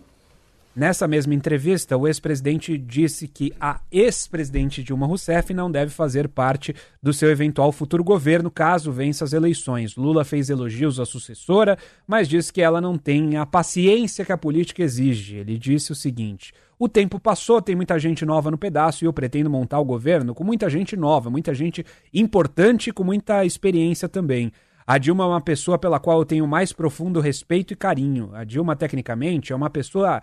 Nessa 0.76 1.08
mesma 1.08 1.34
entrevista, 1.34 1.98
o 1.98 2.08
ex-presidente 2.08 2.78
disse 2.78 3.28
que 3.28 3.52
a 3.60 3.82
ex-presidente 3.92 4.84
Dilma 4.84 5.08
Rousseff 5.08 5.52
não 5.54 5.70
deve 5.70 5.92
fazer 5.92 6.28
parte 6.30 6.76
do 7.02 7.12
seu 7.12 7.30
eventual 7.30 7.72
futuro 7.72 8.04
governo 8.04 8.52
caso 8.52 8.92
vença 8.92 9.26
as 9.26 9.34
eleições. 9.34 9.96
Lula 9.96 10.24
fez 10.24 10.50
elogios 10.50 11.00
à 11.00 11.06
sucessora, 11.06 11.78
mas 12.08 12.30
disse 12.30 12.54
que 12.54 12.62
ela 12.62 12.80
não 12.80 12.98
tem 12.98 13.36
a 13.36 13.46
paciência 13.48 14.24
que 14.24 14.32
a 14.32 14.38
política 14.38 14.84
exige. 14.84 15.38
Ele 15.38 15.58
disse 15.58 15.92
o 15.92 15.96
seguinte: 15.96 16.54
o 16.78 16.88
tempo 16.88 17.20
passou, 17.20 17.62
tem 17.62 17.76
muita 17.76 17.98
gente 17.98 18.24
nova 18.24 18.52
no 18.52 18.58
pedaço 18.58 19.04
e 19.04 19.06
eu 19.08 19.12
pretendo 19.12 19.50
montar 19.50 19.80
o 19.80 19.86
governo 19.86 20.36
com 20.36 20.44
muita 20.44 20.70
gente 20.70 20.96
nova, 20.96 21.32
muita 21.32 21.54
gente 21.54 21.84
importante 22.14 22.94
com 22.94 23.04
muita 23.04 23.44
experiência 23.44 24.08
também. 24.08 24.52
A 24.88 24.98
Dilma 24.98 25.24
é 25.24 25.28
uma 25.28 25.42
pessoa 25.42 25.78
pela 25.78 26.00
qual 26.00 26.20
eu 26.20 26.26
tenho 26.26 26.48
mais 26.48 26.72
profundo 26.72 27.20
respeito 27.20 27.74
e 27.74 27.76
carinho. 27.76 28.32
A 28.34 28.44
Dilma, 28.44 28.76
tecnicamente, 28.76 29.52
é 29.52 29.56
uma 29.56 29.70
pessoa 29.70 30.22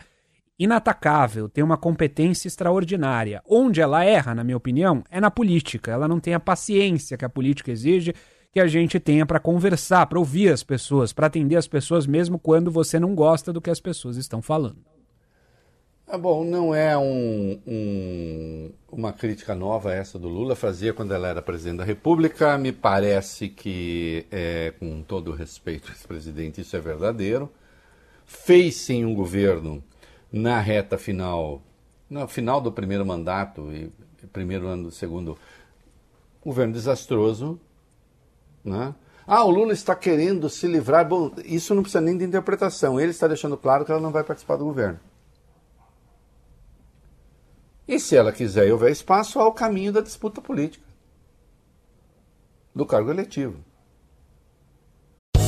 inatacável, 0.58 1.48
tem 1.48 1.62
uma 1.62 1.76
competência 1.76 2.48
extraordinária. 2.48 3.42
Onde 3.46 3.80
ela 3.80 4.04
erra, 4.04 4.34
na 4.34 4.42
minha 4.42 4.56
opinião, 4.56 5.02
é 5.10 5.20
na 5.20 5.30
política. 5.30 5.90
Ela 5.90 6.08
não 6.08 6.18
tem 6.18 6.34
a 6.34 6.40
paciência 6.40 7.16
que 7.16 7.24
a 7.24 7.28
política 7.28 7.70
exige 7.70 8.14
que 8.52 8.60
a 8.60 8.66
gente 8.66 8.98
tenha 8.98 9.26
para 9.26 9.38
conversar, 9.38 10.06
para 10.06 10.18
ouvir 10.18 10.50
as 10.50 10.62
pessoas, 10.62 11.12
para 11.12 11.26
atender 11.26 11.56
as 11.56 11.68
pessoas, 11.68 12.06
mesmo 12.06 12.38
quando 12.38 12.70
você 12.70 12.98
não 12.98 13.14
gosta 13.14 13.52
do 13.52 13.60
que 13.60 13.68
as 13.68 13.80
pessoas 13.80 14.16
estão 14.16 14.40
falando. 14.40 14.78
É 16.08 16.16
bom, 16.16 16.42
não 16.44 16.74
é 16.74 16.96
um, 16.96 17.60
um, 17.66 18.70
uma 18.90 19.12
crítica 19.12 19.54
nova 19.54 19.92
essa 19.92 20.18
do 20.18 20.28
Lula, 20.28 20.54
fazia 20.54 20.94
quando 20.94 21.12
ela 21.12 21.28
era 21.28 21.42
presidente 21.42 21.78
da 21.78 21.84
República. 21.84 22.56
Me 22.56 22.72
parece 22.72 23.48
que, 23.48 24.24
é, 24.30 24.72
com 24.78 25.02
todo 25.02 25.32
respeito 25.32 25.92
esse 25.92 26.06
presidente, 26.06 26.60
isso 26.60 26.76
é 26.76 26.80
verdadeiro. 26.80 27.52
Fez 28.24 28.76
sim 28.76 29.04
um 29.04 29.14
governo 29.14 29.82
na 30.36 30.60
reta 30.60 30.98
final, 30.98 31.62
no 32.08 32.28
final 32.28 32.60
do 32.60 32.70
primeiro 32.70 33.04
mandato 33.04 33.72
e 33.72 33.90
primeiro 34.32 34.66
ano 34.66 34.84
do 34.84 34.90
segundo, 34.90 35.38
governo 36.44 36.72
desastroso, 36.72 37.58
né? 38.64 38.94
Ah, 39.26 39.44
o 39.44 39.50
Lula 39.50 39.72
está 39.72 39.94
querendo 39.96 40.48
se 40.48 40.68
livrar. 40.68 41.08
Bom, 41.08 41.32
isso 41.44 41.74
não 41.74 41.82
precisa 41.82 42.00
nem 42.00 42.16
de 42.16 42.24
interpretação. 42.24 43.00
Ele 43.00 43.10
está 43.10 43.26
deixando 43.26 43.56
claro 43.56 43.84
que 43.84 43.90
ela 43.90 44.00
não 44.00 44.12
vai 44.12 44.22
participar 44.22 44.56
do 44.56 44.64
governo. 44.64 45.00
E 47.88 47.98
se 47.98 48.16
ela 48.16 48.32
quiser 48.32 48.68
e 48.68 48.72
houver 48.72 48.92
espaço, 48.92 49.40
há 49.40 49.46
o 49.48 49.52
caminho 49.52 49.92
da 49.92 50.00
disputa 50.00 50.40
política, 50.40 50.84
do 52.74 52.86
cargo 52.86 53.10
eletivo. 53.10 53.64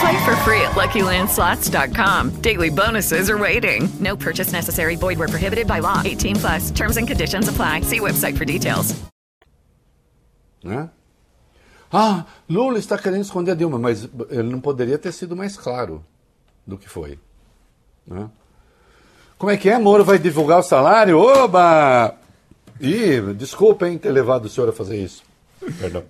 Play 0.00 0.24
for 0.24 0.36
free 0.44 0.60
at 0.60 0.76
LuckyLandSlots.com. 0.76 2.40
Daily 2.40 2.70
bonuses 2.70 3.28
are 3.30 3.38
waiting. 3.38 3.88
No 4.00 4.16
purchase 4.16 4.52
necessary. 4.52 4.96
Void 4.96 5.18
where 5.18 5.28
prohibited 5.28 5.66
by 5.66 5.80
law. 5.80 6.02
18 6.04 6.36
plus. 6.36 6.70
Terms 6.70 6.96
and 6.96 7.08
conditions 7.08 7.48
apply. 7.48 7.82
See 7.82 8.00
website 8.00 8.36
for 8.36 8.44
details. 8.44 8.94
Né? 10.62 10.90
Ah, 11.92 12.26
Lula 12.48 12.78
está 12.78 12.98
querendo 12.98 13.22
esconder 13.22 13.52
a 13.52 13.54
Dilma, 13.54 13.78
mas 13.78 14.08
ele 14.28 14.50
não 14.50 14.60
poderia 14.60 14.98
ter 14.98 15.12
sido 15.12 15.34
mais 15.34 15.56
claro 15.56 16.04
do 16.66 16.76
que 16.76 16.88
foi. 16.88 17.18
Né? 18.06 18.28
Como 19.38 19.50
é 19.50 19.56
que 19.56 19.70
é? 19.70 19.78
Moro 19.78 20.04
vai 20.04 20.18
divulgar 20.18 20.58
o 20.58 20.62
salário? 20.62 21.18
Oba! 21.18 22.14
Ih, 22.80 23.34
desculpa, 23.34 23.88
hein, 23.88 23.96
ter 23.96 24.10
levado 24.10 24.44
o 24.44 24.48
senhor 24.48 24.68
a 24.68 24.72
fazer 24.72 25.02
isso. 25.02 25.22
Perdão. 25.80 26.04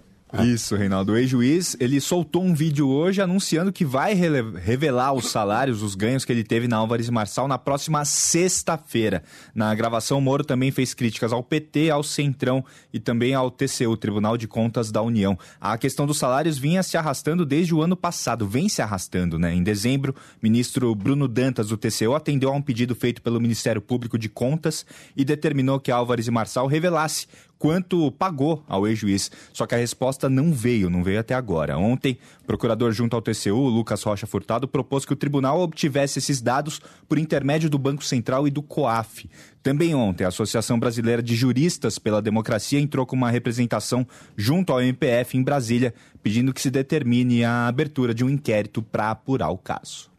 Isso, 0.44 0.76
Reinaldo. 0.76 1.12
O 1.12 1.16
ex-juiz, 1.16 1.74
ele 1.80 2.00
soltou 2.00 2.42
um 2.42 2.54
vídeo 2.54 2.86
hoje 2.88 3.22
anunciando 3.22 3.72
que 3.72 3.84
vai 3.84 4.12
revelar 4.12 5.14
os 5.14 5.30
salários, 5.30 5.82
os 5.82 5.94
ganhos 5.94 6.24
que 6.24 6.30
ele 6.30 6.44
teve 6.44 6.68
na 6.68 6.76
Álvares 6.76 7.08
Marçal 7.08 7.48
na 7.48 7.56
próxima 7.56 8.04
sexta-feira. 8.04 9.22
Na 9.54 9.74
gravação, 9.74 10.20
Moro 10.20 10.44
também 10.44 10.70
fez 10.70 10.92
críticas 10.92 11.32
ao 11.32 11.42
PT, 11.42 11.88
ao 11.90 12.02
Centrão 12.02 12.62
e 12.92 13.00
também 13.00 13.32
ao 13.34 13.50
TCU, 13.50 13.96
Tribunal 13.96 14.36
de 14.36 14.46
Contas 14.46 14.92
da 14.92 15.00
União. 15.00 15.38
A 15.58 15.78
questão 15.78 16.06
dos 16.06 16.18
salários 16.18 16.58
vinha 16.58 16.82
se 16.82 16.98
arrastando 16.98 17.46
desde 17.46 17.74
o 17.74 17.80
ano 17.80 17.96
passado, 17.96 18.46
vem 18.46 18.68
se 18.68 18.82
arrastando, 18.82 19.38
né? 19.38 19.54
Em 19.54 19.62
dezembro, 19.62 20.14
ministro 20.42 20.94
Bruno 20.94 21.26
Dantas, 21.26 21.68
do 21.68 21.76
TCU, 21.76 22.14
atendeu 22.14 22.50
a 22.50 22.54
um 22.54 22.62
pedido 22.62 22.94
feito 22.94 23.22
pelo 23.22 23.40
Ministério 23.40 23.80
Público 23.80 24.18
de 24.18 24.28
Contas 24.28 24.84
e 25.16 25.24
determinou 25.24 25.80
que 25.80 25.90
Álvares 25.90 26.26
e 26.26 26.30
Marçal 26.30 26.66
revelasse 26.66 27.26
quanto 27.58 28.10
pagou 28.12 28.62
ao 28.68 28.86
ex-juiz. 28.86 29.30
Só 29.52 29.66
que 29.66 29.74
a 29.74 29.78
resposta 29.78 30.28
não 30.28 30.52
veio, 30.52 30.88
não 30.88 31.02
veio 31.02 31.20
até 31.20 31.34
agora. 31.34 31.76
Ontem, 31.76 32.18
procurador 32.46 32.92
junto 32.92 33.16
ao 33.16 33.22
TCU, 33.22 33.68
Lucas 33.68 34.02
Rocha 34.02 34.26
Furtado, 34.26 34.68
propôs 34.68 35.04
que 35.04 35.12
o 35.12 35.16
tribunal 35.16 35.60
obtivesse 35.60 36.18
esses 36.18 36.40
dados 36.40 36.80
por 37.08 37.18
intermédio 37.18 37.68
do 37.68 37.78
Banco 37.78 38.04
Central 38.04 38.46
e 38.46 38.50
do 38.50 38.62
COAF. 38.62 39.28
Também 39.62 39.94
ontem, 39.94 40.24
a 40.24 40.28
Associação 40.28 40.78
Brasileira 40.78 41.22
de 41.22 41.34
Juristas 41.34 41.98
pela 41.98 42.22
Democracia 42.22 42.80
entrou 42.80 43.04
com 43.04 43.16
uma 43.16 43.30
representação 43.30 44.06
junto 44.36 44.72
ao 44.72 44.80
MPF 44.80 45.36
em 45.36 45.42
Brasília, 45.42 45.92
pedindo 46.22 46.54
que 46.54 46.60
se 46.60 46.70
determine 46.70 47.44
a 47.44 47.66
abertura 47.66 48.14
de 48.14 48.24
um 48.24 48.30
inquérito 48.30 48.80
para 48.80 49.10
apurar 49.10 49.50
o 49.50 49.58
caso. 49.58 50.10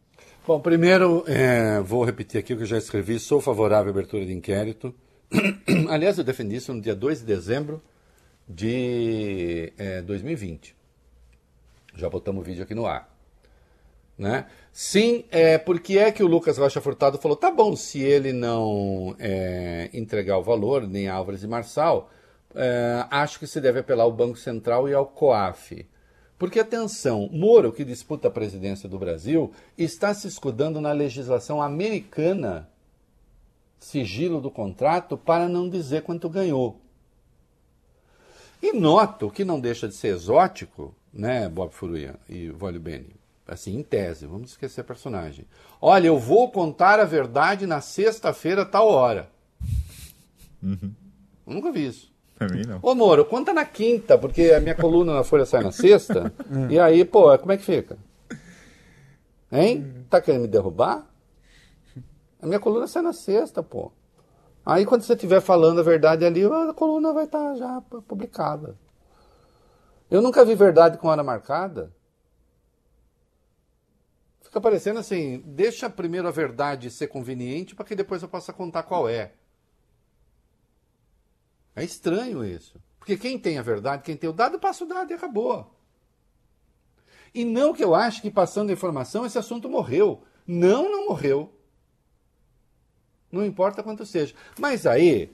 Bom, 0.45 0.59
primeiro, 0.59 1.23
é, 1.27 1.79
vou 1.81 2.03
repetir 2.03 2.39
aqui 2.39 2.53
o 2.53 2.57
que 2.57 2.63
eu 2.63 2.67
já 2.67 2.77
escrevi. 2.77 3.19
Sou 3.19 3.39
favorável 3.39 3.87
à 3.87 3.91
abertura 3.91 4.25
de 4.25 4.33
inquérito. 4.33 4.93
Aliás, 5.89 6.17
eu 6.17 6.23
defendi 6.23 6.55
isso 6.55 6.73
no 6.73 6.81
dia 6.81 6.95
2 6.95 7.19
de 7.19 7.25
dezembro 7.25 7.81
de 8.47 9.71
é, 9.77 10.01
2020. 10.01 10.75
Já 11.95 12.09
botamos 12.09 12.41
o 12.41 12.45
vídeo 12.45 12.63
aqui 12.63 12.73
no 12.73 12.85
ar. 12.85 13.09
Né? 14.17 14.47
Sim, 14.73 15.23
é, 15.31 15.57
porque 15.57 15.97
é 15.97 16.11
que 16.11 16.21
o 16.23 16.27
Lucas 16.27 16.57
Rocha 16.57 16.81
Furtado 16.81 17.17
falou: 17.17 17.37
tá 17.37 17.49
bom, 17.49 17.75
se 17.75 18.01
ele 18.01 18.33
não 18.33 19.15
é, 19.17 19.89
entregar 19.93 20.37
o 20.37 20.43
valor, 20.43 20.85
nem 20.87 21.07
Álvares 21.07 21.43
e 21.43 21.47
Marçal, 21.47 22.09
é, 22.53 23.05
acho 23.09 23.39
que 23.39 23.47
se 23.47 23.61
deve 23.61 23.79
apelar 23.79 24.03
ao 24.03 24.11
Banco 24.11 24.37
Central 24.37 24.89
e 24.89 24.93
ao 24.93 25.05
COAF. 25.05 25.87
Porque, 26.37 26.59
atenção, 26.59 27.29
Moro, 27.31 27.71
que 27.71 27.83
disputa 27.83 28.29
a 28.29 28.31
presidência 28.31 28.89
do 28.89 28.97
Brasil, 28.97 29.51
está 29.77 30.13
se 30.13 30.27
escudando 30.27 30.81
na 30.81 30.91
legislação 30.91 31.61
americana 31.61 32.67
sigilo 33.79 34.41
do 34.41 34.51
contrato 34.51 35.17
para 35.17 35.47
não 35.47 35.69
dizer 35.69 36.03
quanto 36.03 36.29
ganhou. 36.29 36.79
E 38.61 38.73
noto 38.73 39.31
que 39.31 39.45
não 39.45 39.59
deixa 39.59 39.87
de 39.87 39.95
ser 39.95 40.09
exótico, 40.09 40.93
né, 41.13 41.47
Bob 41.47 41.71
Furuia 41.71 42.15
e 42.27 42.49
Vólio 42.49 42.79
Bene? 42.79 43.15
Assim, 43.47 43.77
em 43.77 43.81
tese, 43.81 44.27
vamos 44.27 44.51
esquecer 44.51 44.81
a 44.81 44.83
personagem. 44.83 45.45
Olha, 45.81 46.07
eu 46.07 46.19
vou 46.19 46.51
contar 46.51 46.99
a 46.99 47.05
verdade 47.05 47.65
na 47.65 47.81
sexta-feira, 47.81 48.65
tal 48.65 48.87
hora. 48.87 49.29
Uhum. 50.61 50.93
Eu 51.47 51.53
nunca 51.53 51.71
vi 51.71 51.87
isso. 51.87 52.11
Também 52.35 52.63
não. 52.63 52.79
Ô, 52.81 52.93
Moro, 52.93 53.25
conta 53.25 53.51
na 53.51 53.65
quinta, 53.65 54.17
porque 54.17 54.51
a 54.51 54.59
minha 54.59 54.75
coluna 54.75 55.13
na 55.13 55.23
Folha 55.23 55.45
sai 55.45 55.63
na 55.63 55.71
sexta. 55.71 56.31
e 56.69 56.77
aí, 56.79 57.03
pô, 57.03 57.35
como 57.39 57.51
é 57.51 57.57
que 57.57 57.63
fica? 57.63 57.97
Hein? 59.51 60.05
Tá 60.09 60.21
querendo 60.21 60.43
me 60.43 60.47
derrubar? 60.47 61.08
A 62.41 62.47
minha 62.47 62.59
coluna 62.59 62.87
sai 62.87 63.01
na 63.01 63.13
sexta, 63.13 63.61
pô. 63.61 63.91
Aí 64.65 64.85
quando 64.85 65.01
você 65.01 65.13
estiver 65.13 65.41
falando 65.41 65.79
a 65.79 65.83
verdade 65.83 66.25
ali, 66.25 66.43
a 66.45 66.73
coluna 66.73 67.13
vai 67.13 67.25
estar 67.25 67.55
já 67.55 67.81
publicada. 67.81 68.77
Eu 70.09 70.21
nunca 70.21 70.45
vi 70.45 70.55
verdade 70.55 70.97
com 70.97 71.07
hora 71.07 71.23
marcada. 71.23 71.93
Fica 74.41 74.59
parecendo 74.59 74.99
assim, 74.99 75.43
deixa 75.45 75.89
primeiro 75.89 76.27
a 76.27 76.31
verdade 76.31 76.89
ser 76.89 77.07
conveniente 77.07 77.75
para 77.75 77.85
que 77.85 77.95
depois 77.95 78.23
eu 78.23 78.29
possa 78.29 78.51
contar 78.51 78.83
qual 78.83 79.07
é. 79.07 79.33
É 81.75 81.83
estranho 81.83 82.43
isso. 82.43 82.81
Porque 82.97 83.15
quem 83.15 83.37
tem 83.37 83.59
a 83.59 83.61
verdade, 83.61 84.03
quem 84.03 84.17
tem 84.17 84.29
o 84.29 84.33
dado, 84.33 84.59
passa 84.59 84.83
o 84.83 84.87
dado 84.87 85.11
e 85.11 85.13
acabou. 85.13 85.71
E 87.33 87.45
não 87.45 87.73
que 87.73 87.83
eu 87.83 87.93
ache 87.93 88.21
que 88.21 88.31
passando 88.31 88.71
a 88.71 88.73
informação 88.73 89.25
esse 89.25 89.37
assunto 89.37 89.69
morreu. 89.69 90.23
Não, 90.47 90.91
não 90.91 91.07
morreu. 91.07 91.53
Não 93.31 93.45
importa 93.45 93.83
quanto 93.83 94.05
seja. 94.05 94.33
Mas 94.57 94.85
aí, 94.85 95.29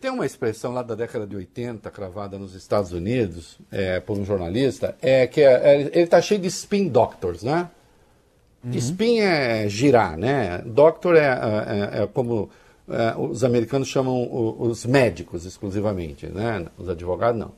tem 0.00 0.10
uma 0.10 0.26
expressão 0.26 0.72
lá 0.72 0.82
da 0.82 0.96
década 0.96 1.26
de 1.26 1.36
80, 1.36 1.88
cravada 1.90 2.36
nos 2.38 2.54
Estados 2.54 2.92
Unidos, 2.92 3.58
é, 3.70 4.00
por 4.00 4.18
um 4.18 4.24
jornalista, 4.24 4.96
é 5.00 5.28
que 5.28 5.40
é, 5.40 5.52
é, 5.52 5.80
ele 5.80 6.00
está 6.00 6.20
cheio 6.20 6.40
de 6.40 6.48
spin 6.48 6.88
doctors, 6.88 7.44
né? 7.44 7.70
Uhum. 8.64 8.72
Spin 8.72 9.20
é 9.20 9.68
girar, 9.68 10.16
né? 10.16 10.58
Doctor 10.66 11.16
é, 11.16 11.20
é, 11.26 12.02
é 12.02 12.06
como 12.06 12.50
é, 12.88 13.14
os 13.16 13.44
americanos 13.44 13.86
chamam 13.86 14.24
o, 14.24 14.62
os 14.62 14.84
médicos 14.84 15.44
exclusivamente, 15.44 16.26
né? 16.26 16.66
Os 16.76 16.88
advogados 16.88 17.40
não. 17.40 17.52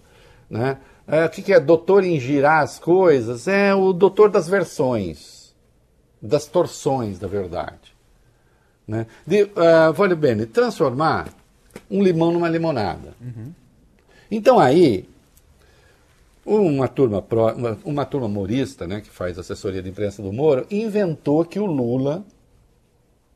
Né? 0.50 0.78
É, 1.08 1.24
o 1.24 1.30
que, 1.30 1.40
que 1.40 1.52
é 1.52 1.58
doutor 1.58 2.04
em 2.04 2.20
girar 2.20 2.62
as 2.62 2.78
coisas? 2.78 3.48
É 3.48 3.74
o 3.74 3.92
doutor 3.92 4.30
das 4.30 4.48
versões, 4.48 5.54
das 6.20 6.46
torções 6.46 7.18
da 7.18 7.26
verdade. 7.26 7.93
Né? 8.86 9.06
De, 9.26 9.44
uh, 9.44 9.92
vale 9.94 10.14
bem, 10.14 10.46
transformar 10.46 11.28
um 11.90 12.02
limão 12.02 12.30
numa 12.30 12.48
limonada. 12.48 13.14
Uhum. 13.20 13.52
Então 14.30 14.58
aí, 14.58 15.08
uma 16.44 16.88
turma, 16.88 17.22
pro, 17.22 17.52
uma, 17.54 17.78
uma, 17.84 18.04
turma 18.04 18.28
morista, 18.28 18.86
né, 18.86 19.00
que 19.00 19.08
faz 19.08 19.38
assessoria 19.38 19.82
de 19.82 19.88
imprensa 19.88 20.22
do 20.22 20.32
Moro, 20.32 20.66
inventou 20.70 21.44
que 21.44 21.58
o 21.58 21.66
Lula 21.66 22.24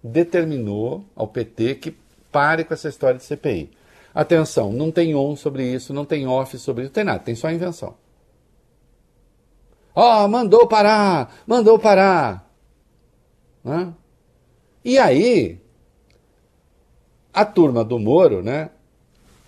determinou 0.03 1.05
ao 1.17 1.27
PT 1.27 1.77
que 1.77 1.97
pare 2.31 2.65
com 2.65 2.75
essa 2.75 2.89
história 2.89 3.19
de 3.19 3.25
CPI. 3.25 3.71
Atenção, 4.15 4.73
não 4.73 4.91
tem 4.91 5.15
on 5.15 5.37
sobre 5.37 5.65
isso, 5.65 5.93
não 5.93 6.05
tem 6.05 6.27
off 6.27 6.57
sobre 6.59 6.85
isso, 6.85 6.91
não 6.91 6.95
tem 6.95 7.05
nada, 7.05 7.21
tem 7.21 7.35
só 7.35 7.51
invenção. 7.51 7.95
Ó, 9.95 10.25
oh, 10.25 10.29
mandou 10.29 10.67
parar, 10.67 11.35
mandou 11.47 11.79
parar. 11.79 12.49
Né? 13.65 13.93
E 14.85 14.99
aí, 14.99 15.59
a 17.33 17.45
turma 17.45 17.85
do 17.85 17.99
Moro, 17.99 18.43
né, 18.43 18.71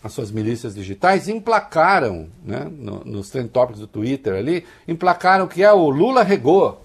as 0.02 0.12
suas 0.12 0.30
milícias 0.30 0.74
digitais, 0.74 1.28
emplacaram, 1.28 2.28
né, 2.44 2.66
no, 2.70 3.04
nos 3.04 3.30
trend 3.30 3.48
topics 3.50 3.80
do 3.80 3.86
Twitter 3.86 4.34
ali, 4.34 4.64
emplacaram 4.88 5.46
que 5.46 5.62
é 5.62 5.72
o 5.72 5.90
Lula 5.90 6.22
regou. 6.22 6.84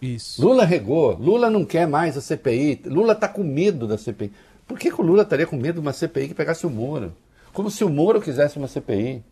Isso. 0.00 0.44
Lula 0.44 0.64
regou, 0.64 1.16
Lula 1.16 1.48
não 1.48 1.64
quer 1.64 1.86
mais 1.86 2.16
a 2.16 2.20
CPI, 2.20 2.82
Lula 2.86 3.12
está 3.12 3.28
com 3.28 3.44
medo 3.44 3.86
da 3.86 3.96
CPI. 3.96 4.32
Por 4.66 4.78
que, 4.78 4.90
que 4.90 5.00
o 5.00 5.04
Lula 5.04 5.22
estaria 5.22 5.46
com 5.46 5.56
medo 5.56 5.74
de 5.74 5.80
uma 5.80 5.92
CPI 5.92 6.28
que 6.28 6.34
pegasse 6.34 6.66
o 6.66 6.70
Moro? 6.70 7.12
Como 7.52 7.70
se 7.70 7.84
o 7.84 7.88
Moro 7.88 8.20
quisesse 8.20 8.56
uma 8.56 8.68
CPI. 8.68 9.22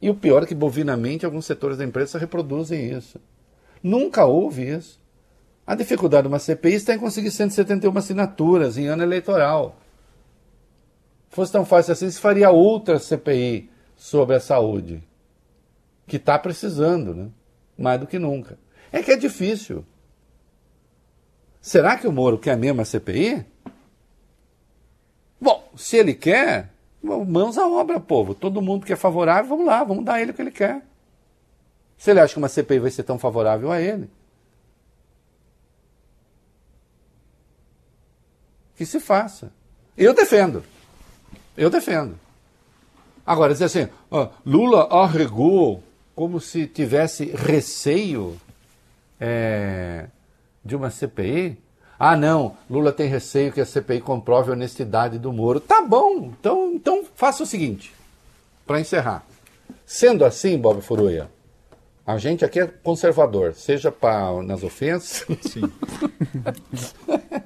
E 0.00 0.08
o 0.08 0.14
pior 0.14 0.42
é 0.42 0.46
que, 0.46 0.54
bovinamente, 0.54 1.26
alguns 1.26 1.44
setores 1.44 1.76
da 1.76 1.84
imprensa 1.84 2.18
reproduzem 2.18 2.90
isso. 2.90 3.20
Nunca 3.82 4.24
houve 4.24 4.70
isso. 4.70 4.99
A 5.70 5.76
dificuldade 5.76 6.22
de 6.22 6.28
uma 6.28 6.40
CPI 6.40 6.74
está 6.74 6.94
em 6.96 6.98
conseguir 6.98 7.30
171 7.30 7.96
assinaturas 7.96 8.76
em 8.76 8.88
ano 8.88 9.04
eleitoral. 9.04 9.76
Se 11.28 11.36
fosse 11.36 11.52
tão 11.52 11.64
fácil 11.64 11.92
assim, 11.92 12.10
se 12.10 12.18
faria 12.20 12.50
outra 12.50 12.98
CPI 12.98 13.70
sobre 13.96 14.34
a 14.34 14.40
saúde, 14.40 15.00
que 16.08 16.16
está 16.16 16.36
precisando, 16.36 17.14
né? 17.14 17.28
mais 17.78 18.00
do 18.00 18.08
que 18.08 18.18
nunca. 18.18 18.58
É 18.90 19.00
que 19.00 19.12
é 19.12 19.16
difícil. 19.16 19.86
Será 21.60 21.96
que 21.96 22.08
o 22.08 22.12
Moro 22.12 22.36
quer 22.36 22.56
mesmo 22.56 22.80
a 22.80 22.84
CPI? 22.84 23.46
Bom, 25.40 25.70
se 25.76 25.98
ele 25.98 26.14
quer, 26.14 26.72
mãos 27.00 27.56
à 27.56 27.68
obra, 27.68 28.00
povo. 28.00 28.34
Todo 28.34 28.60
mundo 28.60 28.84
que 28.84 28.92
é 28.92 28.96
favorável, 28.96 29.48
vamos 29.48 29.66
lá, 29.66 29.84
vamos 29.84 30.04
dar 30.04 30.20
ele 30.20 30.32
o 30.32 30.34
que 30.34 30.42
ele 30.42 30.50
quer. 30.50 30.82
Se 31.96 32.10
ele 32.10 32.18
acha 32.18 32.32
que 32.32 32.40
uma 32.40 32.48
CPI 32.48 32.80
vai 32.80 32.90
ser 32.90 33.04
tão 33.04 33.20
favorável 33.20 33.70
a 33.70 33.80
ele. 33.80 34.10
Que 38.80 38.86
se 38.86 38.98
faça. 38.98 39.52
Eu 39.94 40.14
defendo. 40.14 40.64
Eu 41.54 41.68
defendo. 41.68 42.18
Agora, 43.26 43.52
dizer 43.52 43.66
assim, 43.66 43.88
ó, 44.10 44.30
Lula 44.42 44.84
arregou 44.90 45.84
como 46.16 46.40
se 46.40 46.66
tivesse 46.66 47.26
receio 47.26 48.40
é, 49.20 50.06
de 50.64 50.74
uma 50.74 50.88
CPI. 50.88 51.58
Ah, 51.98 52.16
não, 52.16 52.56
Lula 52.70 52.90
tem 52.90 53.06
receio 53.06 53.52
que 53.52 53.60
a 53.60 53.66
CPI 53.66 54.00
comprove 54.00 54.48
a 54.48 54.54
honestidade 54.54 55.18
do 55.18 55.30
Moro. 55.30 55.60
Tá 55.60 55.82
bom, 55.82 56.32
então, 56.38 56.72
então 56.72 57.04
faça 57.14 57.42
o 57.42 57.46
seguinte, 57.46 57.92
para 58.66 58.80
encerrar. 58.80 59.26
Sendo 59.84 60.24
assim, 60.24 60.56
Bob 60.56 60.80
Furuia, 60.80 61.30
a 62.06 62.16
gente 62.16 62.46
aqui 62.46 62.58
é 62.58 62.66
conservador, 62.66 63.52
seja 63.52 63.92
pra, 63.92 64.42
nas 64.42 64.62
ofensas, 64.62 65.26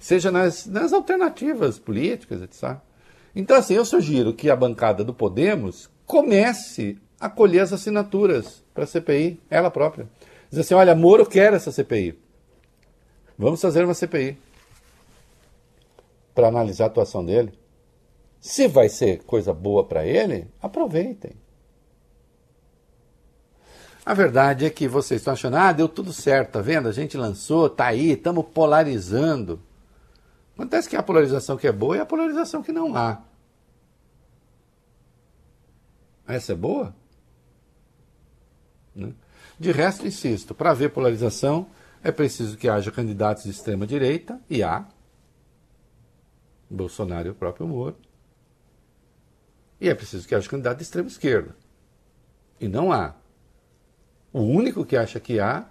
seja 0.00 0.32
nas, 0.32 0.66
nas 0.66 0.92
alternativas 0.92 1.78
políticas, 1.78 2.42
etc. 2.42 2.78
Então, 3.36 3.56
assim, 3.56 3.74
eu 3.74 3.84
sugiro 3.84 4.34
que 4.34 4.50
a 4.50 4.56
bancada 4.56 5.04
do 5.04 5.14
Podemos 5.14 5.88
comece 6.06 6.98
a 7.20 7.28
colher 7.28 7.60
as 7.60 7.72
assinaturas 7.72 8.64
para 8.74 8.84
a 8.84 8.86
CPI, 8.86 9.38
ela 9.48 9.70
própria. 9.70 10.08
Diz 10.50 10.58
assim: 10.58 10.74
olha, 10.74 10.94
Moro 10.94 11.24
quer 11.26 11.52
essa 11.52 11.70
CPI. 11.70 12.18
Vamos 13.38 13.60
fazer 13.60 13.84
uma 13.84 13.94
CPI 13.94 14.36
para 16.34 16.48
analisar 16.48 16.84
a 16.84 16.86
atuação 16.88 17.24
dele. 17.24 17.52
Se 18.40 18.66
vai 18.66 18.88
ser 18.88 19.22
coisa 19.24 19.52
boa 19.52 19.84
para 19.84 20.04
ele, 20.04 20.48
aproveitem. 20.60 21.32
A 24.04 24.14
verdade 24.14 24.64
é 24.64 24.70
que 24.70 24.88
vocês 24.88 25.20
estão 25.20 25.34
achando, 25.34 25.56
ah, 25.56 25.72
deu 25.72 25.86
tudo 25.88 26.12
certo, 26.12 26.52
tá 26.52 26.60
vendo? 26.60 26.88
A 26.88 26.92
gente 26.92 27.18
lançou, 27.18 27.68
tá 27.68 27.86
aí, 27.86 28.12
estamos 28.12 28.46
polarizando. 28.52 29.60
Acontece 30.60 30.90
que 30.90 30.96
a 30.96 31.02
polarização 31.02 31.56
que 31.56 31.66
é 31.66 31.72
boa 31.72 31.96
é 31.96 32.00
a 32.00 32.06
polarização 32.06 32.62
que 32.62 32.70
não 32.70 32.94
há. 32.94 33.22
Essa 36.28 36.52
é 36.52 36.54
boa? 36.54 36.94
Né? 38.94 39.14
De 39.58 39.72
resto, 39.72 40.06
insisto, 40.06 40.54
para 40.54 40.72
haver 40.72 40.90
polarização 40.90 41.66
é 42.02 42.12
preciso 42.12 42.58
que 42.58 42.68
haja 42.68 42.92
candidatos 42.92 43.44
de 43.44 43.50
extrema 43.50 43.86
direita, 43.86 44.38
e 44.50 44.62
há. 44.62 44.86
Bolsonaro 46.68 47.28
e 47.28 47.30
o 47.30 47.34
próprio 47.34 47.66
Moro. 47.66 47.96
E 49.80 49.88
é 49.88 49.94
preciso 49.94 50.28
que 50.28 50.34
haja 50.34 50.46
candidato 50.46 50.76
de 50.76 50.82
extrema 50.82 51.08
esquerda. 51.08 51.56
E 52.60 52.68
não 52.68 52.92
há. 52.92 53.14
O 54.30 54.42
único 54.42 54.84
que 54.84 54.94
acha 54.94 55.18
que 55.18 55.40
há 55.40 55.70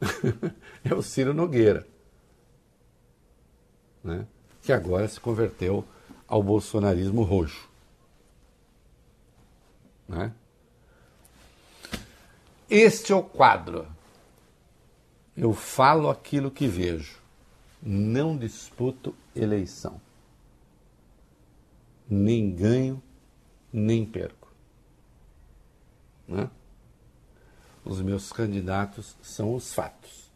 é 0.82 0.94
o 0.94 1.02
Ciro 1.02 1.34
Nogueira, 1.34 1.86
né? 4.02 4.26
que 4.62 4.72
agora 4.72 5.08
se 5.08 5.18
converteu 5.18 5.84
ao 6.26 6.42
bolsonarismo 6.42 7.22
roxo. 7.22 7.68
Né? 10.08 10.32
Este 12.68 13.12
é 13.12 13.16
o 13.16 13.22
quadro. 13.22 13.86
Eu 15.36 15.52
falo 15.52 16.10
aquilo 16.10 16.50
que 16.50 16.66
vejo. 16.66 17.18
Não 17.82 18.36
disputo 18.36 19.14
eleição. 19.34 20.00
Nem 22.08 22.54
ganho, 22.54 23.02
nem 23.72 24.04
perco. 24.04 24.52
Né? 26.28 26.50
Os 27.84 28.00
meus 28.02 28.30
candidatos 28.32 29.16
são 29.22 29.54
os 29.54 29.72
fatos. 29.72 30.30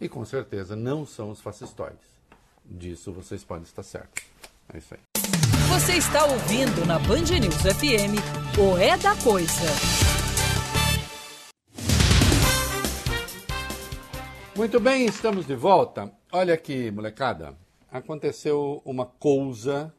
E 0.00 0.08
com 0.08 0.24
certeza 0.24 0.74
não 0.74 1.04
são 1.04 1.30
os 1.30 1.40
fascistoides. 1.40 2.13
Disso 2.64 3.12
vocês 3.12 3.44
podem 3.44 3.64
estar 3.64 3.82
certos. 3.82 4.24
É 4.72 4.78
isso 4.78 4.94
aí. 4.94 5.00
Você 5.68 5.94
está 5.94 6.24
ouvindo 6.24 6.86
na 6.86 6.98
Band 6.98 7.38
News 7.40 7.56
FM 7.56 8.18
o 8.58 8.78
É 8.78 8.96
da 8.96 9.14
Coisa. 9.16 10.04
Muito 14.56 14.78
bem, 14.78 15.06
estamos 15.06 15.46
de 15.46 15.56
volta. 15.56 16.12
Olha 16.32 16.54
aqui, 16.54 16.90
molecada. 16.90 17.56
Aconteceu 17.90 18.80
uma 18.84 19.04
coisa 19.04 19.92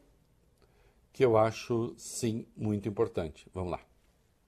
que 1.12 1.24
eu 1.24 1.36
acho, 1.36 1.94
sim, 1.96 2.46
muito 2.56 2.88
importante. 2.88 3.46
Vamos 3.54 3.72
lá. 3.72 3.80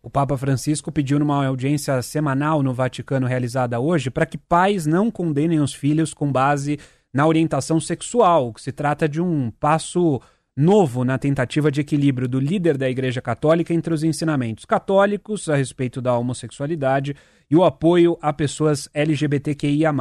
O 0.02 0.08
Papa 0.08 0.38
Francisco 0.38 0.92
pediu 0.92 1.18
numa 1.18 1.44
audiência 1.46 2.00
semanal 2.00 2.62
no 2.62 2.72
Vaticano 2.72 3.26
realizada 3.26 3.80
hoje 3.80 4.10
para 4.10 4.24
que 4.24 4.38
pais 4.38 4.86
não 4.86 5.10
condenem 5.10 5.60
os 5.60 5.74
filhos 5.74 6.14
com 6.14 6.30
base 6.30 6.78
na 7.12 7.26
orientação 7.26 7.80
sexual, 7.80 8.52
que 8.52 8.62
se 8.62 8.72
trata 8.72 9.08
de 9.08 9.20
um 9.20 9.50
passo 9.50 10.20
novo 10.58 11.04
na 11.04 11.16
tentativa 11.16 11.70
de 11.70 11.80
equilíbrio 11.80 12.26
do 12.26 12.40
líder 12.40 12.76
da 12.76 12.90
Igreja 12.90 13.22
Católica 13.22 13.72
entre 13.72 13.94
os 13.94 14.02
ensinamentos 14.02 14.64
católicos 14.64 15.48
a 15.48 15.54
respeito 15.54 16.02
da 16.02 16.16
homossexualidade 16.16 17.14
e 17.48 17.56
o 17.56 17.64
apoio 17.64 18.18
a 18.20 18.32
pessoas 18.32 18.88
LGBTQIA. 18.92 19.92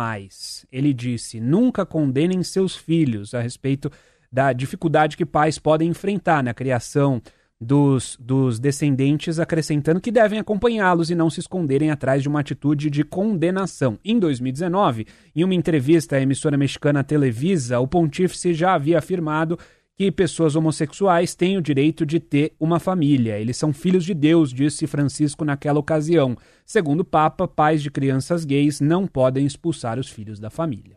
Ele 0.72 0.94
disse: 0.94 1.40
nunca 1.40 1.86
condenem 1.86 2.42
seus 2.42 2.76
filhos 2.76 3.36
a 3.36 3.40
respeito 3.40 3.92
da 4.32 4.52
dificuldade 4.52 5.16
que 5.16 5.26
pais 5.26 5.60
podem 5.60 5.90
enfrentar 5.90 6.44
na 6.44 6.54
criação 6.54 7.22
dos, 7.60 8.16
dos 8.20 8.60
descendentes, 8.60 9.40
acrescentando 9.40 10.00
que 10.00 10.12
devem 10.12 10.40
acompanhá-los 10.40 11.10
e 11.10 11.16
não 11.16 11.30
se 11.30 11.40
esconderem 11.40 11.90
atrás 11.90 12.22
de 12.22 12.30
uma 12.30 12.40
atitude 12.40 12.90
de 12.90 13.04
condenação. 13.04 13.98
Em 14.06 14.20
2019, 14.20 15.08
em 15.36 15.44
uma 15.44 15.56
entrevista 15.56 16.16
à 16.16 16.22
emissora 16.22 16.58
mexicana 16.58 17.04
Televisa, 17.04 17.80
o 17.80 17.88
pontífice 17.88 18.54
já 18.54 18.76
havia 18.76 19.00
afirmado 19.00 19.58
que 19.98 20.12
pessoas 20.12 20.56
homossexuais 20.56 21.34
têm 21.34 21.58
o 21.58 21.62
direito 21.62 22.06
de 22.06 22.20
ter 22.20 22.54
uma 22.60 22.80
família. 22.80 23.40
Eles 23.40 23.58
são 23.58 23.74
filhos 23.74 24.06
de 24.06 24.14
Deus, 24.14 24.54
disse 24.54 24.86
Francisco 24.86 25.44
naquela 25.44 25.80
ocasião. 25.80 26.38
Segundo 26.64 27.00
o 27.00 27.06
Papa, 27.06 27.48
pais 27.48 27.82
de 27.82 27.90
crianças 27.90 28.46
gays 28.46 28.80
não 28.80 29.08
podem 29.08 29.44
expulsar 29.44 29.98
os 29.98 30.08
filhos 30.08 30.40
da 30.40 30.52
família. 30.52 30.96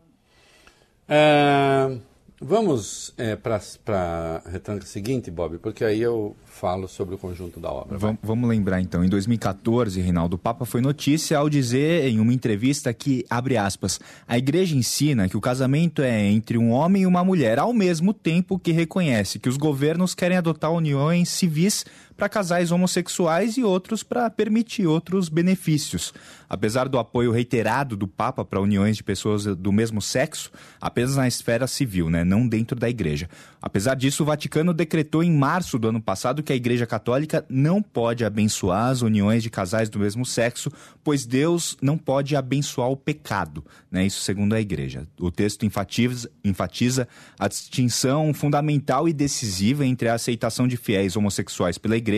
É, 1.09 1.97
vamos 2.41 3.13
é, 3.17 3.35
para 3.35 3.61
a 3.87 4.49
retranca 4.49 4.85
seguinte, 4.85 5.29
Bob, 5.29 5.59
porque 5.59 5.85
aí 5.85 6.01
eu 6.01 6.35
falo 6.45 6.87
sobre 6.87 7.13
o 7.13 7.17
conjunto 7.17 7.59
da 7.59 7.71
obra. 7.71 7.97
Vam, 7.97 8.17
vamos 8.21 8.49
lembrar 8.49 8.81
então, 8.81 9.03
em 9.03 9.09
2014, 9.09 10.01
Reinaldo, 10.01 10.37
Papa 10.37 10.65
foi 10.65 10.81
notícia 10.81 11.37
ao 11.37 11.49
dizer 11.49 12.07
em 12.07 12.19
uma 12.19 12.33
entrevista 12.33 12.91
que, 12.93 13.23
abre 13.29 13.57
aspas, 13.57 13.99
a 14.27 14.37
igreja 14.37 14.75
ensina 14.75 15.29
que 15.29 15.37
o 15.37 15.41
casamento 15.41 16.01
é 16.01 16.25
entre 16.25 16.57
um 16.57 16.71
homem 16.71 17.03
e 17.03 17.05
uma 17.05 17.23
mulher, 17.23 17.59
ao 17.59 17.73
mesmo 17.73 18.13
tempo 18.13 18.57
que 18.57 18.71
reconhece 18.71 19.37
que 19.37 19.47
os 19.47 19.57
governos 19.57 20.15
querem 20.15 20.37
adotar 20.37 20.71
uniões 20.71 21.29
civis 21.29 21.85
para 22.21 22.29
casais 22.29 22.71
homossexuais 22.71 23.57
e 23.57 23.63
outros 23.63 24.03
para 24.03 24.29
permitir 24.29 24.85
outros 24.85 25.27
benefícios. 25.27 26.13
Apesar 26.47 26.87
do 26.87 26.99
apoio 26.99 27.31
reiterado 27.31 27.97
do 27.97 28.07
Papa 28.07 28.45
para 28.45 28.61
uniões 28.61 28.95
de 28.95 29.03
pessoas 29.03 29.45
do 29.45 29.71
mesmo 29.71 29.99
sexo, 30.03 30.51
apenas 30.79 31.15
na 31.15 31.27
esfera 31.27 31.65
civil, 31.65 32.11
né, 32.11 32.23
não 32.23 32.47
dentro 32.47 32.77
da 32.77 32.87
igreja. 32.87 33.27
Apesar 33.59 33.95
disso, 33.95 34.21
o 34.21 34.25
Vaticano 34.25 34.73
decretou 34.73 35.23
em 35.23 35.31
março 35.31 35.79
do 35.79 35.87
ano 35.87 36.01
passado 36.01 36.43
que 36.43 36.51
a 36.51 36.55
Igreja 36.55 36.85
Católica 36.85 37.45
não 37.47 37.81
pode 37.81 38.25
abençoar 38.25 38.89
as 38.89 39.01
uniões 39.01 39.41
de 39.41 39.49
casais 39.49 39.87
do 39.89 39.99
mesmo 39.99 40.25
sexo, 40.25 40.71
pois 41.03 41.25
Deus 41.25 41.77
não 41.81 41.97
pode 41.97 42.35
abençoar 42.35 42.89
o 42.89 42.97
pecado, 42.97 43.63
né? 43.89 44.05
Isso 44.05 44.21
segundo 44.21 44.53
a 44.53 44.61
Igreja. 44.61 45.07
O 45.19 45.31
texto 45.31 45.65
enfatiza, 45.65 46.29
enfatiza 46.43 47.07
a 47.39 47.47
distinção 47.47 48.33
fundamental 48.33 49.07
e 49.07 49.13
decisiva 49.13 49.85
entre 49.85 50.09
a 50.09 50.15
aceitação 50.15 50.67
de 50.67 50.75
fiéis 50.75 51.15
homossexuais 51.15 51.77
pela 51.77 51.95
Igreja, 51.95 52.10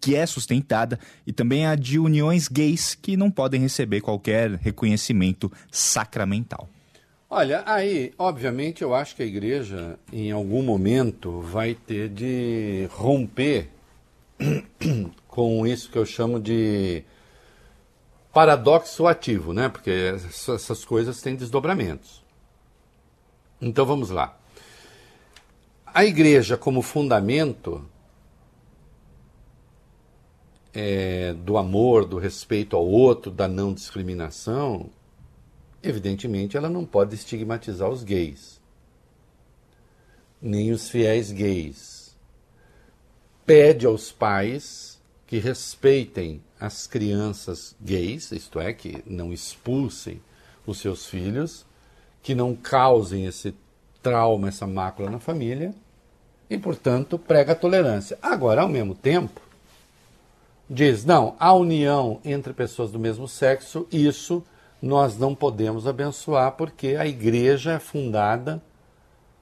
que 0.00 0.14
é 0.14 0.26
sustentada, 0.26 0.98
e 1.26 1.32
também 1.32 1.66
a 1.66 1.74
de 1.74 1.98
uniões 1.98 2.48
gays 2.48 2.94
que 2.94 3.16
não 3.16 3.30
podem 3.30 3.60
receber 3.60 4.00
qualquer 4.00 4.52
reconhecimento 4.54 5.50
sacramental. 5.70 6.68
Olha, 7.28 7.64
aí, 7.66 8.12
obviamente, 8.16 8.82
eu 8.82 8.94
acho 8.94 9.16
que 9.16 9.22
a 9.22 9.26
igreja, 9.26 9.98
em 10.12 10.30
algum 10.30 10.62
momento, 10.62 11.40
vai 11.40 11.74
ter 11.74 12.08
de 12.08 12.88
romper 12.92 13.68
com 15.26 15.66
isso 15.66 15.90
que 15.90 15.98
eu 15.98 16.06
chamo 16.06 16.38
de 16.38 17.02
paradoxo 18.32 19.06
ativo, 19.06 19.52
né? 19.52 19.68
Porque 19.68 19.90
essas 19.90 20.84
coisas 20.84 21.20
têm 21.20 21.34
desdobramentos. 21.34 22.22
Então 23.60 23.84
vamos 23.84 24.10
lá. 24.10 24.38
A 25.86 26.04
igreja, 26.04 26.56
como 26.56 26.82
fundamento 26.82 27.84
é, 30.78 31.32
do 31.32 31.56
amor, 31.56 32.04
do 32.04 32.18
respeito 32.18 32.76
ao 32.76 32.86
outro, 32.86 33.30
da 33.30 33.48
não 33.48 33.72
discriminação, 33.72 34.90
evidentemente 35.82 36.54
ela 36.54 36.68
não 36.68 36.84
pode 36.84 37.14
estigmatizar 37.14 37.88
os 37.88 38.04
gays, 38.04 38.60
nem 40.40 40.72
os 40.72 40.90
fiéis 40.90 41.32
gays. 41.32 42.14
Pede 43.46 43.86
aos 43.86 44.12
pais 44.12 45.00
que 45.26 45.38
respeitem 45.38 46.42
as 46.60 46.86
crianças 46.86 47.74
gays, 47.80 48.30
isto 48.32 48.60
é, 48.60 48.74
que 48.74 49.02
não 49.06 49.32
expulsem 49.32 50.20
os 50.66 50.78
seus 50.78 51.06
filhos, 51.06 51.64
que 52.22 52.34
não 52.34 52.54
causem 52.54 53.24
esse 53.24 53.54
trauma, 54.02 54.48
essa 54.48 54.66
mácula 54.66 55.08
na 55.08 55.20
família, 55.20 55.74
e, 56.50 56.58
portanto, 56.58 57.18
prega 57.18 57.52
a 57.52 57.56
tolerância. 57.56 58.18
Agora, 58.20 58.60
ao 58.60 58.68
mesmo 58.68 58.94
tempo, 58.94 59.45
diz: 60.68 61.04
não, 61.04 61.34
a 61.38 61.52
união 61.52 62.20
entre 62.24 62.52
pessoas 62.52 62.90
do 62.90 62.98
mesmo 62.98 63.28
sexo, 63.28 63.86
isso 63.90 64.42
nós 64.80 65.16
não 65.16 65.34
podemos 65.34 65.86
abençoar 65.86 66.52
porque 66.52 66.96
a 66.98 67.06
igreja 67.06 67.72
é 67.72 67.78
fundada 67.78 68.62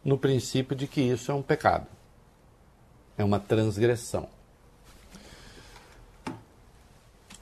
no 0.04 0.18
princípio 0.18 0.76
de 0.76 0.86
que 0.86 1.00
isso 1.00 1.30
é 1.30 1.34
um 1.34 1.42
pecado, 1.42 1.86
é 3.16 3.24
uma 3.24 3.40
transgressão. 3.40 4.28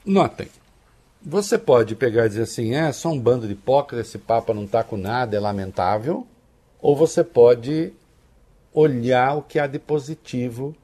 Notem, 0.05 0.49
você 1.21 1.57
pode 1.57 1.95
pegar 1.95 2.25
e 2.25 2.29
dizer 2.29 2.41
assim, 2.41 2.75
é 2.75 2.91
só 2.91 3.09
um 3.09 3.19
bando 3.19 3.47
de 3.47 3.53
hipócritas, 3.53 4.07
esse 4.07 4.17
Papa 4.17 4.53
não 4.53 4.65
está 4.65 4.83
com 4.83 4.97
nada, 4.97 5.37
é 5.37 5.39
lamentável. 5.39 6.27
Ou 6.81 6.97
você 6.97 7.23
pode 7.23 7.93
olhar 8.73 9.37
o 9.37 9.41
que 9.41 9.57
há 9.57 9.65
de 9.65 9.79
positivo 9.79 10.75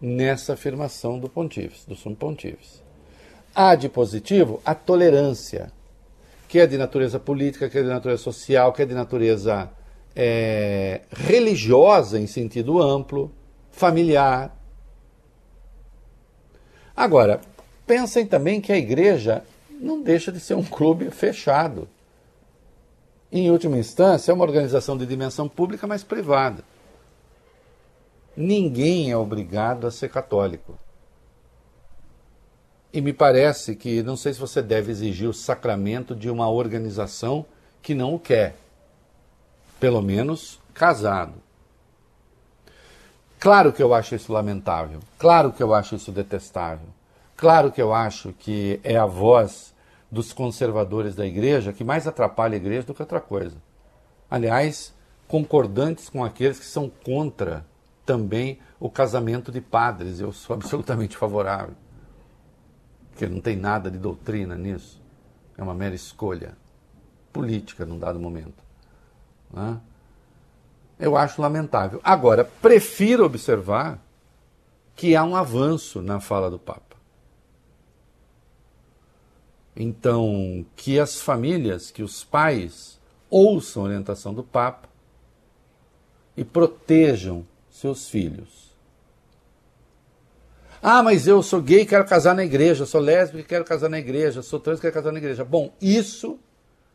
nessa 0.00 0.52
afirmação 0.52 1.18
do 1.18 1.28
pontífice, 1.28 1.88
do 1.88 1.96
sumo 1.96 2.16
pontífice. 2.16 2.80
Há 3.54 3.74
de 3.74 3.88
positivo 3.88 4.60
a 4.64 4.74
tolerância, 4.74 5.72
que 6.48 6.58
é 6.58 6.66
de 6.66 6.78
natureza 6.78 7.18
política, 7.18 7.68
que 7.68 7.78
é 7.78 7.82
de 7.82 7.88
natureza 7.88 8.22
social, 8.22 8.72
que 8.72 8.82
é 8.82 8.86
de 8.86 8.94
natureza 8.94 9.70
é, 10.14 11.02
religiosa 11.10 12.18
em 12.18 12.26
sentido 12.26 12.80
amplo, 12.80 13.32
familiar. 13.70 14.56
Agora, 16.96 17.40
pensem 17.86 18.26
também 18.26 18.60
que 18.60 18.72
a 18.72 18.76
igreja 18.76 19.42
não 19.80 20.02
deixa 20.02 20.32
de 20.32 20.40
ser 20.40 20.54
um 20.54 20.64
clube 20.64 21.10
fechado. 21.10 21.88
Em 23.30 23.50
última 23.50 23.76
instância, 23.76 24.30
é 24.30 24.34
uma 24.34 24.44
organização 24.44 24.96
de 24.96 25.06
dimensão 25.06 25.48
pública, 25.48 25.86
mas 25.86 26.02
privada. 26.02 26.64
Ninguém 28.40 29.10
é 29.10 29.16
obrigado 29.16 29.84
a 29.84 29.90
ser 29.90 30.10
católico. 30.10 30.78
E 32.92 33.00
me 33.00 33.12
parece 33.12 33.74
que, 33.74 34.00
não 34.00 34.16
sei 34.16 34.32
se 34.32 34.38
você 34.38 34.62
deve 34.62 34.92
exigir 34.92 35.28
o 35.28 35.34
sacramento 35.34 36.14
de 36.14 36.30
uma 36.30 36.48
organização 36.48 37.44
que 37.82 37.96
não 37.96 38.14
o 38.14 38.18
quer. 38.20 38.54
Pelo 39.80 40.00
menos 40.00 40.60
casado. 40.72 41.34
Claro 43.40 43.72
que 43.72 43.82
eu 43.82 43.92
acho 43.92 44.14
isso 44.14 44.32
lamentável. 44.32 45.00
Claro 45.18 45.52
que 45.52 45.60
eu 45.60 45.74
acho 45.74 45.96
isso 45.96 46.12
detestável. 46.12 46.86
Claro 47.36 47.72
que 47.72 47.82
eu 47.82 47.92
acho 47.92 48.32
que 48.34 48.78
é 48.84 48.96
a 48.96 49.04
voz 49.04 49.74
dos 50.12 50.32
conservadores 50.32 51.16
da 51.16 51.26
igreja 51.26 51.72
que 51.72 51.82
mais 51.82 52.06
atrapalha 52.06 52.54
a 52.54 52.56
igreja 52.56 52.86
do 52.86 52.94
que 52.94 53.02
outra 53.02 53.20
coisa. 53.20 53.56
Aliás, 54.30 54.94
concordantes 55.26 56.08
com 56.08 56.24
aqueles 56.24 56.60
que 56.60 56.66
são 56.66 56.88
contra 56.88 57.66
também 58.08 58.58
o 58.80 58.88
casamento 58.88 59.52
de 59.52 59.60
padres. 59.60 60.18
Eu 60.18 60.32
sou 60.32 60.54
absolutamente 60.54 61.14
favorável. 61.18 61.74
Porque 63.10 63.26
não 63.26 63.38
tem 63.38 63.54
nada 63.54 63.90
de 63.90 63.98
doutrina 63.98 64.56
nisso. 64.56 64.98
É 65.58 65.62
uma 65.62 65.74
mera 65.74 65.94
escolha 65.94 66.56
política 67.30 67.84
num 67.84 67.98
dado 67.98 68.18
momento. 68.18 68.64
Né? 69.52 69.78
Eu 70.98 71.18
acho 71.18 71.42
lamentável. 71.42 72.00
Agora, 72.02 72.44
prefiro 72.44 73.26
observar 73.26 74.02
que 74.96 75.14
há 75.14 75.22
um 75.22 75.36
avanço 75.36 76.00
na 76.00 76.18
fala 76.18 76.50
do 76.50 76.58
Papa. 76.58 76.96
Então, 79.76 80.64
que 80.74 80.98
as 80.98 81.20
famílias, 81.20 81.90
que 81.90 82.02
os 82.02 82.24
pais 82.24 82.98
ouçam 83.28 83.82
a 83.82 83.86
orientação 83.86 84.32
do 84.32 84.42
Papa 84.42 84.88
e 86.36 86.42
protejam 86.42 87.46
seus 87.80 88.08
filhos. 88.08 88.68
Ah, 90.82 91.02
mas 91.02 91.26
eu 91.26 91.42
sou 91.42 91.60
gay 91.60 91.80
e 91.80 91.86
quero 91.86 92.06
casar 92.06 92.34
na 92.34 92.44
igreja, 92.44 92.86
sou 92.86 93.00
lésbica 93.00 93.40
e 93.40 93.44
quero 93.44 93.64
casar 93.64 93.88
na 93.88 93.98
igreja, 93.98 94.42
sou 94.42 94.60
trans 94.60 94.78
quero 94.80 94.94
casar 94.94 95.12
na 95.12 95.18
igreja. 95.18 95.44
Bom, 95.44 95.74
isso 95.80 96.38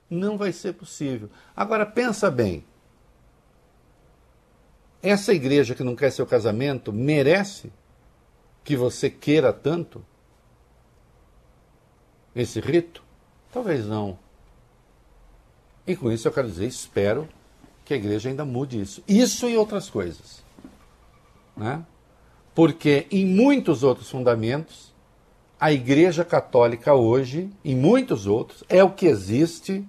não 0.09 0.37
vai 0.37 0.51
ser 0.51 0.73
possível. 0.73 1.29
Agora, 1.55 1.85
pensa 1.85 2.31
bem. 2.31 2.65
Essa 5.01 5.33
igreja 5.33 5.75
que 5.75 5.83
não 5.83 5.95
quer 5.95 6.11
seu 6.11 6.25
casamento 6.25 6.93
merece 6.93 7.73
que 8.63 8.77
você 8.77 9.09
queira 9.09 9.51
tanto? 9.51 10.05
esse 12.35 12.59
rito? 12.59 13.03
Talvez 13.51 13.85
não. 13.85 14.17
E 15.85 15.95
com 15.95 16.11
isso 16.11 16.27
eu 16.27 16.31
quero 16.31 16.47
dizer, 16.47 16.65
espero 16.65 17.27
que 17.85 17.93
a 17.93 17.97
igreja 17.97 18.29
ainda 18.29 18.45
mude 18.45 18.79
isso. 18.79 19.03
Isso 19.07 19.47
e 19.47 19.57
outras 19.57 19.89
coisas. 19.89 20.42
Né? 21.55 21.85
Porque 22.55 23.07
em 23.11 23.25
muitos 23.25 23.83
outros 23.83 24.09
fundamentos, 24.09 24.93
a 25.59 25.71
Igreja 25.71 26.25
Católica 26.25 26.93
hoje, 26.93 27.49
em 27.63 27.75
muitos 27.75 28.27
outros, 28.27 28.63
é 28.67 28.83
o 28.83 28.91
que 28.91 29.05
existe 29.05 29.85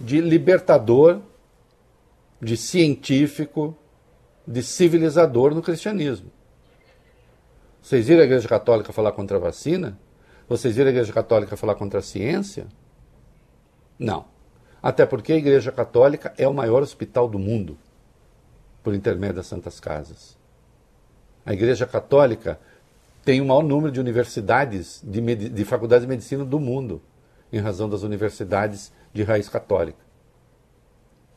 de 0.00 0.20
libertador, 0.20 1.20
de 2.40 2.56
científico, 2.56 3.76
de 4.46 4.62
civilizador 4.62 5.54
no 5.54 5.62
cristianismo. 5.62 6.30
Vocês 7.80 8.06
viram 8.06 8.22
a 8.22 8.24
Igreja 8.24 8.48
Católica 8.48 8.92
falar 8.92 9.12
contra 9.12 9.36
a 9.36 9.40
vacina? 9.40 9.98
Vocês 10.48 10.74
viram 10.74 10.88
a 10.88 10.92
Igreja 10.92 11.12
Católica 11.12 11.56
falar 11.56 11.74
contra 11.74 12.00
a 12.00 12.02
ciência? 12.02 12.66
Não. 13.98 14.26
Até 14.82 15.06
porque 15.06 15.32
a 15.32 15.36
Igreja 15.36 15.72
Católica 15.72 16.34
é 16.36 16.46
o 16.46 16.54
maior 16.54 16.82
hospital 16.82 17.28
do 17.28 17.38
mundo, 17.38 17.78
por 18.82 18.94
intermédio 18.94 19.36
das 19.36 19.46
Santas 19.46 19.80
Casas. 19.80 20.36
A 21.44 21.52
Igreja 21.52 21.86
Católica 21.86 22.58
tem 23.24 23.40
o 23.40 23.44
maior 23.44 23.62
número 23.62 23.92
de 23.92 24.00
universidades, 24.00 25.00
de, 25.02 25.20
de 25.48 25.64
faculdades 25.64 26.02
de 26.02 26.08
medicina 26.08 26.44
do 26.44 26.60
mundo, 26.60 27.00
em 27.52 27.58
razão 27.58 27.88
das 27.88 28.02
universidades 28.02 28.92
de 29.12 29.22
raiz 29.22 29.48
católica. 29.48 29.98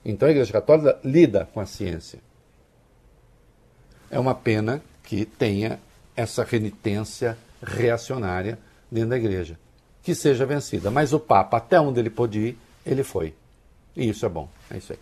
Então 0.04 0.28
a 0.28 0.32
Igreja 0.32 0.52
Católica 0.52 0.98
lida 1.04 1.48
com 1.54 1.60
a 1.60 1.66
ciência. 1.66 2.20
É 4.10 4.18
uma 4.20 4.34
pena 4.34 4.82
que 5.04 5.26
tenha 5.26 5.80
essa 6.16 6.44
renitência 6.44 7.38
reacionária 7.62 8.58
dentro 8.92 9.10
da 9.10 9.18
igreja, 9.18 9.60
que 10.02 10.16
seja 10.16 10.46
vencida. 10.46 10.90
Mas 10.90 11.14
o 11.14 11.20
Papa, 11.20 11.58
até 11.58 11.80
onde 11.80 12.00
ele 12.00 12.10
pôde 12.10 12.40
ir, 12.40 12.58
ele 12.86 13.04
foi. 13.04 13.34
E 13.96 14.10
isso 14.10 14.26
é 14.26 14.30
bom. 14.30 14.50
É 14.72 14.78
isso 14.78 14.94
aí. 14.94 15.00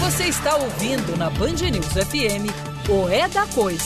Você 0.00 0.24
está 0.24 0.56
ouvindo 0.56 1.16
na 1.16 1.28
Band 1.30 1.70
News 1.70 1.92
FM 1.92 2.75
o 2.88 3.08
É 3.08 3.28
da 3.28 3.44
Coisa. 3.48 3.82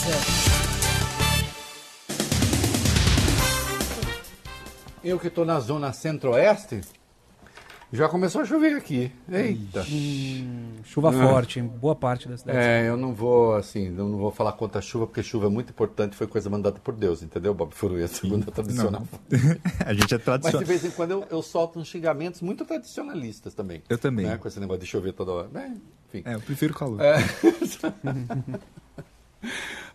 Eu 5.02 5.18
que 5.18 5.28
estou 5.28 5.46
na 5.46 5.58
zona 5.58 5.90
centro-oeste, 5.94 6.82
já 7.90 8.10
começou 8.10 8.42
a 8.42 8.44
chover 8.44 8.76
aqui. 8.76 9.10
Eita. 9.26 9.86
Hum, 9.90 10.74
chuva 10.84 11.08
ah. 11.08 11.12
forte 11.12 11.58
em 11.58 11.66
boa 11.66 11.96
parte 11.96 12.28
da 12.28 12.36
cidade. 12.36 12.58
É, 12.58 12.86
eu 12.86 12.98
não 12.98 13.14
vou, 13.14 13.54
assim, 13.54 13.86
eu 13.86 14.06
não 14.06 14.18
vou 14.18 14.30
falar 14.30 14.52
contra 14.52 14.80
a 14.80 14.82
chuva, 14.82 15.06
porque 15.06 15.22
chuva 15.22 15.46
é 15.46 15.48
muito 15.48 15.70
importante, 15.70 16.14
foi 16.14 16.26
coisa 16.26 16.50
mandada 16.50 16.78
por 16.78 16.94
Deus, 16.94 17.22
entendeu, 17.22 17.54
Bob 17.54 17.74
Furuia? 17.74 18.06
Segunda 18.06 18.52
tradicional. 18.52 19.08
a 19.82 19.94
gente 19.94 20.14
é 20.14 20.18
tradicional. 20.18 20.42
Mas 20.42 20.58
de 20.58 20.64
vez 20.64 20.84
em 20.84 20.90
quando 20.90 21.12
eu, 21.12 21.26
eu 21.30 21.40
solto 21.40 21.78
uns 21.78 21.88
xingamentos 21.88 22.42
muito 22.42 22.66
tradicionalistas 22.66 23.54
também. 23.54 23.82
Eu 23.88 23.96
também. 23.96 24.26
Né? 24.26 24.36
Com 24.36 24.46
esse 24.46 24.60
negócio 24.60 24.82
de 24.82 24.86
chover 24.86 25.14
toda 25.14 25.32
hora. 25.32 25.50
É, 25.54 25.72
enfim. 26.06 26.22
É, 26.28 26.34
eu 26.34 26.40
prefiro 26.42 26.74
calor. 26.74 27.00
É. 27.00 27.16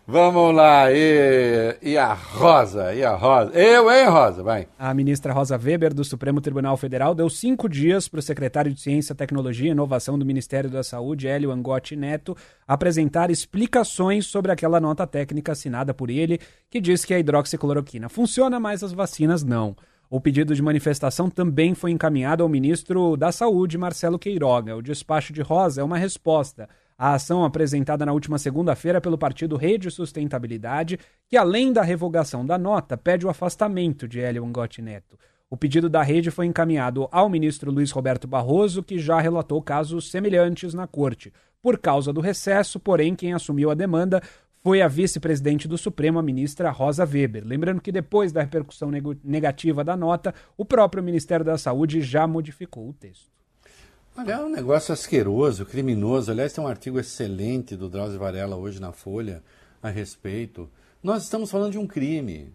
Vamos 0.08 0.54
lá, 0.54 0.92
e, 0.92 1.76
e, 1.82 1.98
a 1.98 2.14
Rosa, 2.14 2.94
e 2.94 3.02
a 3.02 3.16
Rosa. 3.16 3.50
Eu, 3.58 3.90
hein, 3.90 4.08
Rosa, 4.08 4.40
vai. 4.40 4.68
A 4.78 4.94
ministra 4.94 5.32
Rosa 5.32 5.58
Weber, 5.58 5.92
do 5.92 6.04
Supremo 6.04 6.40
Tribunal 6.40 6.76
Federal, 6.76 7.12
deu 7.12 7.28
cinco 7.28 7.68
dias 7.68 8.06
para 8.06 8.20
o 8.20 8.22
secretário 8.22 8.72
de 8.72 8.80
Ciência, 8.80 9.16
Tecnologia 9.16 9.66
e 9.66 9.72
Inovação 9.72 10.16
do 10.16 10.24
Ministério 10.24 10.70
da 10.70 10.84
Saúde, 10.84 11.26
Hélio 11.26 11.50
Angotti 11.50 11.96
Neto, 11.96 12.36
apresentar 12.68 13.32
explicações 13.32 14.26
sobre 14.26 14.52
aquela 14.52 14.78
nota 14.78 15.04
técnica 15.08 15.50
assinada 15.50 15.92
por 15.92 16.08
ele, 16.08 16.38
que 16.70 16.80
diz 16.80 17.04
que 17.04 17.12
a 17.12 17.18
hidroxicloroquina 17.18 18.08
funciona, 18.08 18.60
mas 18.60 18.84
as 18.84 18.92
vacinas 18.92 19.42
não. 19.42 19.74
O 20.08 20.20
pedido 20.20 20.54
de 20.54 20.62
manifestação 20.62 21.28
também 21.28 21.74
foi 21.74 21.90
encaminhado 21.90 22.44
ao 22.44 22.48
ministro 22.48 23.16
da 23.16 23.32
Saúde, 23.32 23.76
Marcelo 23.76 24.20
Queiroga. 24.20 24.76
O 24.76 24.82
despacho 24.82 25.32
de 25.32 25.42
Rosa 25.42 25.80
é 25.80 25.84
uma 25.84 25.98
resposta 25.98 26.68
a 26.98 27.14
ação 27.14 27.44
apresentada 27.44 28.06
na 28.06 28.12
última 28.12 28.38
segunda-feira 28.38 29.00
pelo 29.00 29.18
partido 29.18 29.56
Rede 29.56 29.90
Sustentabilidade, 29.90 30.98
que 31.28 31.36
além 31.36 31.72
da 31.72 31.82
revogação 31.82 32.44
da 32.44 32.56
nota, 32.56 32.96
pede 32.96 33.26
o 33.26 33.28
afastamento 33.28 34.08
de 34.08 34.20
Hélio 34.20 34.44
Angotti 34.44 34.80
Neto. 34.80 35.18
O 35.48 35.56
pedido 35.56 35.88
da 35.88 36.02
rede 36.02 36.30
foi 36.30 36.46
encaminhado 36.46 37.08
ao 37.12 37.28
ministro 37.28 37.70
Luiz 37.70 37.90
Roberto 37.92 38.26
Barroso, 38.26 38.82
que 38.82 38.98
já 38.98 39.20
relatou 39.20 39.62
casos 39.62 40.10
semelhantes 40.10 40.74
na 40.74 40.86
corte. 40.86 41.32
Por 41.62 41.78
causa 41.78 42.12
do 42.12 42.20
recesso, 42.20 42.80
porém, 42.80 43.14
quem 43.14 43.32
assumiu 43.32 43.70
a 43.70 43.74
demanda 43.74 44.20
foi 44.62 44.82
a 44.82 44.88
vice-presidente 44.88 45.68
do 45.68 45.78
Supremo, 45.78 46.18
a 46.18 46.22
ministra 46.22 46.70
Rosa 46.70 47.04
Weber. 47.04 47.44
Lembrando 47.46 47.80
que 47.80 47.92
depois 47.92 48.32
da 48.32 48.40
repercussão 48.40 48.90
negativa 49.22 49.84
da 49.84 49.96
nota, 49.96 50.34
o 50.56 50.64
próprio 50.64 51.04
Ministério 51.04 51.44
da 51.44 51.56
Saúde 51.56 52.00
já 52.00 52.26
modificou 52.26 52.88
o 52.88 52.92
texto. 52.92 53.35
Olha, 54.18 54.32
é 54.32 54.38
um 54.38 54.48
negócio 54.48 54.94
asqueroso, 54.94 55.66
criminoso. 55.66 56.30
Aliás, 56.30 56.50
tem 56.50 56.64
um 56.64 56.66
artigo 56.66 56.98
excelente 56.98 57.76
do 57.76 57.86
Drauzio 57.86 58.18
Varela 58.18 58.56
hoje 58.56 58.80
na 58.80 58.90
Folha 58.90 59.42
a 59.82 59.90
respeito. 59.90 60.70
Nós 61.02 61.24
estamos 61.24 61.50
falando 61.50 61.72
de 61.72 61.78
um 61.78 61.86
crime. 61.86 62.50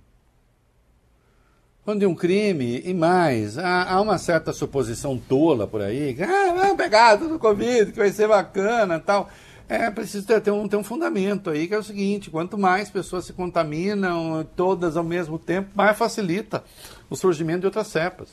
Falando 1.85 1.99
de 1.99 2.07
um 2.07 2.15
crime 2.15 2.81
e 2.83 2.95
mais, 2.95 3.59
há, 3.59 3.93
há 3.93 4.01
uma 4.01 4.17
certa 4.17 4.51
suposição 4.51 5.19
tola 5.19 5.67
por 5.67 5.81
aí, 5.81 6.17
ah, 6.19 6.53
vamos 6.55 6.77
pegar 6.77 7.19
tudo 7.19 7.37
Covid, 7.37 7.91
que 7.91 7.99
vai 7.99 8.11
ser 8.11 8.27
bacana 8.27 8.99
tal. 8.99 9.29
É 9.69 9.89
preciso 9.91 10.25
ter, 10.25 10.41
ter 10.41 10.51
um, 10.51 10.67
ter 10.67 10.77
um 10.77 10.83
fundamento 10.83 11.51
aí, 11.51 11.67
que 11.67 11.75
é 11.75 11.77
o 11.77 11.83
seguinte: 11.83 12.31
quanto 12.31 12.57
mais 12.57 12.89
pessoas 12.89 13.25
se 13.25 13.33
contaminam, 13.33 14.43
todas 14.55 14.97
ao 14.97 15.03
mesmo 15.03 15.37
tempo, 15.37 15.69
mais 15.75 15.95
facilita 15.95 16.63
o 17.07 17.15
surgimento 17.15 17.61
de 17.61 17.65
outras 17.67 17.85
cepas. 17.87 18.29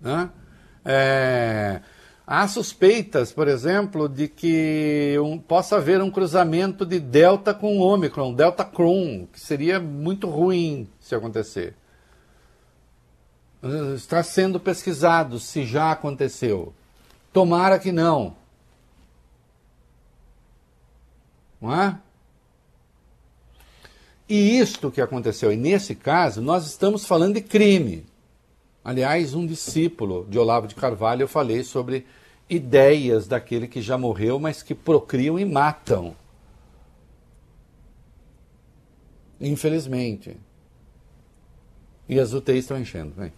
Né? 0.00 0.30
É, 0.84 1.80
há 2.26 2.46
suspeitas, 2.48 3.32
por 3.32 3.48
exemplo, 3.48 4.08
de 4.08 4.28
que 4.28 5.16
um, 5.22 5.38
possa 5.38 5.76
haver 5.76 6.00
um 6.00 6.10
cruzamento 6.10 6.86
de 6.86 6.98
Delta 6.98 7.52
com 7.52 7.78
Ômicron, 7.78 8.32
Delta 8.32 8.64
Cron, 8.64 9.26
que 9.32 9.40
seria 9.40 9.78
muito 9.78 10.28
ruim 10.28 10.88
se 11.00 11.14
acontecer. 11.14 11.74
Está 13.94 14.22
sendo 14.22 14.58
pesquisado 14.58 15.38
se 15.38 15.66
já 15.66 15.92
aconteceu. 15.92 16.72
Tomara 17.32 17.78
que 17.78 17.92
não. 17.92 18.34
Não 21.60 21.74
é? 21.74 21.98
E 24.28 24.58
isto 24.58 24.90
que 24.90 25.00
aconteceu, 25.00 25.52
e 25.52 25.56
nesse 25.56 25.94
caso, 25.94 26.40
nós 26.40 26.64
estamos 26.64 27.04
falando 27.04 27.34
de 27.34 27.40
crime. 27.40 28.06
Aliás, 28.84 29.34
um 29.34 29.46
discípulo 29.46 30.26
de 30.28 30.38
Olavo 30.38 30.66
de 30.66 30.74
Carvalho, 30.74 31.22
eu 31.22 31.28
falei 31.28 31.62
sobre 31.62 32.06
ideias 32.48 33.28
daquele 33.28 33.68
que 33.68 33.82
já 33.82 33.96
morreu, 33.98 34.38
mas 34.38 34.62
que 34.62 34.74
procriam 34.74 35.38
e 35.38 35.44
matam. 35.44 36.16
Infelizmente. 39.40 40.36
E 42.08 42.18
as 42.18 42.32
UTIs 42.32 42.60
estão 42.60 42.78
enchendo. 42.78 43.12
Vem. 43.16 43.32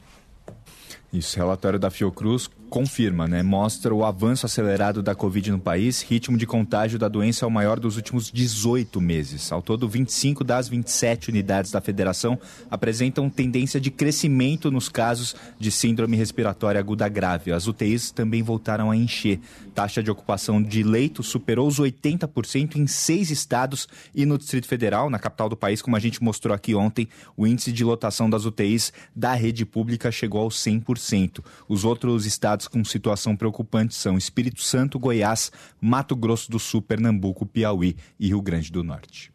Isso, 1.13 1.37
relatório 1.37 1.79
da 1.79 1.91
Fiocruz 1.91 2.49
confirma, 2.73 3.29
né? 3.29 3.43
Mostra 3.43 3.95
o 3.95 4.03
avanço 4.03 4.47
acelerado 4.47 5.03
da 5.03 5.15
Covid 5.15 5.51
no 5.51 5.59
país. 5.59 6.01
Ritmo 6.01 6.39
de 6.39 6.47
contágio 6.47 6.99
da 6.99 7.07
doença 7.07 7.45
é 7.45 7.47
o 7.47 7.51
maior 7.51 7.79
dos 7.79 7.97
últimos 7.97 8.31
18 8.31 8.99
meses. 8.99 9.53
Ao 9.53 9.61
todo, 9.61 9.87
25 9.87 10.43
das 10.43 10.71
27 10.71 11.29
unidades 11.29 11.71
da 11.71 11.83
federação 11.83 12.39
apresentam 12.71 13.29
tendência 13.29 13.79
de 13.79 13.91
crescimento 13.91 14.71
nos 14.71 14.89
casos 14.89 15.37
de 15.59 15.71
síndrome 15.71 16.17
respiratória 16.17 16.81
aguda 16.81 17.07
grave. 17.11 17.53
As 17.53 17.67
UTIs 17.67 18.11
também 18.11 18.43
voltaram 18.43 18.91
a 18.91 18.97
encher. 18.97 19.39
Taxa 19.75 20.03
de 20.03 20.11
ocupação 20.11 20.63
de 20.63 20.83
leitos 20.83 21.27
superou 21.27 21.69
os 21.69 21.79
80% 21.79 22.77
em 22.77 22.87
seis 22.87 23.31
estados 23.31 23.87
e 24.15 24.25
no 24.25 24.39
Distrito 24.39 24.67
Federal, 24.67 25.11
na 25.11 25.19
capital 25.19 25.51
do 25.51 25.57
país, 25.59 25.83
como 25.83 25.95
a 25.95 26.01
gente 26.01 26.23
mostrou 26.23 26.55
aqui 26.55 26.75
ontem, 26.75 27.07
o 27.37 27.47
índice 27.47 27.71
de 27.71 27.85
lotação 27.85 28.31
das 28.31 28.47
UTIs 28.47 28.95
da 29.15 29.35
rede 29.35 29.67
pública 29.67 30.11
chegou 30.11 30.41
aos 30.41 30.57
100%. 30.57 31.41
Os 31.69 31.85
outros 31.85 32.25
estados 32.25 32.62
estados 32.63 32.69
com 32.69 32.85
situação 32.85 33.37
preocupante 33.37 33.95
são 33.95 34.17
Espírito 34.17 34.63
Santo, 34.63 34.99
Goiás, 34.99 35.51
Mato 35.81 36.15
Grosso 36.15 36.51
do 36.51 36.59
Sul, 36.59 36.83
Pernambuco, 36.83 37.47
Piauí 37.47 37.97
e 38.19 38.29
Rio 38.29 38.43
Grande 38.43 38.71
do 38.71 38.85
Norte. 38.85 39.33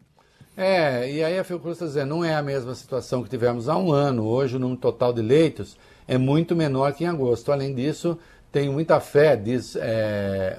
É, 0.56 1.12
e 1.12 1.24
aí 1.24 1.38
a 1.38 1.44
Fiocruz 1.44 1.76
está 1.76 1.86
dizendo, 1.86 2.10
não 2.10 2.26
é 2.26 2.36
a 2.36 2.42
mesma 2.42 2.74
situação 2.74 3.24
que 3.24 3.30
tivemos 3.30 3.70
há 3.70 3.78
um 3.78 3.92
ano. 3.92 4.26
Hoje 4.26 4.56
o 4.56 4.60
número 4.60 4.80
total 4.80 5.14
de 5.14 5.22
leitos 5.22 5.78
é 6.08 6.18
muito 6.18 6.56
menor 6.56 6.94
que 6.94 7.04
em 7.04 7.08
agosto. 7.08 7.52
Além 7.52 7.76
disso, 7.76 8.18
tenho 8.52 8.74
muita 8.74 9.00
fé, 9.00 9.36
diz 9.36 9.76
é, 9.76 10.58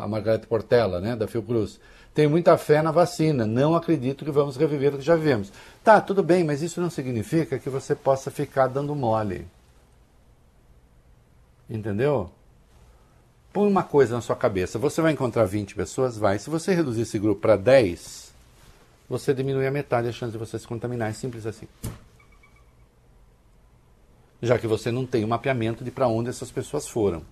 a 0.00 0.06
Margareta 0.06 0.46
Portela, 0.46 1.00
né, 1.00 1.16
da 1.16 1.26
Fiocruz, 1.26 1.80
tenho 2.12 2.28
muita 2.28 2.58
fé 2.58 2.82
na 2.82 2.90
vacina, 2.90 3.46
não 3.46 3.74
acredito 3.74 4.24
que 4.24 4.30
vamos 4.30 4.56
reviver 4.56 4.94
o 4.94 4.98
que 4.98 5.04
já 5.04 5.14
vivemos. 5.14 5.50
Tá, 5.82 6.00
tudo 6.00 6.22
bem, 6.22 6.44
mas 6.44 6.60
isso 6.60 6.80
não 6.80 6.90
significa 6.90 7.58
que 7.58 7.70
você 7.70 7.94
possa 7.94 8.30
ficar 8.30 8.66
dando 8.66 8.94
mole. 8.94 9.46
Entendeu? 11.68 12.30
Põe 13.52 13.68
uma 13.68 13.82
coisa 13.82 14.14
na 14.14 14.20
sua 14.20 14.36
cabeça. 14.36 14.78
Você 14.78 15.02
vai 15.02 15.12
encontrar 15.12 15.44
20 15.44 15.74
pessoas? 15.74 16.16
Vai. 16.16 16.38
Se 16.38 16.48
você 16.48 16.74
reduzir 16.74 17.02
esse 17.02 17.18
grupo 17.18 17.40
para 17.40 17.56
10, 17.56 18.32
você 19.08 19.34
diminui 19.34 19.66
a 19.66 19.70
metade 19.70 20.08
a 20.08 20.12
chance 20.12 20.32
de 20.32 20.38
você 20.38 20.58
se 20.58 20.66
contaminar. 20.66 21.10
É 21.10 21.12
simples 21.12 21.46
assim. 21.46 21.66
Já 24.40 24.58
que 24.58 24.66
você 24.66 24.90
não 24.90 25.04
tem 25.06 25.24
o 25.24 25.28
mapeamento 25.28 25.82
de 25.82 25.90
para 25.90 26.08
onde 26.08 26.28
essas 26.30 26.50
pessoas 26.50 26.86
foram. 26.86 27.22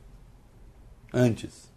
Antes. 1.12 1.70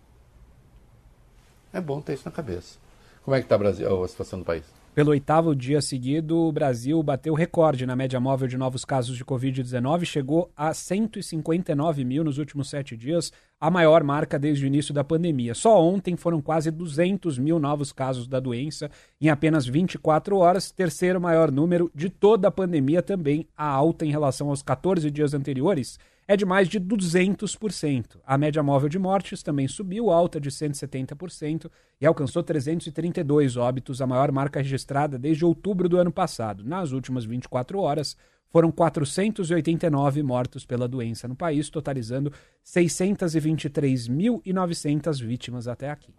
É 1.72 1.80
bom 1.80 2.02
ter 2.02 2.14
isso 2.14 2.26
na 2.26 2.32
cabeça. 2.32 2.78
Como 3.24 3.36
é 3.36 3.42
que 3.42 3.46
está 3.46 3.56
a 3.56 4.08
situação 4.08 4.40
do 4.40 4.46
país? 4.46 4.79
Pelo 5.00 5.12
oitavo 5.12 5.56
dia 5.56 5.80
seguido, 5.80 6.38
o 6.38 6.52
Brasil 6.52 7.02
bateu 7.02 7.34
recorde 7.34 7.86
na 7.86 7.96
média 7.96 8.20
móvel 8.20 8.50
de 8.50 8.58
novos 8.58 8.84
casos 8.84 9.16
de 9.16 9.24
Covid-19, 9.24 10.04
chegou 10.04 10.52
a 10.58 10.74
159 10.74 12.04
mil 12.04 12.22
nos 12.22 12.38
últimos 12.38 12.70
sete 12.70 12.98
dias, 12.98 13.32
a 13.62 13.72
maior 13.72 14.04
marca 14.04 14.38
desde 14.38 14.66
o 14.66 14.68
início 14.68 14.94
da 14.94 15.02
pandemia. 15.02 15.56
Só 15.56 15.82
ontem 15.82 16.18
foram 16.18 16.42
quase 16.42 16.70
200 16.70 17.38
mil 17.38 17.60
novos 17.60 17.94
casos 17.94 18.28
da 18.28 18.42
doença 18.42 18.92
em 19.22 19.30
apenas 19.30 19.66
24 19.66 20.36
horas, 20.36 20.70
terceiro 20.70 21.22
maior 21.22 21.50
número 21.50 21.90
de 21.96 22.10
toda 22.10 22.50
a 22.50 22.52
pandemia, 22.52 23.02
também 23.02 23.48
a 23.56 23.70
alta 23.70 24.06
em 24.06 24.12
relação 24.12 24.50
aos 24.50 24.62
14 24.62 25.10
dias 25.10 25.34
anteriores 25.34 25.98
é 26.30 26.38
de 26.38 26.46
mais 26.46 26.68
de 26.68 26.80
200%. 26.80 28.20
A 28.24 28.38
média 28.38 28.62
móvel 28.62 28.88
de 28.88 29.00
mortes 29.00 29.42
também 29.42 29.68
subiu, 29.68 30.12
alta 30.12 30.40
de 30.40 30.52
170%, 30.52 31.72
e 32.00 32.06
alcançou 32.06 32.44
332 32.44 33.58
óbitos, 33.58 34.00
a 34.00 34.06
maior 34.06 34.32
marca 34.32 34.62
registrada 34.62 35.18
desde 35.18 35.44
outubro 35.44 35.90
do 35.90 35.98
ano 35.98 36.12
passado. 36.12 36.64
Nas 36.64 36.92
últimas 36.92 37.26
24 37.26 37.80
horas, 37.80 38.16
foram 38.48 38.72
489 38.72 40.22
mortos 40.22 40.68
pela 40.68 40.88
doença 40.88 41.28
no 41.28 41.36
país, 41.36 41.68
totalizando 41.68 42.32
623.900 42.64 45.26
vítimas 45.26 45.68
até 45.68 45.90
aqui. 45.90 46.14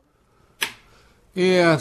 E 1.35 1.61
a 1.61 1.79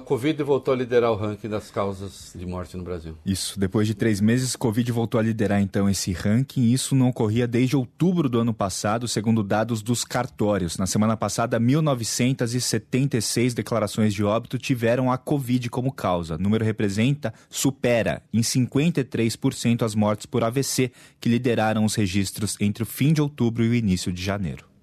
Covid 0.00 0.42
voltou 0.42 0.74
a 0.74 0.76
liderar 0.76 1.10
o 1.10 1.16
ranking 1.16 1.48
das 1.48 1.70
causas 1.70 2.32
de 2.34 2.44
morte 2.44 2.76
no 2.76 2.84
Brasil. 2.84 3.16
Isso. 3.24 3.58
Depois 3.58 3.86
de 3.86 3.94
três 3.94 4.20
meses, 4.20 4.54
Covid 4.54 4.92
voltou 4.92 5.18
a 5.18 5.22
liderar 5.22 5.62
então 5.62 5.88
esse 5.88 6.12
ranking. 6.12 6.70
Isso 6.70 6.94
não 6.94 7.08
ocorria 7.08 7.46
desde 7.46 7.76
outubro 7.76 8.28
do 8.28 8.38
ano 8.40 8.52
passado, 8.52 9.08
segundo 9.08 9.42
dados 9.42 9.82
dos 9.82 10.04
cartórios. 10.04 10.76
Na 10.76 10.86
semana 10.86 11.16
passada, 11.16 11.58
1.976 11.58 13.54
declarações 13.54 14.12
de 14.12 14.22
óbito 14.22 14.58
tiveram 14.58 15.10
a 15.10 15.16
Covid 15.16 15.70
como 15.70 15.90
causa. 15.90 16.34
O 16.34 16.38
número 16.38 16.62
representa, 16.62 17.32
supera 17.48 18.22
em 18.34 18.42
53% 18.42 19.82
as 19.82 19.94
mortes 19.94 20.26
por 20.26 20.44
AVC, 20.44 20.92
que 21.18 21.30
lideraram 21.30 21.86
os 21.86 21.94
registros 21.94 22.56
entre 22.60 22.82
o 22.82 22.86
fim 22.86 23.14
de 23.14 23.22
outubro 23.22 23.64
e 23.64 23.68
o 23.70 23.74
início 23.74 24.12
de 24.12 24.22
janeiro. 24.22 24.73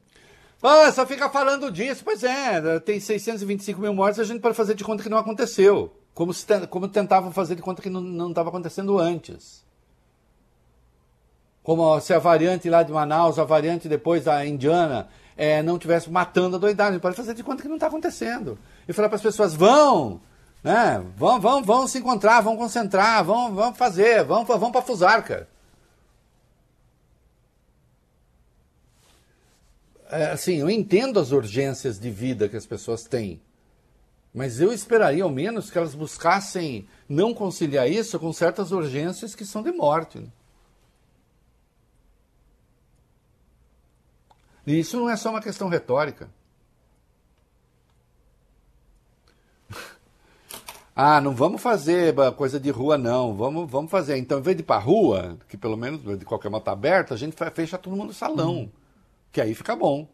Ah, 0.61 0.91
só 0.91 1.05
fica 1.05 1.29
falando 1.29 1.71
disso. 1.71 2.03
Pois 2.03 2.23
é, 2.23 2.79
tem 2.79 2.99
625 2.99 3.81
mil 3.81 3.93
mortes, 3.93 4.19
a 4.19 4.23
gente 4.23 4.41
pode 4.41 4.55
fazer 4.55 4.75
de 4.75 4.83
conta 4.83 5.01
que 5.01 5.09
não 5.09 5.17
aconteceu. 5.17 5.91
Como, 6.13 6.33
se, 6.33 6.45
como 6.67 6.87
tentavam 6.87 7.31
fazer 7.31 7.55
de 7.55 7.61
conta 7.61 7.81
que 7.81 7.89
não 7.89 8.29
estava 8.29 8.49
acontecendo 8.49 8.99
antes. 8.99 9.65
Como 11.63 11.99
se 11.99 12.13
a 12.13 12.19
variante 12.19 12.69
lá 12.69 12.83
de 12.83 12.91
Manaus, 12.91 13.39
a 13.39 13.43
variante 13.43 13.87
depois 13.87 14.25
da 14.25 14.45
indiana, 14.45 15.07
é, 15.37 15.61
não 15.63 15.79
tivesse 15.79 16.09
matando 16.09 16.55
a 16.55 16.59
doidade. 16.59 16.89
A 16.89 16.93
gente 16.93 17.01
pode 17.01 17.15
fazer 17.15 17.33
de 17.33 17.43
conta 17.43 17.61
que 17.61 17.67
não 17.67 17.75
está 17.75 17.87
acontecendo. 17.87 18.57
E 18.87 18.93
falar 18.93 19.09
para 19.09 19.15
as 19.15 19.21
pessoas, 19.21 19.55
vão, 19.55 20.21
né? 20.63 21.03
Vão, 21.15 21.39
vão, 21.39 21.63
vão 21.63 21.87
se 21.87 21.99
encontrar, 21.99 22.41
vão 22.41 22.57
concentrar, 22.57 23.23
vão, 23.23 23.53
vão 23.53 23.73
fazer, 23.73 24.23
vão, 24.23 24.43
vão 24.43 24.71
para 24.71 24.81
Fusarca. 24.81 25.47
Assim, 30.11 30.55
eu 30.57 30.69
entendo 30.69 31.19
as 31.19 31.31
urgências 31.31 31.97
de 31.97 32.11
vida 32.11 32.49
que 32.49 32.57
as 32.57 32.65
pessoas 32.65 33.03
têm, 33.03 33.41
mas 34.33 34.59
eu 34.59 34.71
esperaria 34.73 35.23
ao 35.23 35.29
menos 35.29 35.69
que 35.69 35.77
elas 35.77 35.95
buscassem 35.95 36.87
não 37.07 37.33
conciliar 37.33 37.89
isso 37.89 38.19
com 38.19 38.31
certas 38.33 38.71
urgências 38.71 39.35
que 39.35 39.45
são 39.45 39.63
de 39.63 39.71
morte. 39.71 40.19
Né? 40.19 40.27
E 44.67 44.79
isso 44.79 44.97
não 44.97 45.09
é 45.09 45.15
só 45.15 45.29
uma 45.29 45.41
questão 45.41 45.69
retórica. 45.69 46.29
Ah, 50.93 51.21
não 51.21 51.33
vamos 51.33 51.61
fazer 51.61 52.13
coisa 52.35 52.59
de 52.59 52.69
rua, 52.69 52.97
não. 52.97 53.33
Vamos, 53.33 53.71
vamos 53.71 53.89
fazer. 53.89 54.17
Então, 54.17 54.39
em 54.39 54.41
vez 54.41 54.57
de 54.57 54.61
ir 54.61 54.65
para 54.65 54.77
rua, 54.77 55.37
que 55.47 55.57
pelo 55.57 55.77
menos 55.77 56.19
de 56.19 56.25
qualquer 56.25 56.49
modo 56.49 56.61
está 56.61 56.73
aberta, 56.73 57.13
a 57.13 57.17
gente 57.17 57.33
fecha 57.53 57.77
todo 57.77 57.95
mundo 57.95 58.07
no 58.07 58.13
salão. 58.13 58.63
Hum 58.63 58.80
que 59.31 59.41
aí 59.41 59.53
fica 59.53 59.75
bom. 59.75 60.07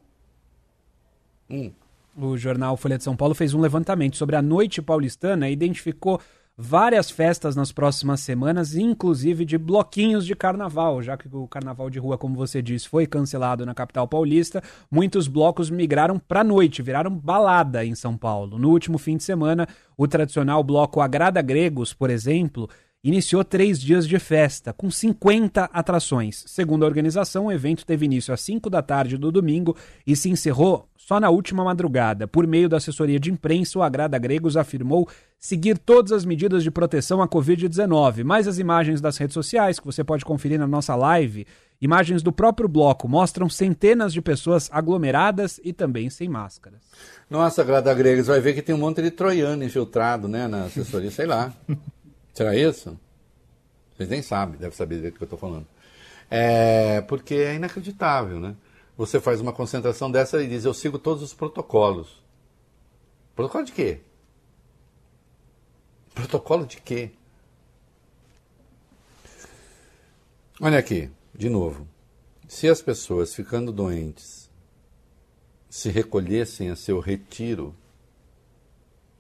Hum. 1.50 1.72
O 2.20 2.38
jornal 2.38 2.76
Folha 2.78 2.98
de 2.98 3.04
São 3.04 3.16
Paulo 3.16 3.36
fez 3.36 3.54
um 3.54 3.62
levantamento 3.62 4.18
sobre 4.18 4.36
a 4.36 4.42
noite 4.42 4.82
paulistana 4.82 5.50
e 5.50 5.54
identificou 5.54 6.20
várias 6.58 7.12
festas 7.12 7.56
nas 7.56 7.72
próximas 7.72 8.22
semanas, 8.22 8.76
inclusive 8.76 9.46
de 9.46 9.60
bloquinhos 9.60 10.26
de 10.26 10.36
carnaval, 10.36 11.04
já 11.04 11.16
que 11.16 11.30
o 11.32 11.48
carnaval 11.48 11.88
de 11.88 12.00
rua, 12.00 12.18
como 12.18 12.36
você 12.36 12.60
disse, 12.60 12.90
foi 12.90 13.06
cancelado 13.06 13.64
na 13.64 13.76
capital 13.76 14.08
paulista, 14.08 14.64
muitos 14.90 15.28
blocos 15.28 15.70
migraram 15.70 16.18
para 16.18 16.42
a 16.42 16.44
noite, 16.44 16.82
viraram 16.82 17.12
balada 17.12 17.86
em 17.86 17.94
São 17.94 18.18
Paulo. 18.18 18.58
No 18.58 18.72
último 18.72 18.98
fim 18.98 19.18
de 19.18 19.24
semana, 19.24 19.68
o 19.96 20.08
tradicional 20.08 20.64
bloco 20.64 21.00
Agrada 21.00 21.44
Gregos, 21.44 21.94
por 21.94 22.10
exemplo, 22.10 22.68
iniciou 23.04 23.44
três 23.44 23.80
dias 23.80 24.08
de 24.08 24.20
festa, 24.20 24.74
com 24.74 24.90
50 24.90 25.66
atrações. 25.66 26.44
Segundo 26.48 26.84
a 26.84 26.88
organização, 26.88 27.46
o 27.46 27.52
evento 27.52 27.86
teve 27.86 28.06
início 28.06 28.34
às 28.34 28.42
5 28.42 28.70
da 28.70 28.82
tarde 28.82 29.18
do 29.18 29.32
domingo 29.32 29.76
e 30.06 30.16
se 30.16 30.30
encerrou 30.30 30.88
só 30.98 31.20
na 31.20 31.30
última 31.30 31.64
madrugada. 31.64 32.28
Por 32.28 32.46
meio 32.46 32.68
da 32.68 32.78
assessoria 32.78 33.18
de 33.18 33.32
imprensa, 33.32 33.80
o 33.80 33.82
Agrada 33.82 34.18
Gregos 34.18 34.58
afirmou 34.58 35.08
seguir 35.40 35.78
todas 35.78 36.12
as 36.12 36.26
medidas 36.26 36.64
de 36.64 36.70
proteção 36.70 37.22
à 37.22 37.28
Covid-19. 37.30 38.26
Mais 38.26 38.46
as 38.46 38.60
imagens 38.60 39.00
das 39.00 39.16
redes 39.16 39.34
sociais, 39.34 39.80
que 39.80 39.86
você 39.86 40.04
pode 40.04 40.26
conferir 40.26 40.60
na 40.60 40.68
nossa 40.68 40.94
live, 40.96 41.48
imagens 41.80 42.22
do 42.22 42.34
próprio 42.34 42.68
bloco, 42.68 43.08
mostram 43.08 43.48
centenas 43.48 44.12
de 44.12 44.22
pessoas 44.22 44.70
aglomeradas 44.70 45.62
e 45.64 45.72
também 45.72 46.10
sem 46.10 46.28
máscaras. 46.28 46.82
Nossa, 47.30 47.64
Grada 47.64 47.94
Gregos, 47.94 48.28
vai 48.28 48.42
ver 48.42 48.54
que 48.54 48.62
tem 48.62 48.76
um 48.76 48.80
monte 48.80 49.02
de 49.02 49.12
troiano 49.12 49.64
infiltrado, 49.64 50.28
né, 50.28 50.46
na 50.48 50.64
assessoria, 50.66 51.12
sei 51.12 51.26
lá. 51.26 51.54
Será 52.38 52.56
isso? 52.56 52.96
Vocês 53.96 54.08
nem 54.10 54.22
sabem, 54.22 54.60
deve 54.60 54.76
saber 54.76 55.02
do 55.02 55.12
que 55.12 55.24
eu 55.24 55.26
estou 55.26 55.40
falando. 55.40 55.66
É, 56.30 57.02
porque 57.02 57.34
é 57.34 57.56
inacreditável, 57.56 58.40
né? 58.40 58.56
Você 58.96 59.20
faz 59.20 59.42
uma 59.42 59.52
concentração 59.52 60.12
dessa 60.12 60.44
e 60.44 60.48
diz, 60.48 60.64
eu 60.64 60.72
sigo 60.72 61.00
todos 61.00 61.24
os 61.24 61.34
protocolos. 61.34 62.24
Protocolo 63.36 63.66
de 63.66 63.72
quê? 63.72 64.02
Protocolo 66.14 66.68
de 66.68 66.78
quê? 66.78 67.10
Olha 70.62 70.78
aqui, 70.78 71.10
de 71.34 71.50
novo. 71.50 71.88
Se 72.48 72.70
as 72.70 72.84
pessoas 72.84 73.34
ficando 73.34 73.72
doentes 73.72 74.48
se 75.72 75.90
recolhessem 75.90 76.70
a 76.70 76.76
seu 76.76 77.00
retiro 77.00 77.74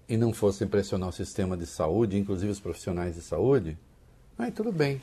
e 0.08 0.16
não 0.16 0.34
fossem 0.34 0.68
pressionar 0.68 1.10
o 1.10 1.14
sistema 1.14 1.58
de 1.58 1.66
saúde, 1.66 2.18
inclusive 2.18 2.52
os 2.52 2.60
profissionais 2.60 3.16
de 3.16 3.22
saúde, 3.22 3.78
aí 4.38 4.52
tudo 4.52 4.72
bem. 4.72 5.02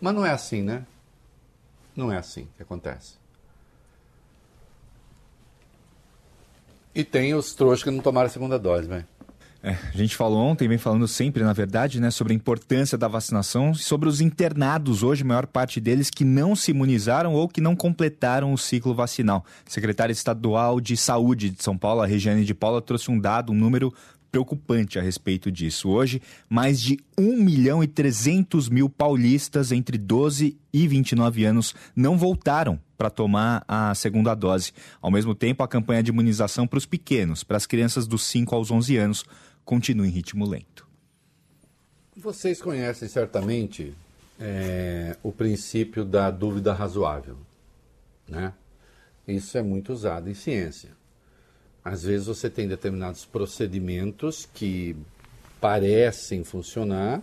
Mas 0.00 0.14
não 0.14 0.24
é 0.24 0.30
assim, 0.30 0.62
né? 0.62 0.84
Não 1.94 2.10
é 2.10 2.16
assim 2.16 2.48
que 2.56 2.62
acontece. 2.62 3.14
E 6.94 7.04
tem 7.04 7.34
os 7.34 7.54
trouxas 7.54 7.84
que 7.84 7.90
não 7.90 8.02
tomaram 8.02 8.26
a 8.26 8.30
segunda 8.30 8.58
dose, 8.58 8.86
velho. 8.86 9.06
É, 9.64 9.78
a 9.94 9.96
gente 9.96 10.16
falou 10.16 10.40
ontem, 10.40 10.66
vem 10.66 10.76
falando 10.76 11.06
sempre, 11.06 11.44
na 11.44 11.52
verdade, 11.52 12.00
né, 12.00 12.10
sobre 12.10 12.32
a 12.32 12.36
importância 12.36 12.98
da 12.98 13.06
vacinação 13.06 13.72
sobre 13.72 14.08
os 14.08 14.20
internados 14.20 15.04
hoje, 15.04 15.22
a 15.22 15.24
maior 15.26 15.46
parte 15.46 15.80
deles 15.80 16.10
que 16.10 16.24
não 16.24 16.56
se 16.56 16.72
imunizaram 16.72 17.32
ou 17.32 17.48
que 17.48 17.60
não 17.60 17.76
completaram 17.76 18.52
o 18.52 18.58
ciclo 18.58 18.92
vacinal. 18.92 19.44
Secretária 19.64 20.12
estadual 20.12 20.80
de 20.80 20.96
Saúde 20.96 21.50
de 21.50 21.62
São 21.62 21.78
Paulo, 21.78 22.02
a 22.02 22.06
Regiane 22.06 22.44
de 22.44 22.52
Paula, 22.52 22.82
trouxe 22.82 23.08
um 23.08 23.18
dado, 23.18 23.52
um 23.52 23.54
número 23.54 23.94
preocupante 24.32 24.98
a 24.98 25.02
respeito 25.02 25.52
disso. 25.52 25.90
Hoje, 25.90 26.22
mais 26.48 26.80
de 26.80 26.98
1 27.18 27.36
milhão 27.36 27.84
e 27.84 27.86
300 27.86 28.70
mil 28.70 28.88
paulistas 28.88 29.70
entre 29.70 29.98
12 29.98 30.56
e 30.72 30.88
29 30.88 31.44
anos 31.44 31.74
não 31.94 32.16
voltaram 32.16 32.80
para 32.96 33.10
tomar 33.10 33.62
a 33.68 33.94
segunda 33.94 34.34
dose. 34.34 34.72
Ao 35.02 35.10
mesmo 35.10 35.34
tempo, 35.34 35.62
a 35.62 35.68
campanha 35.68 36.02
de 36.02 36.10
imunização 36.10 36.66
para 36.66 36.78
os 36.78 36.86
pequenos, 36.86 37.44
para 37.44 37.58
as 37.58 37.66
crianças 37.66 38.06
dos 38.06 38.24
5 38.24 38.54
aos 38.54 38.70
11 38.70 38.96
anos, 38.96 39.24
continua 39.66 40.06
em 40.06 40.10
ritmo 40.10 40.48
lento. 40.48 40.88
Vocês 42.16 42.60
conhecem 42.60 43.08
certamente 43.08 43.92
é, 44.40 45.16
o 45.22 45.30
princípio 45.30 46.04
da 46.04 46.30
dúvida 46.30 46.72
razoável, 46.72 47.36
né? 48.26 48.54
Isso 49.28 49.56
é 49.56 49.62
muito 49.62 49.92
usado 49.92 50.28
em 50.28 50.34
ciência. 50.34 50.90
Às 51.84 52.04
vezes 52.04 52.26
você 52.26 52.48
tem 52.48 52.68
determinados 52.68 53.24
procedimentos 53.24 54.48
que 54.52 54.96
parecem 55.60 56.44
funcionar, 56.44 57.22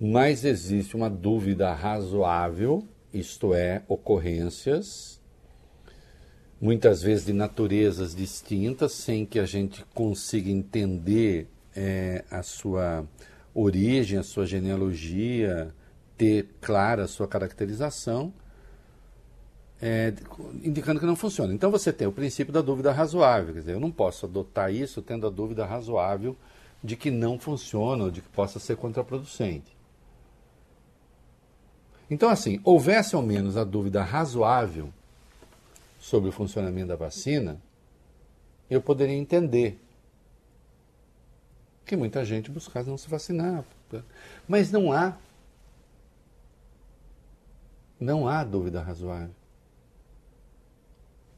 mas 0.00 0.44
existe 0.44 0.96
uma 0.96 1.08
dúvida 1.08 1.72
razoável, 1.72 2.86
isto 3.12 3.54
é, 3.54 3.82
ocorrências, 3.88 5.20
muitas 6.60 7.02
vezes 7.02 7.26
de 7.26 7.32
naturezas 7.32 8.14
distintas, 8.14 8.92
sem 8.92 9.24
que 9.24 9.38
a 9.38 9.46
gente 9.46 9.84
consiga 9.94 10.50
entender 10.50 11.46
é, 11.74 12.24
a 12.30 12.42
sua 12.42 13.06
origem, 13.54 14.18
a 14.18 14.22
sua 14.22 14.44
genealogia, 14.44 15.72
ter 16.16 16.48
clara 16.60 17.04
a 17.04 17.08
sua 17.08 17.28
caracterização 17.28 18.32
é, 19.80 20.12
indicando 20.62 21.00
que 21.00 21.06
não 21.06 21.16
funciona. 21.16 21.52
Então 21.52 21.70
você 21.70 21.92
tem 21.92 22.06
o 22.06 22.12
princípio 22.12 22.52
da 22.52 22.60
dúvida 22.60 22.92
razoável, 22.92 23.54
quer 23.54 23.60
dizer, 23.60 23.72
eu 23.72 23.80
não 23.80 23.90
posso 23.90 24.26
adotar 24.26 24.72
isso 24.72 25.02
tendo 25.02 25.26
a 25.26 25.30
dúvida 25.30 25.64
razoável 25.64 26.36
de 26.82 26.96
que 26.96 27.10
não 27.10 27.38
funciona 27.38 28.04
ou 28.04 28.10
de 28.10 28.22
que 28.22 28.28
possa 28.28 28.58
ser 28.58 28.76
contraproducente. 28.76 29.76
Então, 32.08 32.30
assim, 32.30 32.60
houvesse 32.62 33.16
ao 33.16 33.22
menos 33.22 33.56
a 33.56 33.64
dúvida 33.64 34.02
razoável 34.02 34.92
sobre 35.98 36.28
o 36.28 36.32
funcionamento 36.32 36.88
da 36.88 36.96
vacina, 36.96 37.60
eu 38.70 38.80
poderia 38.80 39.16
entender 39.16 39.80
que 41.84 41.96
muita 41.96 42.24
gente 42.24 42.50
buscasse 42.50 42.88
não 42.88 42.96
se 42.96 43.08
vacinar. 43.08 43.64
Mas 44.46 44.70
não 44.70 44.92
há. 44.92 45.16
Não 47.98 48.28
há 48.28 48.44
dúvida 48.44 48.80
razoável 48.80 49.34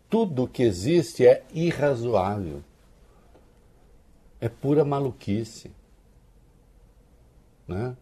tudo 0.09 0.49
que 0.49 0.63
existe 0.63 1.27
é 1.27 1.45
irrazoável. 1.53 2.63
É 4.41 4.49
pura 4.49 4.85
maluquice. 4.85 5.71
Né? 7.67 7.97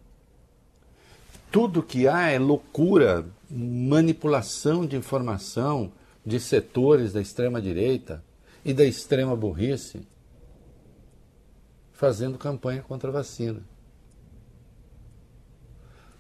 Tudo 1.51 1.83
que 1.83 2.07
há 2.07 2.29
é 2.29 2.39
loucura, 2.39 3.27
manipulação 3.51 4.87
de 4.87 4.97
informação 4.97 5.91
de 6.25 6.39
setores 6.39 7.13
da 7.13 7.21
extrema-direita 7.21 8.23
e 8.65 8.75
da 8.75 8.85
extrema 8.85 9.35
burrice 9.37 10.07
fazendo 11.93 12.37
campanha 12.37 12.83
contra 12.83 13.09
a 13.09 13.13
vacina. 13.13 13.63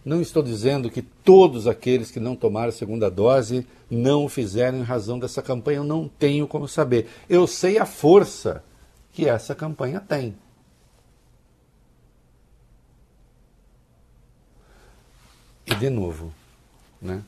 Não 0.07 0.20
estou 0.20 0.40
dizendo 0.40 0.88
que 0.88 1.02
todos 1.02 1.66
aqueles 1.66 2.12
que 2.12 2.20
não 2.20 2.36
tomaram 2.36 2.68
a 2.68 2.72
segunda 2.72 3.11
dose 3.11 3.66
não 3.90 4.26
o 4.26 4.28
fizeram 4.28 4.78
em 4.78 4.82
razão 4.82 5.18
dessa 5.18 5.42
campanha, 5.42 5.78
eu 5.78 5.84
não 5.84 6.07
tenho 6.07 6.46
como 6.46 6.68
saber. 6.68 7.09
Eu 7.28 7.44
sei 7.48 7.76
a 7.76 7.84
força 7.84 8.62
que 9.11 9.28
essa 9.28 9.52
campanha 9.52 9.98
tem. 9.98 10.36
E 15.66 15.74
de 15.74 15.90
novo, 15.90 16.32
né? 17.02 17.24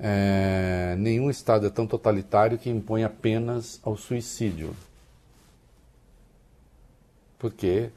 É, 0.00 0.96
nenhum 0.98 1.30
Estado 1.30 1.64
é 1.64 1.70
tão 1.70 1.86
totalitário 1.86 2.58
que 2.58 2.68
impõe 2.68 3.04
apenas 3.04 3.78
ao 3.84 3.96
suicídio. 3.96 4.74
Porque 7.38 7.90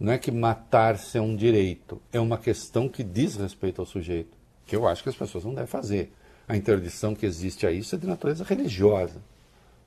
não 0.00 0.14
é 0.14 0.18
que 0.18 0.30
matar-se 0.30 1.18
é 1.18 1.20
um 1.20 1.36
direito, 1.36 2.00
é 2.10 2.18
uma 2.18 2.38
questão 2.38 2.88
que 2.88 3.04
diz 3.04 3.36
respeito 3.36 3.82
ao 3.82 3.86
sujeito, 3.86 4.34
que 4.66 4.74
eu 4.74 4.88
acho 4.88 5.02
que 5.02 5.10
as 5.10 5.14
pessoas 5.14 5.44
não 5.44 5.52
devem 5.52 5.68
fazer. 5.68 6.10
A 6.48 6.56
interdição 6.56 7.14
que 7.14 7.26
existe 7.26 7.66
a 7.66 7.70
isso 7.70 7.94
é 7.94 7.98
de 7.98 8.06
natureza 8.06 8.42
religiosa. 8.42 9.20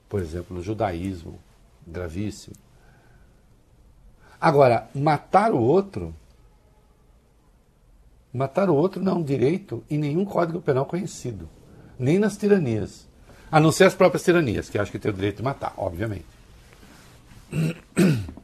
Por 0.07 0.21
exemplo, 0.21 0.55
no 0.55 0.61
judaísmo, 0.61 1.39
gravíssimo. 1.85 2.55
Agora, 4.39 4.87
matar 4.93 5.51
o 5.51 5.59
outro, 5.59 6.13
matar 8.31 8.69
o 8.69 8.75
outro 8.75 9.01
não 9.01 9.13
é 9.13 9.15
um 9.15 9.23
direito 9.23 9.83
em 9.89 9.97
nenhum 9.97 10.25
código 10.25 10.61
penal 10.61 10.85
conhecido, 10.85 11.49
nem 11.97 12.19
nas 12.19 12.37
tiranias. 12.37 13.07
A 13.51 13.59
não 13.59 13.71
ser 13.71 13.85
as 13.85 13.95
próprias 13.95 14.23
tiranias, 14.23 14.69
que 14.69 14.77
acham 14.77 14.91
que 14.91 14.99
tem 14.99 15.11
o 15.11 15.15
direito 15.15 15.37
de 15.37 15.43
matar, 15.43 15.73
obviamente. 15.75 16.25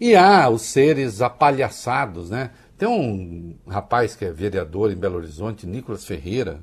E 0.00 0.16
há 0.16 0.48
os 0.48 0.62
seres 0.62 1.20
apalhaçados, 1.20 2.30
né? 2.30 2.50
Tem 2.78 2.88
um 2.88 3.54
rapaz 3.68 4.16
que 4.16 4.24
é 4.24 4.32
vereador 4.32 4.90
em 4.90 4.96
Belo 4.96 5.16
Horizonte, 5.16 5.66
Nicolas 5.66 6.06
Ferreira, 6.06 6.60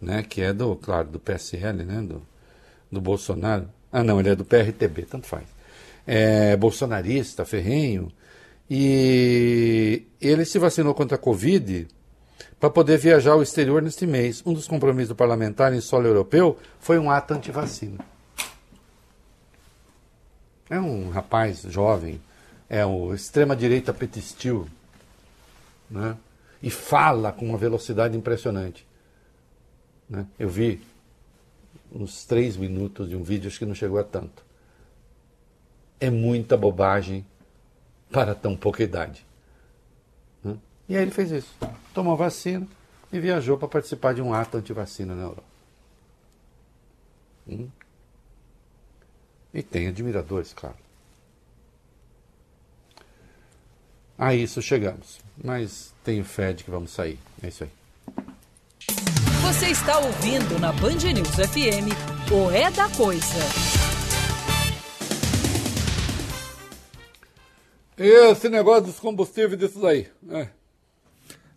né? 0.00 0.24
Que 0.24 0.42
é 0.42 0.52
do, 0.52 0.74
claro, 0.74 1.08
do 1.08 1.20
PSL, 1.20 1.84
né? 1.84 2.02
Do, 2.02 2.20
do 2.90 3.00
Bolsonaro. 3.00 3.68
Ah, 3.92 4.02
não, 4.02 4.18
ele 4.18 4.30
é 4.30 4.34
do 4.34 4.44
PRTB, 4.44 5.02
tanto 5.02 5.28
faz. 5.28 5.44
É 6.04 6.56
bolsonarista, 6.56 7.44
ferrenho. 7.44 8.10
E 8.68 10.04
ele 10.20 10.44
se 10.44 10.58
vacinou 10.58 10.94
contra 10.94 11.16
a 11.16 11.20
Covid 11.20 11.86
para 12.58 12.70
poder 12.70 12.96
viajar 12.96 13.32
ao 13.32 13.42
exterior 13.42 13.82
neste 13.82 14.06
mês. 14.06 14.42
Um 14.44 14.52
dos 14.52 14.66
compromissos 14.66 15.10
do 15.10 15.14
parlamentar 15.14 15.72
em 15.72 15.80
solo 15.80 16.06
europeu 16.06 16.58
foi 16.80 16.98
um 16.98 17.10
ato 17.10 17.34
anti-vacina. 17.34 17.98
É 20.70 20.80
um 20.80 21.10
rapaz 21.10 21.62
jovem, 21.68 22.20
é 22.72 22.86
o 22.86 23.14
extrema-direita 23.14 23.92
petistil, 23.92 24.66
né? 25.90 26.16
e 26.62 26.70
fala 26.70 27.30
com 27.30 27.44
uma 27.44 27.58
velocidade 27.58 28.16
impressionante. 28.16 28.86
Né? 30.08 30.26
Eu 30.38 30.48
vi 30.48 30.82
uns 31.94 32.24
três 32.24 32.56
minutos 32.56 33.10
de 33.10 33.14
um 33.14 33.22
vídeo, 33.22 33.48
acho 33.48 33.58
que 33.58 33.66
não 33.66 33.74
chegou 33.74 33.98
a 33.98 34.04
tanto. 34.04 34.42
É 36.00 36.08
muita 36.08 36.56
bobagem 36.56 37.26
para 38.10 38.34
tão 38.34 38.56
pouca 38.56 38.82
idade. 38.82 39.26
Né? 40.42 40.56
E 40.88 40.96
aí 40.96 41.02
ele 41.02 41.10
fez 41.10 41.30
isso. 41.30 41.54
Tomou 41.92 42.16
vacina 42.16 42.66
e 43.12 43.20
viajou 43.20 43.58
para 43.58 43.68
participar 43.68 44.14
de 44.14 44.22
um 44.22 44.32
ato 44.32 44.56
anti-vacina 44.56 45.14
na 45.14 45.24
Europa. 45.24 45.44
Hum. 47.46 47.68
E 49.52 49.62
tem 49.62 49.88
admiradores, 49.88 50.54
claro. 50.54 50.81
A 54.18 54.34
isso 54.34 54.60
chegamos. 54.62 55.18
Mas 55.42 55.92
tenho 56.04 56.24
fé 56.24 56.52
de 56.52 56.64
que 56.64 56.70
vamos 56.70 56.90
sair. 56.90 57.18
É 57.42 57.48
isso 57.48 57.64
aí. 57.64 57.70
Você 59.42 59.66
está 59.68 59.98
ouvindo 59.98 60.58
na 60.60 60.72
Band 60.72 61.12
News 61.12 61.28
FM 61.28 61.92
o 62.30 62.50
É 62.50 62.70
da 62.70 62.88
Coisa. 62.90 63.38
Esse 67.98 68.48
negócio 68.48 68.84
dos 68.84 68.98
combustíveis 68.98 69.58
disso 69.58 69.84
aí. 69.86 70.08
É. 70.30 70.48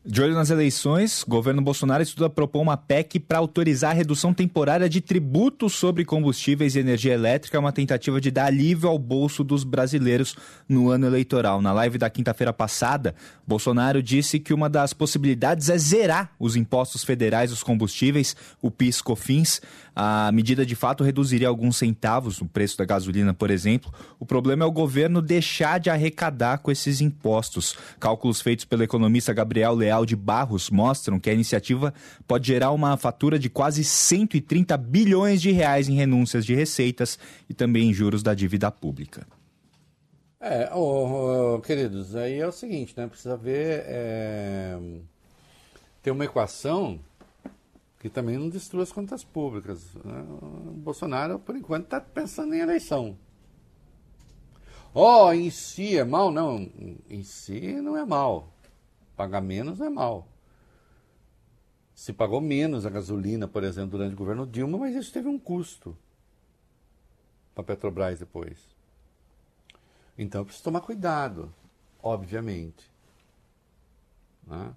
De 0.08 0.22
olho 0.22 0.36
nas 0.36 0.52
eleições, 0.52 1.24
o 1.24 1.30
governo 1.32 1.64
Bolsonaro 1.64 2.04
estuda 2.04 2.30
propor 2.30 2.62
uma 2.62 2.78
PEC 2.78 3.20
para 3.20 3.40
autorizar 3.40 3.90
a 3.90 3.94
redução 3.96 4.36
temporária 4.36 4.88
de 4.88 5.02
tributos 5.02 5.74
sobre 5.74 6.06
combustíveis 6.06 6.76
e 6.76 6.80
energia 6.80 7.12
elétrica, 7.12 7.60
uma 7.60 7.72
tentativa 7.72 8.22
de 8.22 8.30
dar 8.30 8.46
alívio 8.46 8.88
ao 8.88 9.00
bolso 9.00 9.44
dos 9.44 9.64
brasileiros 9.64 10.36
no 10.70 10.92
ano 10.92 11.08
eleitoral. 11.08 11.60
Na 11.60 11.74
live 11.74 11.98
da 11.98 12.08
quinta-feira 12.08 12.54
passada, 12.54 13.16
Bolsonaro 13.48 14.04
disse 14.04 14.40
que 14.40 14.54
uma 14.54 14.70
das 14.70 14.94
possibilidades 14.94 15.70
é 15.70 15.78
zerar 15.80 16.30
os 16.40 16.56
impostos 16.56 17.04
federais 17.04 17.50
dos 17.50 17.64
combustíveis, 17.64 18.36
o 18.62 18.70
PIS/COFINS. 18.70 19.60
A 19.96 20.30
medida 20.32 20.66
de 20.66 20.76
fato 20.76 21.04
reduziria 21.04 21.48
alguns 21.48 21.78
centavos 21.78 22.40
no 22.42 22.48
preço 22.48 22.78
da 22.78 22.86
gasolina, 22.86 23.34
por 23.34 23.50
exemplo. 23.50 23.92
O 24.20 24.26
problema 24.26 24.66
é 24.66 24.68
o 24.68 24.72
governo 24.72 25.22
deixar 25.22 25.80
de 25.80 25.90
arrecadar 25.90 26.58
com 26.60 26.70
esses 26.70 27.02
impostos. 27.02 27.76
Cálculos 27.98 28.42
feitos 28.42 28.66
pelo 28.66 28.84
economista 28.84 29.34
Gabriel 29.34 29.74
Leal 29.74 29.95
de 30.04 30.16
Barros 30.16 30.72
mostram 30.72 31.20
que 31.20 31.30
a 31.30 31.34
iniciativa 31.34 31.94
pode 32.28 32.48
gerar 32.48 32.72
uma 32.72 32.98
fatura 32.98 33.38
de 33.38 33.50
quase 33.50 33.84
130 33.84 34.76
bilhões 34.78 35.42
de 35.42 35.52
reais 35.52 35.88
em 35.88 35.94
renúncias 35.94 36.44
de 36.44 36.56
receitas 36.56 37.20
e 37.48 37.54
também 37.54 37.90
em 37.90 37.94
juros 37.94 38.24
da 38.24 38.34
dívida 38.34 38.72
pública. 38.72 39.28
É, 40.40 40.70
oh, 40.74 41.56
oh, 41.56 41.62
queridos, 41.62 42.16
aí 42.16 42.40
é 42.40 42.48
o 42.48 42.52
seguinte, 42.52 42.94
né? 42.98 43.08
Precisa 43.08 43.38
ver. 43.38 43.84
É... 43.86 44.78
Tem 46.04 46.12
uma 46.12 46.26
equação 46.26 47.00
que 48.00 48.10
também 48.10 48.38
não 48.38 48.50
destrua 48.50 48.84
as 48.84 48.92
contas 48.92 49.24
públicas. 49.24 49.94
Né? 50.04 50.24
O 50.42 50.72
Bolsonaro, 50.78 51.40
por 51.40 51.56
enquanto, 51.56 51.86
está 51.86 52.00
pensando 52.00 52.54
em 52.54 52.60
eleição. 52.60 53.18
Oh, 54.94 55.34
em 55.34 55.50
si 55.50 55.98
é 55.98 56.04
mal? 56.06 56.32
Não, 56.32 56.70
em 57.10 57.24
si 57.24 57.82
não 57.82 57.98
é 57.98 58.06
mal. 58.06 58.55
Pagar 59.16 59.42
menos 59.42 59.80
não 59.80 59.88
é 59.88 59.90
mal. 59.90 60.28
Se 61.94 62.12
pagou 62.12 62.42
menos 62.42 62.86
a 62.86 62.90
gasolina, 62.90 63.48
por 63.48 63.64
exemplo, 63.64 63.92
durante 63.92 64.14
o 64.14 64.18
governo 64.18 64.46
Dilma, 64.46 64.78
mas 64.78 64.96
isso 64.96 65.14
teve 65.14 65.30
um 65.30 65.40
custo 65.40 65.98
para 67.54 67.62
a 67.62 67.66
Petrobras 67.66 68.20
depois. 68.20 68.68
Então 70.18 70.42
eu 70.42 70.46
preciso 70.46 70.66
tomar 70.66 70.82
cuidado, 70.82 71.54
obviamente. 72.04 72.92
Né? 74.46 74.76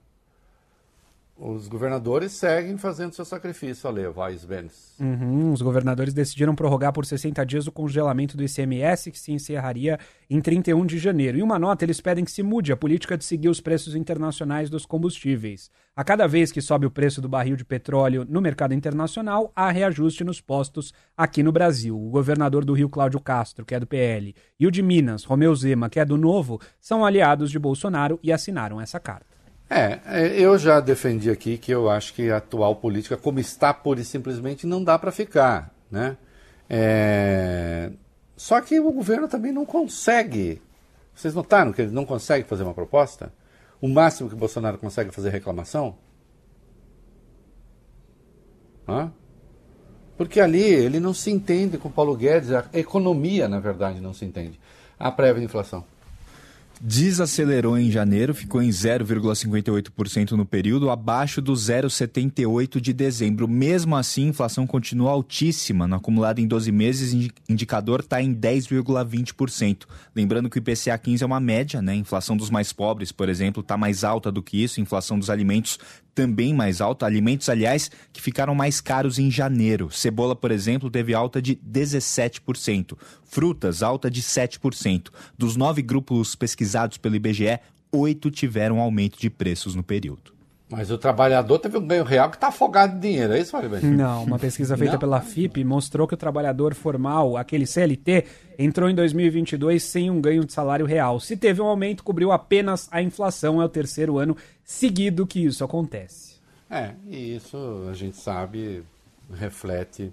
Os 1.41 1.69
governadores 1.69 2.33
seguem 2.33 2.77
fazendo 2.77 3.13
seu 3.13 3.25
sacrifício, 3.25 3.89
Ale, 3.89 4.09
Vais 4.09 4.45
Benes. 4.45 4.97
Uhum, 4.99 5.53
os 5.53 5.63
governadores 5.63 6.13
decidiram 6.13 6.53
prorrogar 6.53 6.93
por 6.93 7.07
60 7.07 7.47
dias 7.47 7.69
o 7.69 7.73
congelamento 7.73 8.37
do 8.37 8.43
ICMS, 8.43 9.13
que 9.13 9.19
se 9.21 9.31
encerraria 9.31 10.01
em 10.29 10.41
31 10.41 10.85
de 10.85 10.99
janeiro. 10.99 11.39
Em 11.39 11.43
uma 11.43 11.57
nota, 11.57 11.85
eles 11.85 12.01
pedem 12.01 12.25
que 12.25 12.33
se 12.33 12.43
mude 12.43 12.73
a 12.73 12.77
política 12.77 13.17
de 13.17 13.25
seguir 13.25 13.49
os 13.49 13.61
preços 13.61 13.95
internacionais 13.95 14.69
dos 14.69 14.85
combustíveis. 14.85 15.71
A 15.95 16.03
cada 16.03 16.27
vez 16.27 16.51
que 16.51 16.61
sobe 16.61 16.87
o 16.87 16.91
preço 16.91 17.23
do 17.23 17.29
barril 17.29 17.55
de 17.55 17.65
petróleo 17.65 18.27
no 18.29 18.41
mercado 18.41 18.75
internacional, 18.75 19.53
há 19.55 19.71
reajuste 19.71 20.25
nos 20.25 20.41
postos 20.41 20.93
aqui 21.17 21.41
no 21.41 21.53
Brasil. 21.53 21.97
O 21.97 22.11
governador 22.11 22.65
do 22.65 22.73
Rio, 22.73 22.89
Cláudio 22.89 23.21
Castro, 23.21 23.65
que 23.65 23.77
é 23.77 23.79
do 23.79 23.87
PL, 23.87 24.35
e 24.59 24.67
o 24.67 24.73
de 24.73 24.83
Minas, 24.83 25.23
Romeu 25.23 25.55
Zema, 25.55 25.89
que 25.89 26.01
é 26.01 26.05
do 26.05 26.17
Novo, 26.17 26.61
são 26.81 27.07
aliados 27.07 27.49
de 27.49 27.61
Bolsonaro 27.61 28.19
e 28.25 28.33
assinaram 28.33 28.81
essa 28.81 28.99
carta. 28.99 29.38
É, 29.71 30.01
eu 30.41 30.57
já 30.57 30.81
defendi 30.81 31.31
aqui 31.31 31.59
que 31.59 31.71
eu 31.71 31.91
acho 31.91 32.15
que 32.15 32.31
a 32.31 32.39
atual 32.39 32.77
política, 32.77 33.17
como 33.19 33.39
está 33.39 33.75
pura 33.75 34.01
e 34.01 34.05
simplesmente, 34.05 34.67
não 34.67 34.83
dá 34.83 34.99
para 34.99 35.13
ficar. 35.13 35.75
Né? 35.91 36.17
É... 36.71 37.91
Só 38.37 38.61
que 38.61 38.81
o 38.81 38.91
governo 38.93 39.29
também 39.29 39.53
não 39.53 39.67
consegue. 39.67 40.63
Vocês 41.15 41.35
notaram 41.35 41.73
que 41.73 41.83
ele 41.83 41.91
não 41.91 42.07
consegue 42.07 42.49
fazer 42.49 42.63
uma 42.63 42.73
proposta? 42.73 43.33
O 43.81 43.89
máximo 43.89 44.29
que 44.29 44.35
o 44.35 44.39
Bolsonaro 44.39 44.79
consegue 44.79 45.11
fazer 45.11 45.31
reclamação? 45.31 45.97
Hã? 48.89 49.13
Porque 50.17 50.41
ali 50.41 50.63
ele 50.63 50.99
não 50.99 51.13
se 51.13 51.31
entende 51.31 51.77
com 51.77 51.91
Paulo 51.91 52.17
Guedes, 52.17 52.53
a 52.53 52.65
economia, 52.73 53.49
na 53.49 53.61
verdade, 53.61 54.01
não 54.01 54.15
se 54.15 54.25
entende. 54.25 54.59
A 54.99 55.13
prévia 55.13 55.41
de 55.41 55.45
inflação 55.45 55.85
desacelerou 56.81 57.79
em 57.79 57.91
janeiro, 57.91 58.35
ficou 58.35 58.63
em 58.63 58.69
0,58% 58.69 60.33
no 60.33 60.45
período, 60.45 60.91
abaixo 60.91 61.41
do 61.41 61.53
0,78% 61.53 62.81
de 62.81 62.93
dezembro. 62.93 63.49
Mesmo 63.49 63.97
assim, 63.97 64.27
a 64.27 64.29
inflação 64.29 64.67
continua 64.67 65.11
altíssima. 65.11 65.87
No 65.87 65.97
acumulado 65.97 66.39
em 66.39 66.47
12 66.47 66.71
meses, 66.71 67.31
indicador 67.49 68.01
está 68.01 68.23
em 68.23 68.35
10,20%. 68.35 69.87
Lembrando 70.15 70.49
que 70.49 70.59
o 70.59 70.61
IPCA 70.61 70.97
15 70.97 71.23
é 71.23 71.27
uma 71.27 71.41
média, 71.41 71.83
né? 71.83 71.93
A 71.93 71.97
inflação 71.97 72.37
dos 72.37 72.51
mais 72.51 72.73
pobres, 72.73 73.13
por 73.13 73.29
exemplo, 73.29 73.61
está 73.61 73.77
mais 73.77 74.05
alta 74.05 74.31
do 74.31 74.43
que 74.43 74.63
isso. 74.63 74.81
A 74.81 74.83
inflação 74.83 75.19
dos 75.19 75.31
alimentos 75.31 75.79
também 76.19 76.53
mais 76.53 76.81
alta. 76.81 77.07
Alimentos, 77.07 77.49
aliás, 77.49 77.93
que 78.13 78.21
ficaram 78.21 78.53
mais 78.53 78.81
caros 78.81 79.21
em 79.21 79.31
janeiro. 79.31 79.89
Cebola, 79.89 80.35
por 80.35 80.51
exemplo, 80.51 80.91
teve 80.91 81.15
alta 81.15 81.41
de 81.41 81.55
17%. 81.55 82.99
Frutas, 83.25 83.85
alta 83.85 84.11
de 84.11 84.21
7%. 84.21 85.11
Dos 85.39 85.55
nove 85.55 85.81
grupos 85.81 86.35
pesquisados 86.35 86.97
pelo 86.99 87.15
IBGE, 87.15 87.61
oito 87.93 88.33
tiveram 88.33 88.81
aumento 88.81 89.17
de 89.17 89.31
preços 89.31 89.77
no 89.77 89.85
período. 89.85 90.38
Mas 90.71 90.91
o 90.91 90.99
trabalhador 90.99 91.59
teve 91.59 91.79
um 91.79 91.87
ganho 91.87 92.05
real 92.05 92.29
que 92.29 92.37
está 92.37 92.49
afogado 92.49 92.97
em 92.97 93.01
dinheiro, 93.01 93.33
é 93.33 93.41
isso, 93.41 93.57
Mário 93.57 93.71
Não, 93.91 94.25
uma 94.25 94.39
pesquisa 94.39 94.77
feita 94.77 94.93
Não? 94.93 94.99
pela 94.99 95.21
FIP 95.21 95.65
mostrou 95.65 96.07
que 96.07 96.13
o 96.13 96.17
trabalhador 96.17 96.75
formal, 96.75 97.39
aquele 97.39 97.65
CLT, 97.65 98.27
entrou 98.59 98.91
em 98.91 98.95
2022 98.95 99.83
sem 99.83 100.11
um 100.11 100.21
ganho 100.21 100.45
de 100.45 100.53
salário 100.53 100.85
real. 100.85 101.19
Se 101.21 101.39
teve 101.39 101.63
um 101.63 101.67
aumento, 101.67 102.05
cobriu 102.05 102.31
apenas 102.33 102.87
a 102.91 103.01
inflação. 103.01 103.63
É 103.63 103.65
o 103.65 103.69
terceiro 103.69 104.19
ano 104.19 104.37
seguido 104.63 105.27
que 105.27 105.43
isso 105.43 105.65
acontece. 105.65 106.37
É, 106.71 106.93
e 107.07 107.37
isso 107.37 107.87
a 107.91 107.95
gente 107.95 108.19
sabe, 108.19 108.85
reflete, 109.33 110.13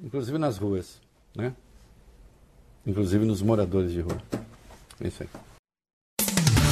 inclusive 0.00 0.38
nas 0.38 0.58
ruas, 0.58 1.00
né? 1.34 1.52
Inclusive 2.86 3.24
nos 3.24 3.42
moradores 3.42 3.90
de 3.90 4.00
rua. 4.00 4.22
É 5.00 5.08
isso 5.08 5.24
aí. 5.24 5.28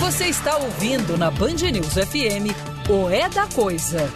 Você 0.03 0.25
está 0.25 0.57
ouvindo 0.57 1.17
na 1.17 1.31
Band 1.31 1.71
News 1.73 1.95
FM 1.95 2.51
o 2.91 3.09
É 3.09 3.29
da 3.29 3.47
Coisa. 3.47 4.13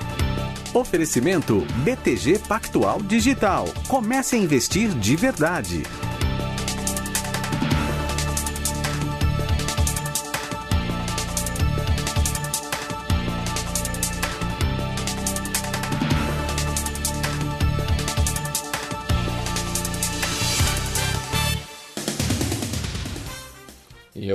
Oferecimento 0.74 1.64
BTG 1.84 2.41
Pactual 2.41 3.01
Digital. 3.01 3.68
Comece 3.87 4.34
a 4.34 4.39
investir 4.41 4.89
de 4.89 5.14
verdade. 5.14 5.84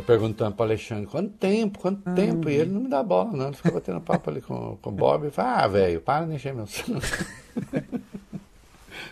Eu 0.01 0.05
perguntando 0.05 0.55
para 0.55 0.63
o 0.63 0.67
Alexandre, 0.67 1.05
quanto 1.05 1.29
tempo, 1.37 1.79
quanto 1.79 2.01
ah, 2.05 2.13
tempo? 2.13 2.49
E 2.49 2.55
ele 2.55 2.71
não 2.71 2.81
me 2.81 2.89
dá 2.89 3.01
bola, 3.03 3.31
não. 3.31 3.47
Ele 3.47 3.55
fica 3.55 3.71
batendo 3.71 4.01
papo 4.01 4.29
ali 4.29 4.41
com, 4.41 4.77
com 4.81 4.89
o 4.89 4.93
Bob. 4.93 5.27
E 5.27 5.31
fala, 5.31 5.63
ah, 5.63 5.67
velho, 5.67 6.01
para 6.01 6.25
de 6.25 6.33
encher 6.35 6.53
meu 6.53 6.65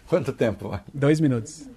Quanto 0.08 0.34
tempo? 0.34 0.78
Dois 0.94 1.20
minutos. 1.20 1.70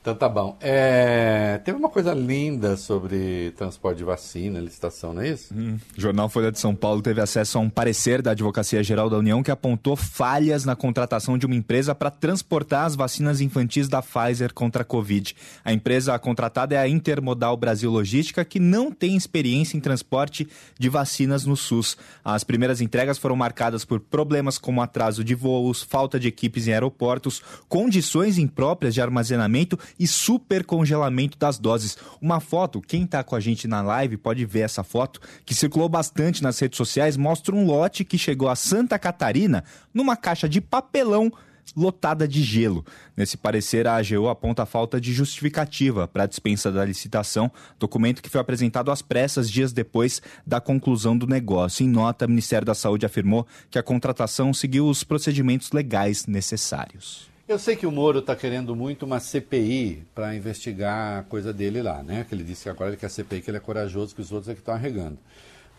Então 0.00 0.14
tá 0.14 0.28
bom. 0.28 0.56
É, 0.60 1.60
teve 1.64 1.76
uma 1.76 1.88
coisa 1.88 2.14
linda 2.14 2.76
sobre 2.76 3.52
transporte 3.56 3.98
de 3.98 4.04
vacina, 4.04 4.60
licitação, 4.60 5.12
não 5.12 5.22
é 5.22 5.28
isso? 5.30 5.52
Hum. 5.54 5.76
O 5.96 6.00
jornal 6.00 6.28
Folha 6.28 6.52
de 6.52 6.58
São 6.58 6.74
Paulo 6.74 7.02
teve 7.02 7.20
acesso 7.20 7.58
a 7.58 7.60
um 7.60 7.68
parecer 7.68 8.22
da 8.22 8.30
Advocacia 8.30 8.82
Geral 8.82 9.10
da 9.10 9.18
União 9.18 9.42
que 9.42 9.50
apontou 9.50 9.96
falhas 9.96 10.64
na 10.64 10.76
contratação 10.76 11.36
de 11.36 11.46
uma 11.46 11.54
empresa 11.54 11.94
para 11.94 12.10
transportar 12.10 12.86
as 12.86 12.94
vacinas 12.94 13.40
infantis 13.40 13.88
da 13.88 14.00
Pfizer 14.00 14.54
contra 14.54 14.82
a 14.82 14.84
Covid. 14.84 15.34
A 15.64 15.72
empresa 15.72 16.18
contratada 16.18 16.74
é 16.74 16.78
a 16.78 16.88
Intermodal 16.88 17.56
Brasil 17.56 17.90
Logística, 17.90 18.44
que 18.44 18.60
não 18.60 18.90
tem 18.90 19.16
experiência 19.16 19.76
em 19.76 19.80
transporte 19.80 20.48
de 20.78 20.88
vacinas 20.88 21.44
no 21.44 21.56
SUS. 21.56 21.96
As 22.24 22.44
primeiras 22.44 22.80
entregas 22.80 23.18
foram 23.18 23.36
marcadas 23.36 23.84
por 23.84 24.00
problemas 24.00 24.58
como 24.58 24.80
atraso 24.80 25.24
de 25.24 25.34
voos, 25.34 25.82
falta 25.82 26.18
de 26.18 26.28
equipes 26.28 26.66
em 26.66 26.72
aeroportos, 26.72 27.42
condições 27.68 28.38
impróprias 28.38 28.94
de 28.94 29.00
armazenamento 29.00 29.78
e 29.98 30.06
supercongelamento 30.06 31.38
das 31.38 31.58
doses. 31.58 31.96
Uma 32.20 32.40
foto, 32.40 32.80
quem 32.80 33.04
está 33.04 33.22
com 33.22 33.36
a 33.36 33.40
gente 33.40 33.68
na 33.68 33.82
live 33.82 34.16
pode 34.16 34.44
ver 34.44 34.60
essa 34.60 34.82
foto, 34.82 35.20
que 35.44 35.54
circulou 35.54 35.88
bastante 35.88 36.42
nas 36.42 36.58
redes 36.58 36.76
sociais, 36.76 37.16
mostra 37.16 37.54
um 37.54 37.64
lote 37.64 38.04
que 38.04 38.18
chegou 38.18 38.48
a 38.48 38.56
Santa 38.56 38.98
Catarina 38.98 39.64
numa 39.92 40.16
caixa 40.16 40.48
de 40.48 40.60
papelão 40.60 41.32
lotada 41.76 42.26
de 42.26 42.42
gelo. 42.42 42.84
Nesse 43.16 43.36
parecer, 43.36 43.86
a 43.86 43.96
AGU 43.96 44.28
aponta 44.28 44.62
a 44.62 44.66
falta 44.66 45.00
de 45.00 45.12
justificativa 45.12 46.06
para 46.06 46.24
a 46.24 46.26
dispensa 46.26 46.70
da 46.70 46.84
licitação, 46.84 47.50
documento 47.78 48.22
que 48.22 48.28
foi 48.28 48.40
apresentado 48.40 48.90
às 48.90 49.02
pressas 49.02 49.50
dias 49.50 49.72
depois 49.72 50.22
da 50.46 50.60
conclusão 50.60 51.16
do 51.16 51.26
negócio. 51.26 51.84
Em 51.84 51.88
nota, 51.88 52.26
o 52.26 52.28
Ministério 52.28 52.66
da 52.66 52.74
Saúde 52.74 53.06
afirmou 53.06 53.46
que 53.70 53.78
a 53.78 53.82
contratação 53.82 54.52
seguiu 54.52 54.88
os 54.88 55.04
procedimentos 55.04 55.72
legais 55.72 56.26
necessários. 56.26 57.27
Eu 57.48 57.58
sei 57.58 57.74
que 57.76 57.86
o 57.86 57.90
Moro 57.90 58.18
está 58.18 58.36
querendo 58.36 58.76
muito 58.76 59.06
uma 59.06 59.18
CPI 59.18 60.06
para 60.14 60.36
investigar 60.36 61.20
a 61.20 61.22
coisa 61.22 61.50
dele 61.50 61.80
lá, 61.80 62.02
né? 62.02 62.26
Que 62.28 62.34
ele 62.34 62.44
disse 62.44 62.64
que 62.64 62.68
agora 62.68 62.90
ele 62.90 62.98
quer 62.98 63.08
CPI, 63.08 63.40
que 63.40 63.50
ele 63.50 63.56
é 63.56 63.60
corajoso, 63.60 64.14
que 64.14 64.20
os 64.20 64.30
outros 64.30 64.50
é 64.50 64.52
que 64.52 64.60
estão 64.60 64.74
arregando. 64.74 65.16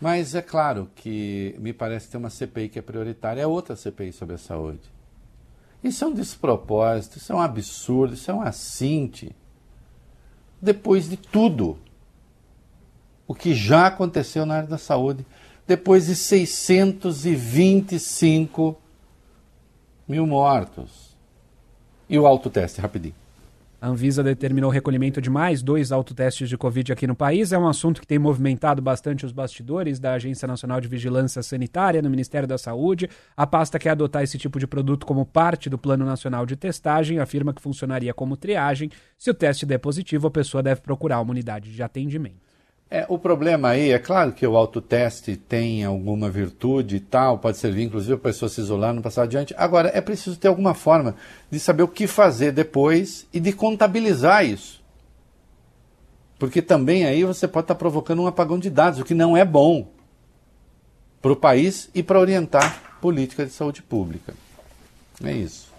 Mas 0.00 0.34
é 0.34 0.42
claro 0.42 0.90
que 0.96 1.54
me 1.60 1.72
parece 1.72 2.08
ter 2.08 2.16
uma 2.16 2.28
CPI 2.28 2.70
que 2.70 2.80
é 2.80 2.82
prioritária, 2.82 3.40
é 3.40 3.46
outra 3.46 3.76
CPI 3.76 4.12
sobre 4.12 4.34
a 4.34 4.38
saúde. 4.38 4.80
Isso 5.84 6.02
é 6.02 6.08
um 6.08 6.12
despropósito, 6.12 7.18
isso 7.18 7.32
é 7.32 7.36
um 7.36 7.40
absurdo, 7.40 8.14
isso 8.14 8.32
é 8.32 8.34
um 8.34 8.42
assinte. 8.42 9.30
Depois 10.60 11.08
de 11.08 11.16
tudo 11.16 11.78
o 13.28 13.34
que 13.34 13.54
já 13.54 13.86
aconteceu 13.86 14.44
na 14.44 14.56
área 14.56 14.68
da 14.68 14.76
saúde, 14.76 15.24
depois 15.68 16.06
de 16.06 16.16
625 16.16 18.76
mil 20.08 20.26
mortos. 20.26 20.99
E 22.10 22.18
o 22.18 22.26
autoteste, 22.26 22.80
rapidinho. 22.80 23.14
A 23.80 23.88
Anvisa 23.88 24.22
determinou 24.22 24.68
o 24.68 24.72
recolhimento 24.72 25.22
de 25.22 25.30
mais 25.30 25.62
dois 25.62 25.90
autotestes 25.90 26.50
de 26.50 26.58
Covid 26.58 26.92
aqui 26.92 27.06
no 27.06 27.14
país. 27.14 27.50
É 27.50 27.58
um 27.58 27.66
assunto 27.66 28.00
que 28.00 28.06
tem 28.06 28.18
movimentado 28.18 28.82
bastante 28.82 29.24
os 29.24 29.32
bastidores 29.32 29.98
da 29.98 30.12
Agência 30.12 30.46
Nacional 30.46 30.82
de 30.82 30.88
Vigilância 30.88 31.42
Sanitária 31.42 32.02
no 32.02 32.10
Ministério 32.10 32.46
da 32.46 32.58
Saúde. 32.58 33.08
A 33.34 33.46
pasta 33.46 33.78
quer 33.78 33.90
adotar 33.90 34.22
esse 34.22 34.36
tipo 34.36 34.58
de 34.58 34.66
produto 34.66 35.06
como 35.06 35.24
parte 35.24 35.70
do 35.70 35.78
Plano 35.78 36.04
Nacional 36.04 36.44
de 36.44 36.56
Testagem, 36.56 37.20
afirma 37.20 37.54
que 37.54 37.62
funcionaria 37.62 38.12
como 38.12 38.36
triagem. 38.36 38.90
Se 39.16 39.30
o 39.30 39.34
teste 39.34 39.64
der 39.64 39.78
positivo, 39.78 40.26
a 40.26 40.30
pessoa 40.30 40.62
deve 40.62 40.82
procurar 40.82 41.20
uma 41.20 41.30
unidade 41.30 41.72
de 41.72 41.82
atendimento. 41.82 42.49
É, 42.92 43.06
o 43.08 43.16
problema 43.16 43.68
aí, 43.68 43.92
é 43.92 44.00
claro 44.00 44.32
que 44.32 44.44
o 44.44 44.56
autoteste 44.56 45.36
tem 45.36 45.84
alguma 45.84 46.28
virtude 46.28 46.96
e 46.96 47.00
tal, 47.00 47.38
pode 47.38 47.56
servir 47.56 47.84
inclusive 47.84 48.16
para 48.16 48.30
a 48.30 48.32
pessoa 48.32 48.48
se 48.48 48.60
isolar, 48.60 48.92
não 48.92 49.00
passar 49.00 49.22
adiante. 49.22 49.54
Agora, 49.56 49.92
é 49.94 50.00
preciso 50.00 50.36
ter 50.36 50.48
alguma 50.48 50.74
forma 50.74 51.14
de 51.48 51.60
saber 51.60 51.84
o 51.84 51.88
que 51.88 52.08
fazer 52.08 52.50
depois 52.50 53.28
e 53.32 53.38
de 53.38 53.52
contabilizar 53.52 54.44
isso. 54.44 54.82
Porque 56.36 56.60
também 56.60 57.04
aí 57.04 57.22
você 57.22 57.46
pode 57.46 57.64
estar 57.64 57.76
provocando 57.76 58.22
um 58.22 58.26
apagão 58.26 58.58
de 58.58 58.68
dados, 58.68 58.98
o 58.98 59.04
que 59.04 59.14
não 59.14 59.36
é 59.36 59.44
bom 59.44 59.86
para 61.22 61.32
o 61.32 61.36
país 61.36 61.88
e 61.94 62.02
para 62.02 62.18
orientar 62.18 62.98
política 63.00 63.46
de 63.46 63.52
saúde 63.52 63.82
pública. 63.82 64.34
É 65.22 65.32
isso. 65.32 65.70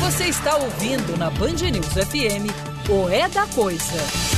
Você 0.00 0.24
está 0.24 0.56
ouvindo 0.56 1.16
na 1.18 1.30
Band 1.30 1.70
News 1.70 1.92
FM 1.92 2.50
o 2.90 3.08
É 3.10 3.28
da 3.28 3.46
Coisa. 3.48 4.37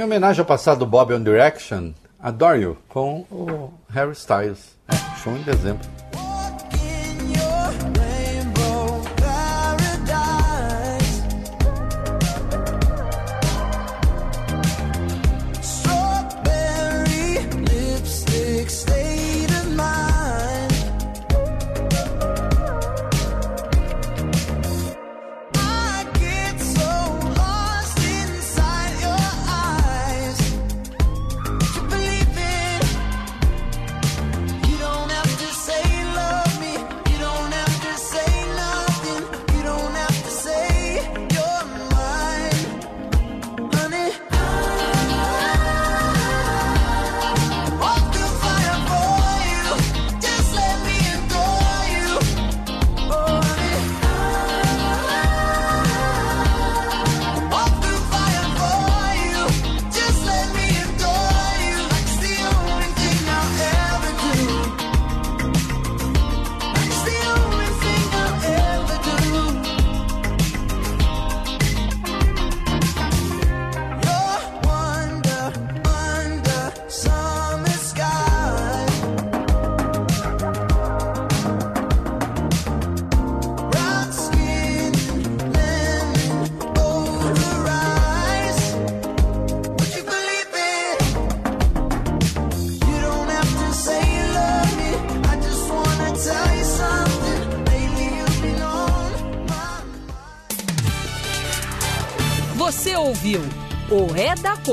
Em 0.00 0.02
homenagem 0.02 0.40
ao 0.40 0.46
passado 0.46 0.86
Bob 0.86 1.12
One 1.12 1.22
Direction, 1.22 1.92
Adore 2.18 2.62
You, 2.62 2.78
com 2.88 3.26
o 3.30 3.70
Harry 3.90 4.12
Styles. 4.12 4.74
É, 4.88 4.96
show 5.22 5.36
em 5.36 5.42
dezembro. 5.42 5.86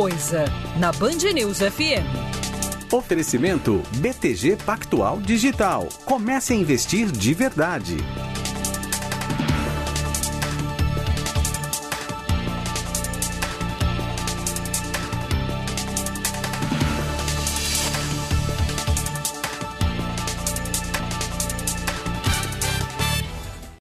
Coisa 0.08 0.46
na 0.80 0.90
Band 0.94 1.34
News 1.34 1.58
FM. 1.58 2.08
Oferecimento 2.94 3.84
BTG 3.98 4.56
Pactual 4.56 5.20
Digital. 5.20 5.90
Comece 6.06 6.54
a 6.54 6.56
investir 6.56 7.12
de 7.12 7.34
verdade. 7.34 7.98